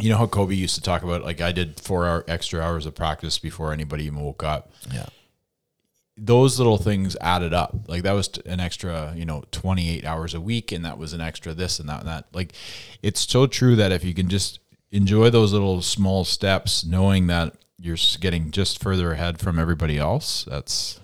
you 0.00 0.10
know 0.10 0.16
how 0.16 0.26
kobe 0.26 0.54
used 0.54 0.74
to 0.74 0.80
talk 0.80 1.02
about 1.02 1.22
like 1.22 1.40
i 1.40 1.52
did 1.52 1.78
four 1.80 2.06
hour 2.06 2.24
extra 2.26 2.60
hours 2.60 2.86
of 2.86 2.94
practice 2.94 3.38
before 3.38 3.72
anybody 3.72 4.04
even 4.04 4.20
woke 4.20 4.42
up 4.42 4.70
yeah, 4.92 5.06
those 6.16 6.58
little 6.58 6.76
things 6.76 7.16
added 7.20 7.52
up. 7.52 7.74
Like 7.88 8.02
that 8.04 8.12
was 8.12 8.30
an 8.46 8.60
extra, 8.60 9.12
you 9.16 9.24
know, 9.24 9.44
28 9.50 10.04
hours 10.04 10.34
a 10.34 10.40
week 10.40 10.72
and 10.72 10.84
that 10.84 10.98
was 10.98 11.12
an 11.12 11.20
extra 11.20 11.54
this 11.54 11.80
and 11.80 11.88
that 11.88 12.00
and 12.00 12.08
that. 12.08 12.26
Like 12.32 12.52
it's 13.02 13.28
so 13.28 13.46
true 13.46 13.76
that 13.76 13.92
if 13.92 14.04
you 14.04 14.14
can 14.14 14.28
just 14.28 14.60
enjoy 14.92 15.30
those 15.30 15.52
little 15.52 15.82
small 15.82 16.24
steps 16.24 16.84
knowing 16.84 17.26
that 17.26 17.54
you're 17.78 17.96
getting 18.20 18.50
just 18.52 18.80
further 18.80 19.12
ahead 19.12 19.40
from 19.40 19.58
everybody 19.58 19.98
else, 19.98 20.44
that's 20.44 21.00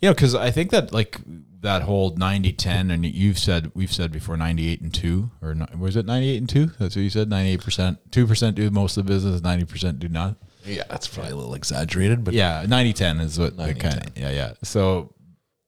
you 0.00 0.08
know, 0.08 0.14
cuz 0.14 0.34
I 0.34 0.50
think 0.50 0.70
that 0.70 0.92
like 0.92 1.18
that 1.60 1.82
whole 1.82 2.14
90 2.16 2.52
10 2.54 2.90
and 2.90 3.04
you've 3.04 3.38
said 3.38 3.70
we've 3.74 3.92
said 3.92 4.10
before 4.12 4.36
98 4.36 4.80
and 4.80 4.94
2 4.94 5.30
or 5.42 5.54
was 5.78 5.94
it 5.96 6.06
98 6.06 6.36
and 6.38 6.48
2? 6.48 6.66
That's 6.78 6.96
what 6.96 7.02
you 7.02 7.10
said 7.10 7.28
98%. 7.28 7.98
2% 8.10 8.54
do 8.54 8.70
most 8.70 8.96
of 8.96 9.06
the 9.06 9.12
business, 9.12 9.40
90% 9.42 9.98
do 9.98 10.08
not. 10.08 10.36
yeah. 10.64 10.84
That's 10.88 11.06
probably 11.06 11.32
a 11.32 11.36
little 11.36 11.54
exaggerated, 11.54 12.24
but 12.24 12.32
Yeah, 12.34 12.64
90 12.66 12.92
10 12.94 13.20
is 13.20 13.38
what 13.38 13.56
they 13.56 13.74
90-10. 13.74 13.78
kind 13.80 14.06
of 14.06 14.16
yeah, 14.18 14.30
yeah. 14.30 14.52
So 14.62 15.12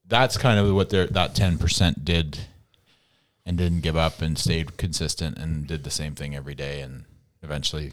that's 0.07 0.37
kind 0.37 0.59
of 0.59 0.73
what 0.73 0.89
their 0.89 1.05
that 1.07 1.35
10% 1.35 2.03
did 2.03 2.39
and 3.45 3.57
didn't 3.57 3.81
give 3.81 3.95
up 3.97 4.21
and 4.21 4.37
stayed 4.37 4.77
consistent 4.77 5.37
and 5.37 5.67
did 5.67 5.83
the 5.83 5.89
same 5.91 6.15
thing 6.15 6.35
every 6.35 6.55
day 6.55 6.81
and 6.81 7.03
eventually 7.43 7.91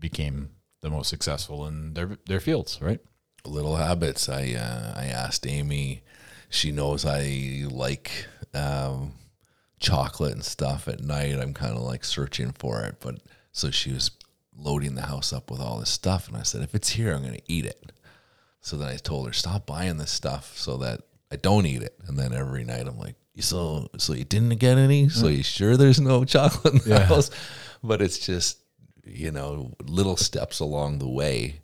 became 0.00 0.48
the 0.80 0.90
most 0.90 1.08
successful 1.08 1.66
in 1.66 1.94
their 1.94 2.18
their 2.26 2.40
fields, 2.40 2.78
right? 2.80 3.00
Little 3.48 3.76
habits. 3.76 4.28
I 4.28 4.52
uh, 4.54 4.94
I 4.96 5.06
asked 5.06 5.46
Amy. 5.46 6.02
She 6.50 6.72
knows 6.72 7.04
I 7.04 7.64
like 7.70 8.10
um, 8.54 9.12
chocolate 9.80 10.32
and 10.32 10.44
stuff 10.44 10.88
at 10.88 11.00
night. 11.00 11.38
I'm 11.38 11.54
kind 11.54 11.74
of 11.76 11.82
like 11.82 12.04
searching 12.04 12.52
for 12.52 12.82
it, 12.82 12.96
but 13.00 13.16
so 13.52 13.70
she 13.70 13.92
was 13.92 14.10
loading 14.56 14.94
the 14.94 15.02
house 15.06 15.32
up 15.32 15.50
with 15.50 15.60
all 15.60 15.78
this 15.78 15.90
stuff, 15.90 16.26
and 16.28 16.36
I 16.36 16.42
said, 16.42 16.62
if 16.62 16.74
it's 16.74 16.88
here, 16.90 17.12
I'm 17.14 17.22
gonna 17.22 17.38
eat 17.46 17.64
it. 17.66 17.92
So 18.60 18.76
then 18.76 18.88
I 18.88 18.96
told 18.96 19.26
her, 19.26 19.32
stop 19.32 19.66
buying 19.66 19.98
this 19.98 20.10
stuff 20.10 20.56
so 20.56 20.78
that 20.78 21.02
I 21.30 21.36
don't 21.36 21.64
eat 21.66 21.82
it. 21.82 21.94
And 22.06 22.18
then 22.18 22.32
every 22.32 22.64
night 22.64 22.86
I'm 22.88 22.98
like, 22.98 23.14
so 23.38 23.88
so 23.98 24.14
you 24.14 24.24
didn't 24.24 24.56
get 24.58 24.78
any? 24.78 25.08
So 25.08 25.28
you 25.28 25.42
sure 25.42 25.76
there's 25.76 26.00
no 26.00 26.24
chocolate 26.24 26.74
in 26.74 26.80
the 26.80 26.88
Yeah. 26.90 27.04
house? 27.04 27.30
But 27.84 28.02
it's 28.02 28.18
just 28.18 28.58
you 29.04 29.30
know 29.30 29.72
little 29.84 30.16
steps 30.16 30.58
along 30.60 30.98
the 30.98 31.08
way 31.08 31.60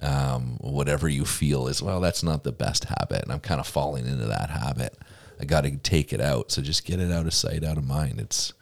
um, 0.00 0.56
whatever 0.60 1.08
you 1.08 1.24
feel 1.24 1.66
is 1.66 1.82
well 1.82 2.00
that's 2.00 2.22
not 2.22 2.44
the 2.44 2.52
best 2.52 2.84
habit 2.84 3.22
and 3.22 3.32
i'm 3.32 3.40
kind 3.40 3.60
of 3.60 3.66
falling 3.66 4.06
into 4.06 4.26
that 4.26 4.50
habit 4.50 4.96
i 5.40 5.44
got 5.44 5.62
to 5.62 5.76
take 5.78 6.12
it 6.12 6.20
out 6.20 6.50
so 6.52 6.62
just 6.62 6.84
get 6.84 7.00
it 7.00 7.10
out 7.12 7.26
of 7.26 7.34
sight 7.34 7.64
out 7.64 7.76
of 7.78 7.84
mind 7.84 8.20
it's 8.20 8.52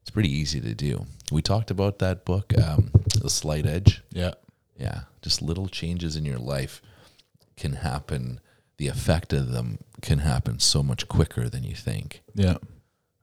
it's 0.00 0.10
pretty 0.10 0.30
easy 0.30 0.60
to 0.60 0.74
do 0.74 1.04
we 1.30 1.42
talked 1.42 1.70
about 1.70 1.98
that 1.98 2.24
book 2.24 2.52
um, 2.58 2.90
the 3.20 3.28
slight 3.30 3.66
edge 3.66 4.02
Yeah. 4.10 4.32
yeah 4.78 5.00
just 5.22 5.42
little 5.42 5.68
changes 5.68 6.16
in 6.16 6.24
your 6.24 6.38
life 6.38 6.80
can 7.56 7.72
happen 7.74 8.40
the 8.78 8.88
effect 8.88 9.32
of 9.32 9.50
them 9.52 9.78
can 10.02 10.18
happen 10.20 10.58
so 10.60 10.82
much 10.82 11.08
quicker 11.08 11.48
than 11.48 11.64
you 11.64 11.74
think. 11.74 12.20
Yeah. 12.34 12.58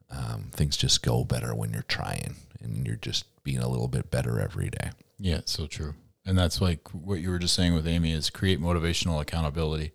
Um, 0.10 0.50
things 0.52 0.76
just 0.76 1.04
go 1.04 1.24
better 1.24 1.54
when 1.54 1.72
you're 1.72 1.84
trying 1.84 2.38
and 2.60 2.88
you're 2.88 2.96
just 2.96 3.26
being 3.44 3.60
a 3.60 3.68
little 3.70 3.88
bit 3.88 4.10
better 4.10 4.40
every 4.40 4.72
day. 4.72 4.90
Yeah, 5.20 5.42
so 5.46 5.68
true. 5.68 5.94
And 6.26 6.38
that's 6.38 6.62
like 6.62 6.88
what 6.90 7.20
you 7.20 7.30
were 7.30 7.40
just 7.40 7.54
saying 7.54 7.74
with 7.74 7.88
Amy 7.88 8.12
is 8.14 8.30
create 8.30 8.62
motivational 8.62 9.22
accountability. 9.22 9.92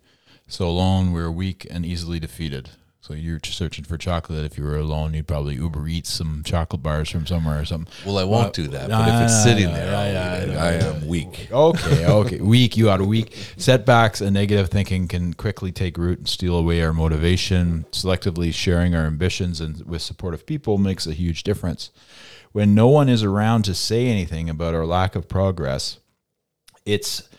So 0.47 0.67
alone 0.67 1.11
we're 1.11 1.31
weak 1.31 1.65
and 1.69 1.85
easily 1.85 2.19
defeated. 2.19 2.69
So 3.01 3.13
you're 3.13 3.39
searching 3.43 3.85
for 3.85 3.97
chocolate. 3.97 4.43
If 4.43 4.57
you 4.57 4.65
were 4.65 4.75
alone, 4.75 5.13
you'd 5.13 5.27
probably 5.27 5.55
Uber 5.55 5.87
eat 5.87 6.05
some 6.05 6.43
chocolate 6.43 6.83
bars 6.83 7.09
from 7.09 7.25
somewhere 7.25 7.61
or 7.61 7.65
something. 7.65 7.91
Well, 8.05 8.17
I 8.17 8.25
won't 8.25 8.53
do 8.53 8.67
that. 8.67 8.89
But 8.89 9.07
if 9.07 9.21
it's 9.23 9.43
sitting 9.43 9.71
there, 9.71 9.87
eat 9.87 10.49
it. 10.49 10.53
yeah, 10.53 10.63
I 10.63 10.71
yeah. 10.73 10.85
am 10.85 11.07
weak. 11.07 11.47
Okay, 11.49 12.05
okay. 12.05 12.39
weak, 12.41 12.75
you 12.75 12.89
are 12.89 13.01
weak. 13.01 13.35
Setbacks 13.57 14.19
and 14.19 14.33
negative 14.33 14.69
thinking 14.69 15.07
can 15.07 15.33
quickly 15.33 15.71
take 15.71 15.97
root 15.97 16.19
and 16.19 16.27
steal 16.27 16.57
away 16.57 16.81
our 16.83 16.93
motivation. 16.93 17.85
Selectively 17.91 18.53
sharing 18.53 18.93
our 18.93 19.05
ambitions 19.05 19.61
and 19.61 19.81
with 19.85 20.01
supportive 20.01 20.45
people 20.45 20.77
makes 20.77 21.07
a 21.07 21.13
huge 21.13 21.43
difference. 21.43 21.91
When 22.51 22.75
no 22.75 22.89
one 22.89 23.07
is 23.07 23.23
around 23.23 23.63
to 23.63 23.73
say 23.73 24.07
anything 24.07 24.49
about 24.49 24.75
our 24.75 24.85
lack 24.85 25.15
of 25.15 25.29
progress, 25.29 25.99
it's 26.93 27.29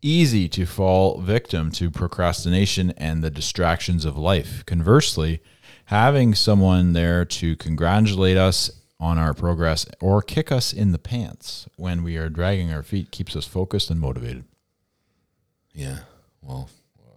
easy 0.00 0.48
to 0.48 0.66
fall 0.66 1.20
victim 1.20 1.70
to 1.72 1.90
procrastination 1.90 2.90
and 2.92 3.24
the 3.24 3.30
distractions 3.30 4.04
of 4.04 4.16
life. 4.16 4.64
Conversely, 4.66 5.42
having 5.86 6.34
someone 6.34 6.92
there 6.92 7.24
to 7.24 7.56
congratulate 7.56 8.36
us 8.36 8.70
on 9.00 9.18
our 9.18 9.34
progress 9.34 9.86
or 10.00 10.22
kick 10.22 10.52
us 10.52 10.72
in 10.72 10.92
the 10.92 10.98
pants 10.98 11.66
when 11.76 12.04
we 12.04 12.16
are 12.16 12.28
dragging 12.28 12.72
our 12.72 12.82
feet 12.82 13.10
keeps 13.10 13.34
us 13.34 13.46
focused 13.46 13.90
and 13.90 14.00
motivated. 14.00 14.44
Yeah. 15.72 16.00
Well, 16.40 16.70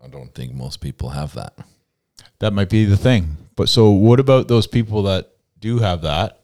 I 0.04 0.08
don't 0.08 0.34
think 0.34 0.54
most 0.54 0.82
people 0.82 1.10
have 1.10 1.34
that. 1.36 1.54
That 2.40 2.54
might 2.54 2.70
be 2.70 2.86
the 2.86 2.98
thing. 2.98 3.38
But 3.56 3.70
so 3.70 3.92
what 3.92 4.20
about 4.20 4.48
those 4.48 4.68
people 4.68 5.04
that 5.04 5.32
do 5.60 5.80
have 5.80 6.02
that 6.02 6.40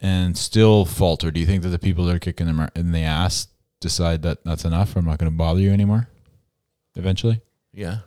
and 0.00 0.36
still 0.36 0.84
falter? 0.84 1.30
Do 1.30 1.38
you 1.38 1.46
think 1.46 1.62
that 1.62 1.68
the 1.68 1.78
people 1.78 2.04
that 2.06 2.16
are 2.16 2.20
kicking 2.20 2.46
them 2.46 2.68
in 2.74 2.92
the 2.92 3.02
ass 3.02 3.46
decide 3.82 4.22
that 4.22 4.44
that's 4.44 4.64
enough? 4.64 4.96
I'm 4.96 5.04
not 5.04 5.18
going 5.18 5.30
to 5.30 5.36
bother 5.36 5.60
you 5.60 5.72
anymore 5.72 6.08
eventually? 6.94 7.40
Yeah. 7.72 7.98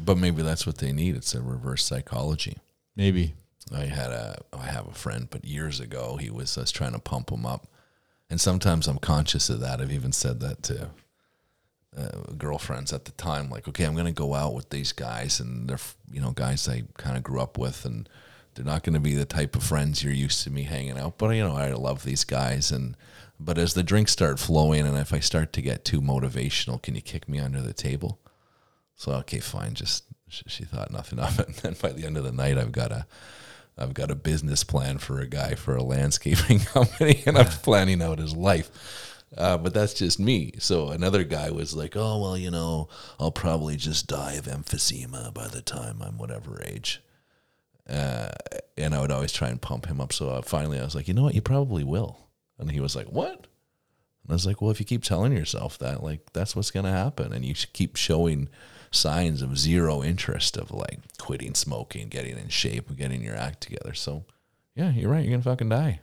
But 0.00 0.18
maybe 0.18 0.42
that's 0.42 0.66
what 0.66 0.78
they 0.78 0.92
need. 0.92 1.16
It's 1.16 1.34
a 1.34 1.40
reverse 1.40 1.84
psychology. 1.84 2.58
Maybe. 2.94 3.34
I 3.74 3.86
had 3.86 4.12
a 4.12 4.38
I 4.52 4.66
have 4.66 4.86
a 4.86 4.94
friend, 4.94 5.26
but 5.28 5.44
years 5.44 5.80
ago 5.80 6.16
he 6.16 6.30
was 6.30 6.56
us 6.56 6.70
trying 6.70 6.92
to 6.92 7.00
pump 7.00 7.30
him 7.30 7.44
up, 7.44 7.66
and 8.30 8.40
sometimes 8.40 8.86
I'm 8.86 8.98
conscious 8.98 9.50
of 9.50 9.60
that. 9.60 9.80
I've 9.80 9.92
even 9.92 10.12
said 10.12 10.38
that 10.40 10.62
to 10.64 10.90
uh, 11.96 12.32
girlfriends 12.38 12.92
at 12.92 13.06
the 13.06 13.12
time, 13.12 13.50
like, 13.50 13.66
okay, 13.66 13.84
I'm 13.84 13.94
going 13.94 14.06
to 14.06 14.12
go 14.12 14.34
out 14.34 14.54
with 14.54 14.70
these 14.70 14.92
guys, 14.92 15.40
and 15.40 15.68
they're 15.68 15.80
you 16.12 16.20
know 16.20 16.30
guys 16.30 16.68
I 16.68 16.84
kind 16.96 17.16
of 17.16 17.24
grew 17.24 17.40
up 17.40 17.58
with, 17.58 17.84
and 17.84 18.08
they're 18.56 18.64
not 18.64 18.82
going 18.82 18.94
to 18.94 19.00
be 19.00 19.14
the 19.14 19.24
type 19.24 19.54
of 19.54 19.62
friends 19.62 20.02
you're 20.02 20.12
used 20.12 20.42
to 20.44 20.50
me 20.50 20.62
hanging 20.62 20.98
out. 20.98 21.18
But 21.18 21.30
you 21.30 21.42
know, 21.42 21.54
I 21.54 21.72
love 21.72 22.02
these 22.04 22.24
guys, 22.24 22.72
and 22.72 22.96
but 23.38 23.58
as 23.58 23.74
the 23.74 23.82
drinks 23.82 24.12
start 24.12 24.38
flowing, 24.38 24.86
and 24.86 24.96
if 24.96 25.12
I 25.12 25.20
start 25.20 25.52
to 25.54 25.62
get 25.62 25.84
too 25.84 26.00
motivational, 26.00 26.82
can 26.82 26.94
you 26.94 27.02
kick 27.02 27.28
me 27.28 27.38
under 27.38 27.60
the 27.60 27.74
table? 27.74 28.18
So 28.94 29.12
okay, 29.12 29.40
fine. 29.40 29.74
Just 29.74 30.04
she, 30.28 30.64
thought 30.64 30.90
nothing 30.90 31.18
of 31.18 31.38
it. 31.38 31.46
And 31.48 31.56
then 31.56 31.76
by 31.80 31.92
the 31.92 32.06
end 32.06 32.16
of 32.16 32.24
the 32.24 32.32
night, 32.32 32.58
I've 32.58 32.72
got 32.72 32.92
a 32.92 33.06
I've 33.78 33.94
got 33.94 34.10
a 34.10 34.14
business 34.14 34.64
plan 34.64 34.98
for 34.98 35.20
a 35.20 35.26
guy 35.26 35.54
for 35.54 35.76
a 35.76 35.82
landscaping 35.82 36.60
company, 36.74 37.22
and 37.26 37.36
I'm 37.36 37.46
planning 37.46 38.02
out 38.02 38.18
his 38.18 38.34
life. 38.34 39.12
Uh, 39.36 39.58
but 39.58 39.74
that's 39.74 39.92
just 39.92 40.18
me. 40.18 40.52
So 40.58 40.88
another 40.88 41.24
guy 41.24 41.50
was 41.50 41.74
like, 41.76 41.94
"Oh 41.94 42.18
well, 42.20 42.38
you 42.38 42.50
know, 42.50 42.88
I'll 43.20 43.32
probably 43.32 43.76
just 43.76 44.06
die 44.06 44.34
of 44.34 44.46
emphysema 44.46 45.34
by 45.34 45.48
the 45.48 45.60
time 45.60 46.00
I'm 46.00 46.16
whatever 46.16 46.62
age." 46.64 47.02
Uh, 47.88 48.30
and 48.76 48.94
I 48.94 49.00
would 49.00 49.12
always 49.12 49.32
try 49.32 49.48
and 49.48 49.60
pump 49.60 49.86
him 49.86 50.00
up. 50.00 50.12
So 50.12 50.30
uh, 50.30 50.42
finally, 50.42 50.78
I 50.78 50.84
was 50.84 50.94
like, 50.94 51.08
"You 51.08 51.14
know 51.14 51.22
what? 51.22 51.34
You 51.34 51.42
probably 51.42 51.84
will." 51.84 52.28
And 52.58 52.70
he 52.70 52.80
was 52.80 52.96
like, 52.96 53.06
"What?" 53.06 53.46
And 54.24 54.30
I 54.30 54.32
was 54.32 54.46
like, 54.46 54.60
"Well, 54.60 54.70
if 54.70 54.80
you 54.80 54.86
keep 54.86 55.04
telling 55.04 55.32
yourself 55.32 55.78
that, 55.78 56.02
like, 56.02 56.32
that's 56.32 56.56
what's 56.56 56.70
going 56.70 56.86
to 56.86 56.92
happen, 56.92 57.32
and 57.32 57.44
you 57.44 57.54
keep 57.54 57.96
showing." 57.96 58.48
signs 58.92 59.42
of 59.42 59.58
zero 59.58 60.02
interest 60.02 60.56
of 60.56 60.70
like 60.70 61.00
quitting 61.18 61.54
smoking, 61.54 62.08
getting 62.08 62.38
in 62.38 62.48
shape, 62.48 62.94
getting 62.96 63.22
your 63.22 63.36
act 63.36 63.60
together. 63.60 63.94
So, 63.94 64.24
yeah, 64.74 64.90
you're 64.90 65.10
right. 65.10 65.24
You're 65.24 65.32
gonna 65.32 65.42
fucking 65.42 65.68
die. 65.68 66.00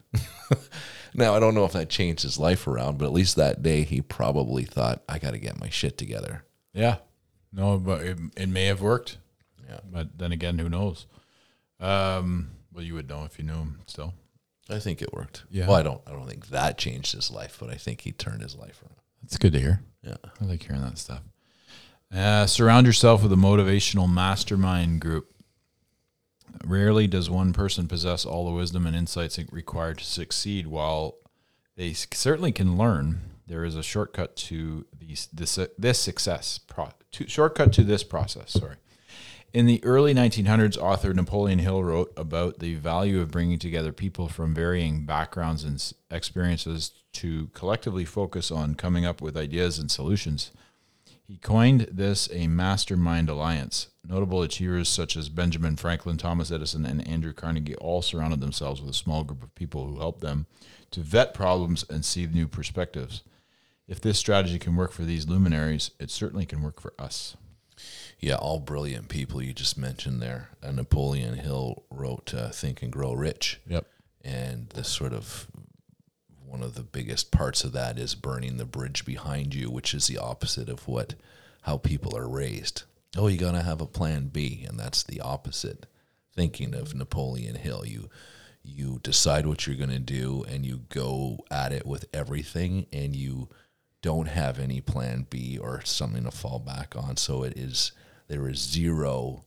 now, 1.13 1.34
I 1.34 1.39
don't 1.39 1.55
know 1.55 1.65
if 1.65 1.73
that 1.73 1.89
changed 1.89 2.23
his 2.23 2.38
life 2.38 2.67
around, 2.67 2.97
but 2.97 3.05
at 3.05 3.13
least 3.13 3.36
that 3.36 3.61
day 3.61 3.84
he 3.84 4.01
probably 4.01 4.63
thought, 4.63 5.03
I 5.07 5.19
got 5.19 5.31
to 5.31 5.39
get 5.39 5.59
my 5.59 5.69
shit 5.69 5.97
together. 5.97 6.43
Yeah. 6.73 6.97
No, 7.51 7.77
but 7.77 8.01
it, 8.01 8.17
it 8.36 8.49
may 8.49 8.65
have 8.65 8.81
worked. 8.81 9.17
Yeah. 9.67 9.79
But 9.89 10.17
then 10.17 10.31
again, 10.31 10.57
who 10.57 10.69
knows? 10.69 11.05
Um, 11.84 12.51
well, 12.73 12.84
you 12.84 12.93
would 12.95 13.09
know 13.09 13.25
if 13.25 13.38
you 13.38 13.45
knew 13.45 13.53
him 13.53 13.81
still. 13.86 14.13
I 14.69 14.79
think 14.79 15.01
it 15.01 15.13
worked. 15.13 15.43
Yeah. 15.51 15.67
Well, 15.67 15.75
I 15.75 15.84
don't. 15.84 16.01
I 16.07 16.11
don't 16.11 16.27
think 16.27 16.47
that 16.47 16.77
changed 16.77 17.13
his 17.13 17.29
life, 17.29 17.57
but 17.59 17.69
I 17.69 17.75
think 17.75 18.01
he 18.01 18.11
turned 18.11 18.41
his 18.41 18.55
life 18.55 18.81
around. 18.81 18.95
That's 19.21 19.38
good 19.38 19.53
to 19.53 19.59
hear. 19.59 19.81
Yeah. 20.01 20.15
I 20.41 20.45
like 20.45 20.63
hearing 20.63 20.81
that 20.81 20.97
stuff. 20.97 21.21
Uh, 22.13 22.45
surround 22.45 22.86
yourself 22.86 23.23
with 23.23 23.34
a 23.34 23.38
motivational 23.38 24.11
mastermind 24.11 25.01
group. 25.01 25.29
Rarely 26.63 27.07
does 27.07 27.29
one 27.29 27.51
person 27.51 27.88
possess 27.88 28.25
all 28.25 28.45
the 28.45 28.53
wisdom 28.53 28.86
and 28.86 28.95
insights 28.95 29.39
required 29.51 29.97
to 29.97 30.05
succeed. 30.05 30.67
While 30.67 31.15
they 31.75 31.93
certainly 31.93 32.51
can 32.51 32.77
learn, 32.77 33.21
there 33.47 33.65
is 33.65 33.75
a 33.75 33.84
shortcut 33.84 34.36
to 34.38 34.86
these, 34.97 35.27
this 35.34 35.59
this 35.77 35.99
success. 35.99 36.59
Pro, 36.59 36.89
to, 37.13 37.27
shortcut 37.27 37.73
to 37.73 37.84
this 37.84 38.03
process. 38.03 38.51
Sorry. 38.51 38.75
In 39.54 39.68
the 39.68 39.84
early 39.84 40.16
1900s, 40.16 40.80
author 40.80 41.14
Napoleon 41.14 41.60
Hill 41.60 41.84
wrote 41.84 42.12
about 42.18 42.58
the 42.58 42.74
value 42.74 43.22
of 43.22 43.30
bringing 43.30 43.60
together 43.60 43.91
people 43.91 44.28
from 44.28 44.56
varying 44.56 45.06
backgrounds 45.06 45.64
and 45.64 45.93
experiences 46.10 46.91
to 47.14 47.49
collectively 47.54 48.04
focus 48.04 48.49
on 48.49 48.74
coming 48.74 49.06
up 49.06 49.22
with 49.22 49.38
ideas 49.38 49.78
and 49.78 49.91
solutions. 49.91 50.49
He 51.28 51.38
coined 51.38 51.88
this 51.91 52.28
a 52.34 52.47
mastermind 52.47 53.30
alliance. 53.30 53.89
Notable 54.04 54.41
achievers 54.41 54.89
such 54.89 55.16
as 55.16 55.30
Benjamin 55.30 55.76
Franklin, 55.76 56.18
Thomas 56.18 56.51
Edison, 56.51 56.84
and 56.84 57.08
Andrew 57.08 57.32
Carnegie 57.32 57.76
all 57.76 58.01
surrounded 58.01 58.41
themselves 58.41 58.82
with 58.82 58.89
a 58.89 58.93
small 58.93 59.24
group 59.24 59.43
of 59.43 59.54
people 59.54 59.86
who 59.86 59.99
helped 59.99 60.22
them 60.22 60.47
to 60.89 61.01
vet 61.01 61.36
problems 61.36 61.86
and 61.91 62.04
see 62.04 62.26
new 62.26 62.47
perspectives. 62.47 63.22
If 63.88 64.01
this 64.01 64.18
strategy 64.18 64.58
can 64.58 64.76
work 64.76 64.91
for 64.91 65.04
these 65.04 65.30
luminaries, 65.30 65.91
it 65.99 66.10
certainly 66.10 66.47
can 66.47 66.64
work 66.64 66.82
for 66.82 66.95
us. 66.97 67.38
Yeah, 68.24 68.36
all 68.36 68.59
brilliant 68.59 69.09
people 69.09 69.41
you 69.41 69.53
just 69.53 69.78
mentioned 69.78 70.21
there. 70.21 70.49
Uh, 70.63 70.71
Napoleon 70.71 71.36
Hill 71.36 71.84
wrote 71.89 72.34
uh, 72.34 72.49
"Think 72.51 72.82
and 72.82 72.89
Grow 72.91 73.11
Rich." 73.11 73.59
Yep. 73.67 73.86
and 74.24 74.69
the 74.69 74.86
sort 74.86 75.11
of 75.11 75.47
one 76.45 76.63
of 76.63 76.76
the 76.76 76.84
biggest 76.84 77.32
parts 77.32 77.65
of 77.65 77.74
that 77.74 77.99
is 77.99 78.15
burning 78.15 78.55
the 78.55 78.65
bridge 78.65 79.03
behind 79.03 79.53
you, 79.53 79.69
which 79.69 79.93
is 79.93 80.07
the 80.07 80.17
opposite 80.17 80.69
of 80.69 80.88
what 80.88 81.15
how 81.63 81.78
people 81.78 82.15
are 82.15 82.30
raised. 82.30 82.84
Oh, 83.17 83.28
you 83.28 83.38
gotta 83.38 83.61
have 83.61 83.82
a 83.82 83.86
plan 83.86 84.28
B, 84.28 84.65
and 84.65 84.80
that's 84.80 85.03
the 85.03 85.19
opposite 85.19 85.86
thinking 86.34 86.74
of 86.74 86.95
Napoleon 86.95 87.55
Hill. 87.55 87.84
You 87.86 88.09
you 88.63 89.01
decide 89.03 89.45
what 89.45 89.67
you're 89.67 89.76
gonna 89.76 89.99
do, 89.99 90.45
and 90.47 90.65
you 90.65 90.84
go 90.88 91.43
at 91.51 91.74
it 91.74 91.86
with 91.86 92.05
everything, 92.13 92.86
and 92.93 93.13
you 93.13 93.49
don't 94.01 94.30
have 94.30 94.59
any 94.59 94.80
plan 94.80 95.28
B 95.30 95.57
or 95.57 95.82
something 95.84 96.24
to 96.24 96.32
fall 96.32 96.59
back 96.59 96.95
on. 96.95 97.17
So 97.17 97.43
it 97.43 97.57
is 97.57 97.91
there 98.28 98.47
is 98.47 98.59
zero 98.59 99.45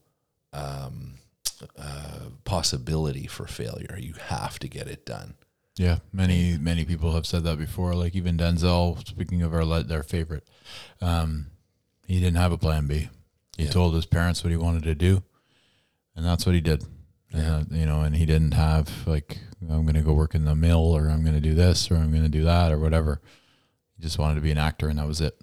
um, 0.53 1.15
uh, 1.77 2.29
possibility 2.43 3.27
for 3.27 3.45
failure. 3.47 3.97
You 3.99 4.13
have 4.27 4.59
to 4.59 4.67
get 4.67 4.87
it 4.87 5.05
done. 5.05 5.35
Yeah, 5.77 5.99
many 6.11 6.57
many 6.57 6.85
people 6.85 7.13
have 7.13 7.25
said 7.27 7.43
that 7.43 7.57
before. 7.59 7.93
Like 7.93 8.15
even 8.15 8.37
Denzel, 8.37 9.05
speaking 9.07 9.43
of 9.43 9.53
our 9.53 9.83
their 9.83 10.01
favorite, 10.03 10.47
um, 11.01 11.47
he 12.07 12.19
didn't 12.19 12.37
have 12.37 12.51
a 12.51 12.57
plan 12.57 12.87
B. 12.87 13.09
He 13.57 13.65
Yeah. 13.65 13.71
told 13.71 13.93
his 13.95 14.05
parents 14.05 14.43
what 14.43 14.49
he 14.51 14.57
wanted 14.57 14.83
to 14.83 14.95
do, 14.95 15.23
and 16.15 16.25
that's 16.25 16.45
what 16.45 16.55
he 16.55 16.61
did. 16.61 16.83
Yeah. 17.33 17.57
Uh, 17.57 17.63
you 17.71 17.85
know, 17.85 18.01
and 18.01 18.15
he 18.15 18.25
didn't 18.25 18.53
have 18.53 18.89
like 19.05 19.37
I'm 19.61 19.83
going 19.83 19.93
to 19.95 20.01
go 20.01 20.13
work 20.13 20.33
in 20.33 20.45
the 20.45 20.55
mill, 20.55 20.79
or 20.95 21.09
I'm 21.09 21.21
going 21.23 21.35
to 21.35 21.41
do 21.41 21.53
this, 21.53 21.91
or 21.91 21.95
I'm 21.95 22.09
going 22.11 22.23
to 22.23 22.29
do 22.29 22.43
that, 22.43 22.71
or 22.71 22.79
whatever. 22.79 23.21
He 23.97 24.01
just 24.03 24.17
wanted 24.17 24.35
to 24.35 24.41
be 24.41 24.51
an 24.51 24.57
actor, 24.57 24.87
and 24.89 24.97
that 24.97 25.07
was 25.07 25.21
it. 25.21 25.39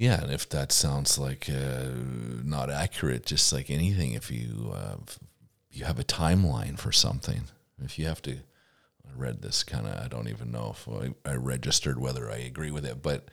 Yeah, 0.00 0.22
and 0.22 0.32
if 0.32 0.48
that 0.48 0.72
sounds 0.72 1.18
like 1.18 1.50
uh, 1.50 1.90
not 2.42 2.70
accurate, 2.70 3.26
just 3.26 3.52
like 3.52 3.68
anything, 3.68 4.14
if 4.14 4.30
you 4.30 4.72
uh, 4.74 4.96
f- 5.06 5.18
you 5.70 5.84
have 5.84 5.98
a 5.98 6.04
timeline 6.04 6.78
for 6.78 6.90
something, 6.90 7.42
if 7.84 7.98
you 7.98 8.06
have 8.06 8.22
to, 8.22 8.32
I 8.32 9.12
read 9.14 9.42
this 9.42 9.62
kind 9.62 9.86
of, 9.86 10.02
I 10.02 10.08
don't 10.08 10.28
even 10.28 10.50
know 10.50 10.74
if 10.74 10.88
I, 10.88 11.30
I 11.30 11.34
registered 11.34 12.00
whether 12.00 12.30
I 12.30 12.36
agree 12.36 12.70
with 12.70 12.86
it, 12.86 13.02
but 13.02 13.28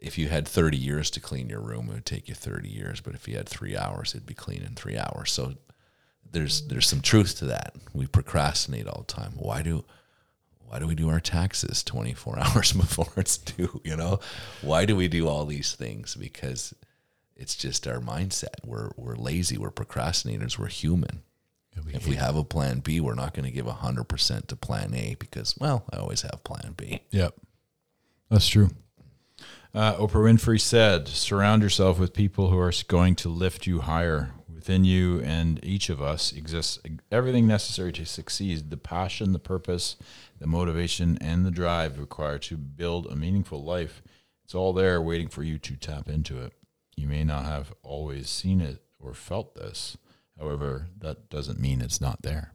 if 0.00 0.18
you 0.18 0.28
had 0.28 0.46
30 0.46 0.76
years 0.76 1.10
to 1.12 1.20
clean 1.20 1.48
your 1.48 1.62
room, 1.62 1.88
it 1.88 1.94
would 1.94 2.04
take 2.04 2.28
you 2.28 2.34
30 2.34 2.68
years, 2.68 3.00
but 3.00 3.14
if 3.14 3.26
you 3.26 3.38
had 3.38 3.48
three 3.48 3.74
hours, 3.74 4.14
it'd 4.14 4.26
be 4.26 4.34
clean 4.34 4.62
in 4.62 4.74
three 4.74 4.98
hours. 4.98 5.32
So 5.32 5.54
there's 6.30 6.68
there's 6.68 6.88
some 6.88 7.00
truth 7.00 7.38
to 7.38 7.46
that. 7.46 7.74
We 7.94 8.06
procrastinate 8.06 8.86
all 8.86 9.06
the 9.08 9.14
time. 9.14 9.32
Why 9.36 9.62
do 9.62 9.86
why 10.72 10.78
do 10.78 10.86
we 10.86 10.94
do 10.94 11.10
our 11.10 11.20
taxes 11.20 11.82
24 11.84 12.38
hours 12.42 12.72
before 12.72 13.12
it's 13.16 13.36
due 13.36 13.80
you 13.84 13.94
know 13.94 14.18
why 14.62 14.86
do 14.86 14.96
we 14.96 15.06
do 15.06 15.28
all 15.28 15.44
these 15.44 15.74
things 15.74 16.14
because 16.14 16.74
It's 17.42 17.56
just 17.56 17.88
our 17.88 17.98
mindset. 17.98 18.64
We're 18.64 18.90
we're 18.96 19.16
lazy. 19.16 19.58
We're 19.58 19.72
procrastinators. 19.72 20.58
We're 20.58 20.68
human. 20.68 21.22
We 21.84 21.94
If 21.94 22.06
we 22.06 22.14
have 22.16 22.36
a 22.36 22.44
plan 22.44 22.80
B, 22.80 23.00
we're 23.00 23.14
not 23.16 23.34
going 23.34 23.46
to 23.46 23.50
give 23.50 23.66
100% 23.66 24.46
to 24.46 24.56
plan 24.56 24.94
A 24.94 25.16
because, 25.18 25.56
well, 25.58 25.84
I 25.92 25.96
always 25.96 26.22
have 26.22 26.44
plan 26.44 26.74
B. 26.76 27.00
Yep. 27.10 27.34
That's 28.30 28.46
true. 28.46 28.68
Uh, 29.74 29.94
Oprah 29.94 30.22
Winfrey 30.30 30.60
said, 30.60 31.08
surround 31.08 31.62
yourself 31.62 31.98
with 31.98 32.12
people 32.12 32.50
who 32.50 32.58
are 32.58 32.72
going 32.88 33.14
to 33.16 33.30
lift 33.30 33.66
you 33.66 33.80
higher. 33.80 34.32
Within 34.62 34.84
you 34.84 35.20
and 35.22 35.58
each 35.64 35.90
of 35.90 36.00
us 36.00 36.30
exists 36.32 36.78
everything 37.10 37.48
necessary 37.48 37.90
to 37.94 38.06
succeed 38.06 38.70
the 38.70 38.76
passion, 38.76 39.32
the 39.32 39.40
purpose, 39.40 39.96
the 40.38 40.46
motivation, 40.46 41.18
and 41.20 41.44
the 41.44 41.50
drive 41.50 41.98
required 41.98 42.42
to 42.42 42.56
build 42.56 43.06
a 43.06 43.16
meaningful 43.16 43.64
life. 43.64 44.04
It's 44.44 44.54
all 44.54 44.72
there 44.72 45.02
waiting 45.02 45.26
for 45.26 45.42
you 45.42 45.58
to 45.58 45.74
tap 45.74 46.08
into 46.08 46.40
it. 46.40 46.52
You 46.96 47.08
may 47.08 47.24
not 47.24 47.44
have 47.44 47.74
always 47.82 48.30
seen 48.30 48.60
it 48.60 48.84
or 49.00 49.14
felt 49.14 49.56
this. 49.56 49.96
However, 50.38 50.86
that 50.96 51.28
doesn't 51.28 51.58
mean 51.58 51.80
it's 51.80 52.00
not 52.00 52.22
there. 52.22 52.52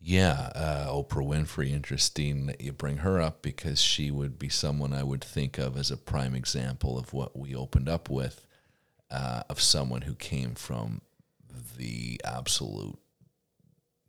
Yeah, 0.00 0.50
uh, 0.56 0.88
Oprah 0.88 1.24
Winfrey, 1.24 1.70
interesting 1.70 2.46
that 2.46 2.60
you 2.60 2.72
bring 2.72 2.96
her 2.96 3.20
up 3.20 3.42
because 3.42 3.80
she 3.80 4.10
would 4.10 4.40
be 4.40 4.48
someone 4.48 4.92
I 4.92 5.04
would 5.04 5.22
think 5.22 5.56
of 5.56 5.76
as 5.76 5.92
a 5.92 5.96
prime 5.96 6.34
example 6.34 6.98
of 6.98 7.12
what 7.12 7.38
we 7.38 7.54
opened 7.54 7.88
up 7.88 8.10
with 8.10 8.44
uh, 9.10 9.42
of 9.48 9.60
someone 9.60 10.02
who 10.02 10.14
came 10.14 10.54
from 10.54 11.00
the 11.76 12.20
absolute 12.24 12.98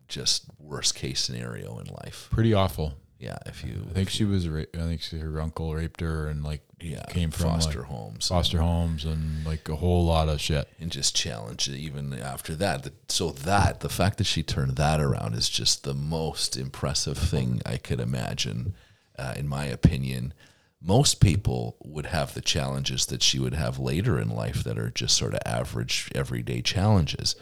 just 0.08 0.46
worst 0.60 0.96
case 0.96 1.22
scenario 1.22 1.80
in 1.80 1.88
life. 1.88 2.28
Pretty 2.32 2.54
awful. 2.54 2.94
Yeah, 3.22 3.38
if 3.46 3.64
you 3.64 3.86
I 3.88 3.94
think 3.94 4.10
she 4.10 4.26
was. 4.26 4.50
Ra- 4.50 4.64
I 4.74 4.78
think 4.78 5.02
she, 5.02 5.20
her 5.20 5.40
uncle 5.40 5.76
raped 5.76 6.02
her 6.02 6.28
and 6.28 6.44
like 6.44 6.62
yeah 6.80 7.06
came 7.10 7.30
from 7.30 7.52
foster 7.52 7.82
like, 7.82 7.88
homes 7.88 8.28
foster 8.30 8.58
homes 8.58 9.06
and 9.06 9.46
like 9.46 9.70
a 9.70 9.76
whole 9.76 10.06
lot 10.06 10.28
of 10.28 10.42
shit. 10.42 10.68
and 10.80 10.92
just 10.92 11.16
challenge 11.16 11.70
it 11.70 11.76
even 11.76 12.14
after 12.14 12.56
that. 12.56 12.90
So 13.10 13.30
that 13.30 13.82
the 13.82 13.90
fact 13.90 14.18
that 14.18 14.24
she 14.24 14.42
turned 14.42 14.76
that 14.78 15.00
around 15.00 15.36
is 15.36 15.50
just 15.50 15.84
the 15.84 15.94
most 15.94 16.58
impressive 16.58 17.18
thing 17.18 17.62
I 17.64 17.78
could 17.78 18.00
imagine, 18.00 18.74
uh, 19.20 19.36
in 19.38 19.48
my 19.48 19.66
opinion. 19.66 20.34
Most 20.82 21.20
people 21.20 21.78
would 21.84 22.08
have 22.08 22.34
the 22.34 22.42
challenges 22.42 23.06
that 23.06 23.22
she 23.22 23.38
would 23.38 23.54
have 23.54 23.78
later 23.78 24.20
in 24.20 24.30
life 24.30 24.64
that 24.64 24.80
are 24.80 24.90
just 24.90 25.16
sort 25.16 25.36
of 25.36 25.42
average, 25.46 26.10
everyday 26.16 26.62
challenges. 26.62 27.36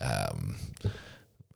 Um, 0.00 0.56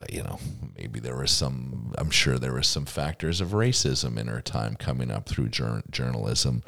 you 0.09 0.22
know, 0.22 0.41
maybe 0.76 0.99
there 0.99 1.16
was 1.16 1.31
some, 1.31 1.95
I'm 1.99 2.11
sure 2.11 2.39
there 2.39 2.55
was 2.55 2.66
some 2.66 2.87
factors 2.87 3.41
of 3.41 3.49
racism 3.49 4.18
in 4.18 4.26
her 4.26 4.41
time 4.41 4.74
coming 4.74 5.11
up 5.11 5.28
through 5.28 5.51
jour- 5.51 5.83
journalism. 5.91 6.62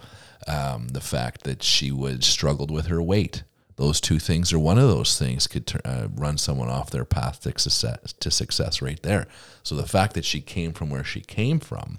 Um, 0.46 0.88
the 0.88 1.00
fact 1.00 1.44
that 1.44 1.62
she 1.62 1.90
would 1.90 2.24
struggled 2.24 2.70
with 2.70 2.86
her 2.86 3.02
weight. 3.02 3.44
Those 3.76 4.00
two 4.00 4.18
things, 4.18 4.52
or 4.52 4.58
one 4.58 4.78
of 4.78 4.88
those 4.88 5.18
things, 5.18 5.46
could 5.46 5.72
uh, 5.84 6.08
run 6.14 6.36
someone 6.36 6.68
off 6.68 6.90
their 6.90 7.06
path 7.06 7.40
to 7.40 7.58
success, 7.58 8.12
to 8.12 8.30
success 8.30 8.82
right 8.82 9.02
there. 9.02 9.26
So 9.62 9.74
the 9.74 9.88
fact 9.88 10.14
that 10.14 10.24
she 10.24 10.40
came 10.40 10.72
from 10.72 10.90
where 10.90 11.04
she 11.04 11.20
came 11.20 11.58
from, 11.58 11.98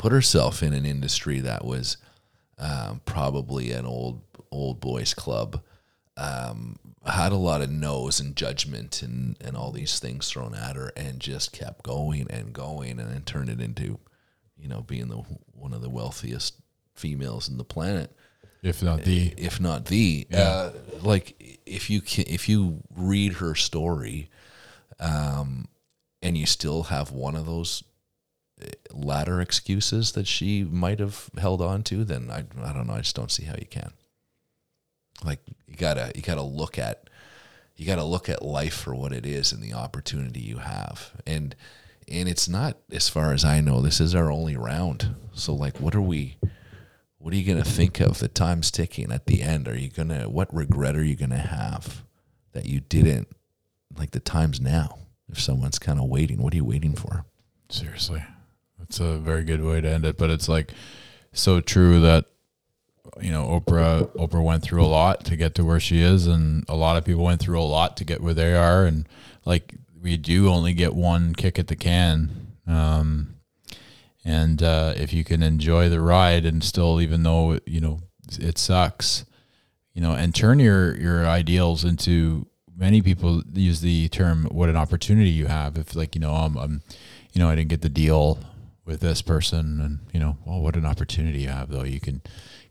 put 0.00 0.12
herself 0.12 0.62
in 0.62 0.72
an 0.72 0.86
industry 0.86 1.40
that 1.40 1.62
was 1.62 1.98
um, 2.58 3.02
probably 3.04 3.70
an 3.70 3.84
old 3.84 4.22
old 4.50 4.80
boys 4.80 5.12
club, 5.12 5.62
um, 6.16 6.78
had 7.06 7.32
a 7.32 7.36
lot 7.36 7.60
of 7.60 7.70
no's 7.70 8.18
and 8.18 8.34
judgment 8.34 9.02
and, 9.02 9.36
and 9.42 9.58
all 9.58 9.70
these 9.70 9.98
things 9.98 10.26
thrown 10.30 10.54
at 10.54 10.74
her, 10.74 10.90
and 10.96 11.20
just 11.20 11.52
kept 11.52 11.82
going 11.82 12.26
and 12.30 12.54
going, 12.54 12.98
and 12.98 13.10
then 13.12 13.20
turned 13.24 13.50
it 13.50 13.60
into, 13.60 13.98
you 14.56 14.68
know, 14.68 14.80
being 14.80 15.08
the 15.08 15.22
one 15.52 15.74
of 15.74 15.82
the 15.82 15.90
wealthiest 15.90 16.54
females 16.94 17.46
in 17.46 17.58
the 17.58 17.62
planet, 17.62 18.10
If 18.62 18.82
not 18.82 19.04
the. 19.04 19.34
If 19.36 19.60
not 19.60 19.84
the. 19.84 20.26
Uh, 20.32 20.70
like 21.02 21.60
if 21.66 21.90
you 21.90 22.00
can, 22.00 22.24
if 22.26 22.48
you 22.48 22.82
read 22.96 23.34
her 23.34 23.54
story, 23.54 24.30
um, 24.98 25.68
and 26.22 26.38
you 26.38 26.46
still 26.46 26.84
have 26.84 27.10
one 27.10 27.36
of 27.36 27.44
those 27.44 27.84
latter 28.92 29.40
excuses 29.40 30.12
that 30.12 30.26
she 30.26 30.64
might 30.64 30.98
have 30.98 31.30
held 31.38 31.62
on 31.62 31.82
to, 31.84 32.04
then 32.04 32.30
I 32.30 32.44
I 32.62 32.72
don't 32.72 32.86
know. 32.86 32.94
I 32.94 33.00
just 33.00 33.16
don't 33.16 33.30
see 33.30 33.44
how 33.44 33.54
you 33.58 33.66
can. 33.66 33.92
Like 35.24 35.40
you 35.66 35.76
gotta 35.76 36.12
you 36.14 36.22
gotta 36.22 36.42
look 36.42 36.78
at 36.78 37.08
you 37.76 37.86
gotta 37.86 38.04
look 38.04 38.28
at 38.28 38.44
life 38.44 38.74
for 38.74 38.94
what 38.94 39.12
it 39.12 39.26
is 39.26 39.52
and 39.52 39.62
the 39.62 39.74
opportunity 39.74 40.40
you 40.40 40.58
have. 40.58 41.12
And 41.26 41.54
and 42.08 42.28
it's 42.28 42.48
not 42.48 42.78
as 42.90 43.08
far 43.08 43.32
as 43.32 43.44
I 43.44 43.60
know, 43.60 43.80
this 43.80 44.00
is 44.00 44.14
our 44.14 44.30
only 44.30 44.56
round. 44.56 45.14
So 45.32 45.54
like 45.54 45.78
what 45.78 45.94
are 45.94 46.02
we 46.02 46.36
what 47.18 47.34
are 47.34 47.36
you 47.36 47.46
gonna 47.46 47.64
think 47.64 48.00
of? 48.00 48.18
The 48.18 48.28
time's 48.28 48.70
ticking 48.70 49.12
at 49.12 49.26
the 49.26 49.42
end. 49.42 49.68
Are 49.68 49.76
you 49.76 49.90
gonna 49.90 50.28
what 50.28 50.54
regret 50.54 50.96
are 50.96 51.04
you 51.04 51.16
gonna 51.16 51.38
have 51.38 52.04
that 52.52 52.66
you 52.66 52.80
didn't 52.80 53.28
like 53.96 54.12
the 54.12 54.20
time's 54.20 54.60
now? 54.60 54.96
If 55.28 55.40
someone's 55.40 55.78
kind 55.78 56.00
of 56.00 56.08
waiting, 56.08 56.42
what 56.42 56.52
are 56.52 56.56
you 56.56 56.64
waiting 56.64 56.96
for? 56.96 57.24
seriously, 57.72 58.22
that's 58.90 59.00
a 59.00 59.18
very 59.18 59.44
good 59.44 59.62
way 59.62 59.80
to 59.80 59.88
end 59.88 60.04
it. 60.04 60.18
But 60.18 60.30
it's 60.30 60.48
like 60.48 60.72
so 61.32 61.60
true 61.60 62.00
that 62.00 62.26
you 63.20 63.30
know 63.30 63.44
Oprah 63.60 64.08
Oprah 64.16 64.42
went 64.42 64.64
through 64.64 64.84
a 64.84 64.86
lot 64.86 65.24
to 65.26 65.36
get 65.36 65.54
to 65.54 65.64
where 65.64 65.80
she 65.80 66.00
is, 66.00 66.26
and 66.26 66.64
a 66.68 66.74
lot 66.74 66.96
of 66.96 67.04
people 67.04 67.22
went 67.22 67.40
through 67.40 67.60
a 67.60 67.62
lot 67.62 67.96
to 67.98 68.04
get 68.04 68.20
where 68.20 68.34
they 68.34 68.54
are, 68.54 68.84
and 68.84 69.08
like 69.44 69.74
we 70.00 70.16
do 70.16 70.48
only 70.48 70.72
get 70.74 70.94
one 70.94 71.34
kick 71.34 71.58
at 71.58 71.68
the 71.68 71.76
can. 71.76 72.54
Um, 72.66 73.36
and 74.24 74.62
uh, 74.62 74.94
if 74.96 75.12
you 75.12 75.24
can 75.24 75.42
enjoy 75.42 75.88
the 75.88 76.00
ride 76.00 76.44
and 76.44 76.62
still, 76.62 77.00
even 77.00 77.22
though 77.22 77.60
you 77.66 77.80
know 77.80 78.00
it 78.40 78.58
sucks, 78.58 79.24
you 79.94 80.02
know, 80.02 80.12
and 80.12 80.34
turn 80.34 80.58
your 80.58 80.96
your 80.96 81.26
ideals 81.26 81.84
into 81.84 82.46
many 82.76 83.02
people 83.02 83.42
use 83.52 83.82
the 83.82 84.08
term 84.08 84.46
what 84.46 84.70
an 84.70 84.76
opportunity 84.76 85.28
you 85.28 85.46
have 85.46 85.76
if 85.76 85.94
like 85.94 86.14
you 86.14 86.20
know 86.20 86.32
I'm 86.32 86.80
you 87.32 87.38
know 87.38 87.50
I 87.50 87.54
didn't 87.54 87.68
get 87.68 87.82
the 87.82 87.90
deal 87.90 88.38
with 88.90 89.00
this 89.00 89.22
person 89.22 89.80
and 89.80 90.00
you 90.12 90.18
know 90.18 90.36
well 90.44 90.60
what 90.60 90.74
an 90.74 90.84
opportunity 90.84 91.42
you 91.42 91.48
have 91.48 91.70
though. 91.70 91.84
You 91.84 92.00
can 92.00 92.20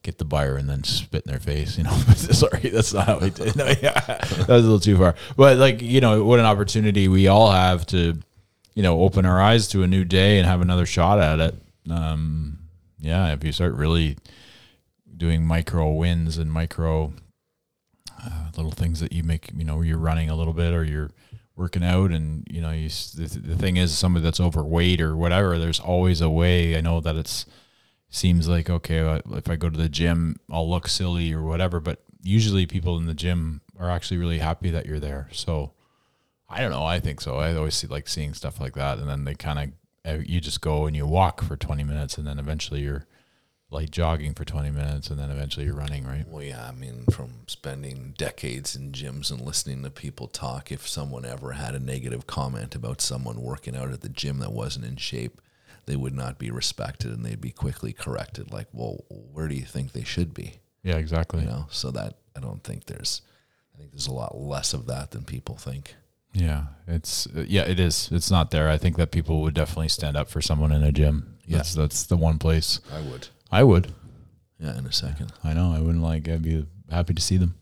get 0.03 0.17
the 0.17 0.25
buyer 0.25 0.57
and 0.57 0.69
then 0.69 0.83
spit 0.83 1.23
in 1.25 1.31
their 1.31 1.39
face 1.39 1.77
you 1.77 1.85
know? 1.85 1.91
Sorry 2.15 2.69
that's 2.69 2.93
not 2.93 3.07
how 3.07 3.19
we 3.19 3.29
did 3.29 3.55
no, 3.55 3.65
yeah, 3.81 3.99
that 4.01 4.49
was 4.49 4.65
a 4.65 4.69
little 4.69 4.79
too 4.81 4.97
far. 4.97 5.15
But 5.37 5.57
like 5.57 5.81
you 5.81 6.01
know 6.01 6.25
what 6.25 6.39
an 6.39 6.45
opportunity 6.45 7.07
we 7.07 7.27
all 7.27 7.49
have 7.51 7.85
to 7.87 8.19
you 8.75 8.83
know 8.83 9.01
open 9.01 9.25
our 9.25 9.41
eyes 9.41 9.69
to 9.69 9.83
a 9.83 9.87
new 9.87 10.03
day 10.03 10.37
and 10.37 10.45
have 10.45 10.61
another 10.61 10.85
shot 10.85 11.19
at 11.19 11.39
it. 11.39 11.55
Um 11.89 12.59
yeah 12.99 13.31
if 13.31 13.43
you 13.45 13.53
start 13.53 13.73
really 13.75 14.17
doing 15.15 15.45
micro 15.45 15.89
wins 15.91 16.37
and 16.37 16.51
micro 16.51 17.13
uh, 18.21 18.49
little 18.57 18.71
things 18.71 18.99
that 18.99 19.13
you 19.13 19.23
make 19.23 19.49
you 19.55 19.63
know 19.63 19.81
you're 19.81 19.97
running 19.97 20.29
a 20.29 20.35
little 20.35 20.53
bit 20.53 20.73
or 20.73 20.83
you're 20.83 21.11
working 21.59 21.83
out 21.83 22.11
and 22.11 22.47
you 22.49 22.61
know 22.61 22.71
you 22.71 22.89
the, 22.89 23.39
the 23.43 23.55
thing 23.55 23.77
is 23.77 23.95
somebody 23.95 24.23
that's 24.23 24.39
overweight 24.39 25.01
or 25.01 25.15
whatever 25.15 25.59
there's 25.59 25.79
always 25.79 26.21
a 26.21 26.29
way 26.29 26.77
i 26.77 26.81
know 26.81 26.99
that 27.01 27.15
it's 27.15 27.45
seems 28.09 28.47
like 28.47 28.69
okay 28.69 29.21
if 29.33 29.49
i 29.49 29.55
go 29.55 29.69
to 29.69 29.77
the 29.77 29.89
gym 29.89 30.37
i'll 30.49 30.67
look 30.69 30.87
silly 30.87 31.31
or 31.33 31.43
whatever 31.43 31.79
but 31.79 32.01
usually 32.21 32.65
people 32.65 32.97
in 32.97 33.05
the 33.05 33.13
gym 33.13 33.61
are 33.77 33.89
actually 33.89 34.17
really 34.17 34.39
happy 34.39 34.69
that 34.71 34.85
you're 34.85 34.99
there. 34.99 35.29
So 35.31 35.71
i 36.49 36.61
don't 36.61 36.71
know 36.71 36.83
i 36.83 36.99
think 36.99 37.21
so. 37.21 37.37
I 37.37 37.55
always 37.55 37.75
see 37.75 37.87
like 37.87 38.07
seeing 38.07 38.33
stuff 38.33 38.59
like 38.59 38.73
that 38.75 38.97
and 38.97 39.09
then 39.09 39.23
they 39.23 39.35
kind 39.35 39.59
of 39.59 39.69
eh, 40.05 40.23
you 40.25 40.39
just 40.41 40.61
go 40.61 40.85
and 40.85 40.95
you 40.95 41.05
walk 41.05 41.41
for 41.43 41.55
20 41.55 41.83
minutes 41.83 42.17
and 42.17 42.25
then 42.25 42.39
eventually 42.39 42.81
you're 42.81 43.05
like 43.71 43.91
jogging 43.91 44.33
for 44.33 44.45
20 44.45 44.71
minutes 44.71 45.09
and 45.09 45.19
then 45.19 45.29
eventually 45.29 45.65
you're 45.65 45.75
running 45.75 46.05
right 46.05 46.27
Well, 46.27 46.43
yeah, 46.43 46.67
I 46.67 46.71
mean, 46.71 47.05
from 47.11 47.31
spending 47.47 48.15
decades 48.17 48.75
in 48.75 48.91
gyms 48.91 49.29
and 49.31 49.41
listening 49.41 49.83
to 49.83 49.91
people 49.91 50.27
talk, 50.27 50.71
if 50.71 50.87
someone 50.87 51.23
ever 51.25 51.51
had 51.51 51.75
a 51.75 51.79
negative 51.79 52.25
comment 52.25 52.73
about 52.75 52.99
someone 53.01 53.41
working 53.41 53.75
out 53.75 53.91
at 53.91 54.01
the 54.01 54.09
gym 54.09 54.39
that 54.39 54.51
wasn't 54.51 54.85
in 54.85 54.95
shape, 54.95 55.39
they 55.85 55.95
would 55.95 56.15
not 56.15 56.39
be 56.39 56.49
respected 56.51 57.11
and 57.11 57.23
they'd 57.25 57.41
be 57.41 57.51
quickly 57.51 57.93
corrected. 57.93 58.51
Like, 58.51 58.67
well, 58.73 59.03
where 59.09 59.47
do 59.47 59.55
you 59.55 59.65
think 59.65 59.91
they 59.91 60.03
should 60.03 60.33
be? 60.33 60.59
yeah 60.83 60.95
exactly 60.95 61.41
You 61.41 61.47
know, 61.47 61.65
so 61.69 61.91
that 61.91 62.15
I 62.35 62.39
don't 62.39 62.63
think 62.63 62.85
there's, 62.85 63.21
I 63.75 63.77
think 63.77 63.91
there's 63.91 64.07
a 64.07 64.13
lot 64.13 64.37
less 64.37 64.73
of 64.73 64.85
that 64.87 65.11
than 65.11 65.23
people 65.25 65.57
think. 65.57 65.95
Yeah, 66.33 66.65
it's 66.87 67.27
uh, 67.27 67.43
yeah, 67.47 67.63
it 67.63 67.79
is. 67.79 68.09
It's 68.11 68.29
not 68.29 68.51
there. 68.51 68.69
I 68.69 68.77
think 68.77 68.97
that 68.97 69.11
people 69.11 69.41
would 69.41 69.55
definitely 69.55 69.89
stand 69.89 70.15
up 70.15 70.29
for 70.29 70.41
someone 70.41 70.71
in 70.71 70.83
a 70.83 70.91
gym. 70.91 71.37
Yeah. 71.45 71.57
That's 71.57 71.73
that's 71.73 72.03
the 72.03 72.17
one 72.17 72.37
place 72.37 72.79
I 72.93 73.01
would. 73.01 73.27
I 73.51 73.63
would. 73.63 73.93
Yeah, 74.59 74.77
in 74.77 74.85
a 74.85 74.91
second. 74.91 75.31
I 75.43 75.53
know. 75.53 75.73
I 75.73 75.79
wouldn't 75.79 76.03
like. 76.03 76.27
I'd 76.27 76.43
be 76.43 76.65
happy 76.91 77.13
to 77.13 77.21
see 77.21 77.37
them. 77.37 77.55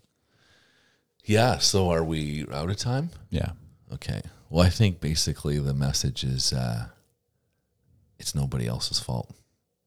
Yeah. 1.25 1.57
So 1.59 1.89
are 1.91 2.03
we 2.03 2.45
out 2.51 2.69
of 2.69 2.77
time? 2.77 3.11
Yeah. 3.29 3.51
Okay. 3.93 4.21
Well, 4.49 4.65
I 4.65 4.69
think 4.69 4.99
basically 4.99 5.59
the 5.59 5.73
message 5.73 6.23
is 6.23 6.53
uh, 6.53 6.87
it's 8.19 8.33
nobody 8.33 8.67
else's 8.67 8.99
fault. 8.99 9.33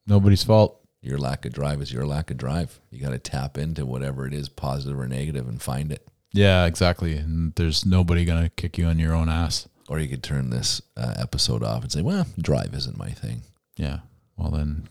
Nobody's 0.07 0.45
fault. 0.45 0.81
Your 1.03 1.19
lack 1.19 1.47
of 1.47 1.53
drive 1.53 1.81
is 1.81 1.93
your 1.93 2.07
lack 2.07 2.31
of 2.31 2.37
drive. 2.37 2.79
You 2.91 3.01
got 3.01 3.11
to 3.11 3.19
tap 3.19 3.57
into 3.57 3.87
whatever 3.87 4.27
it 4.27 4.35
is, 4.35 4.49
positive 4.51 4.99
or 4.99 5.09
negative, 5.09 5.49
and 5.49 5.61
find 5.61 5.91
it. 5.91 6.07
Yeah, 6.33 6.67
exactly. 6.67 7.17
And 7.17 7.55
there's 7.55 7.85
nobody 7.85 8.25
gonna 8.25 8.51
kick 8.51 8.79
you 8.79 8.87
on 8.87 8.99
your 8.99 9.15
own 9.15 9.29
ass. 9.29 9.67
Or 9.89 9.99
you 9.99 10.09
could 10.09 10.23
turn 10.23 10.51
this 10.51 10.81
uh, 10.97 11.15
episode 11.17 11.65
off 11.65 11.83
and 11.83 11.91
say, 11.91 12.03
well, 12.03 12.25
drive 12.39 12.75
isn't 12.75 12.97
my 12.97 13.11
thing. 13.11 13.43
Yeah. 13.77 14.01
Well 14.41 14.53
then, 14.53 14.87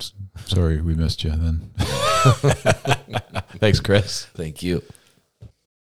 sorry 0.45 0.80
we 0.80 0.93
missed 0.93 1.24
you. 1.24 1.32
Then. 1.32 1.72
Thanks, 3.58 3.80
Chris. 3.80 4.26
Thank 4.36 4.62
you. 4.62 4.84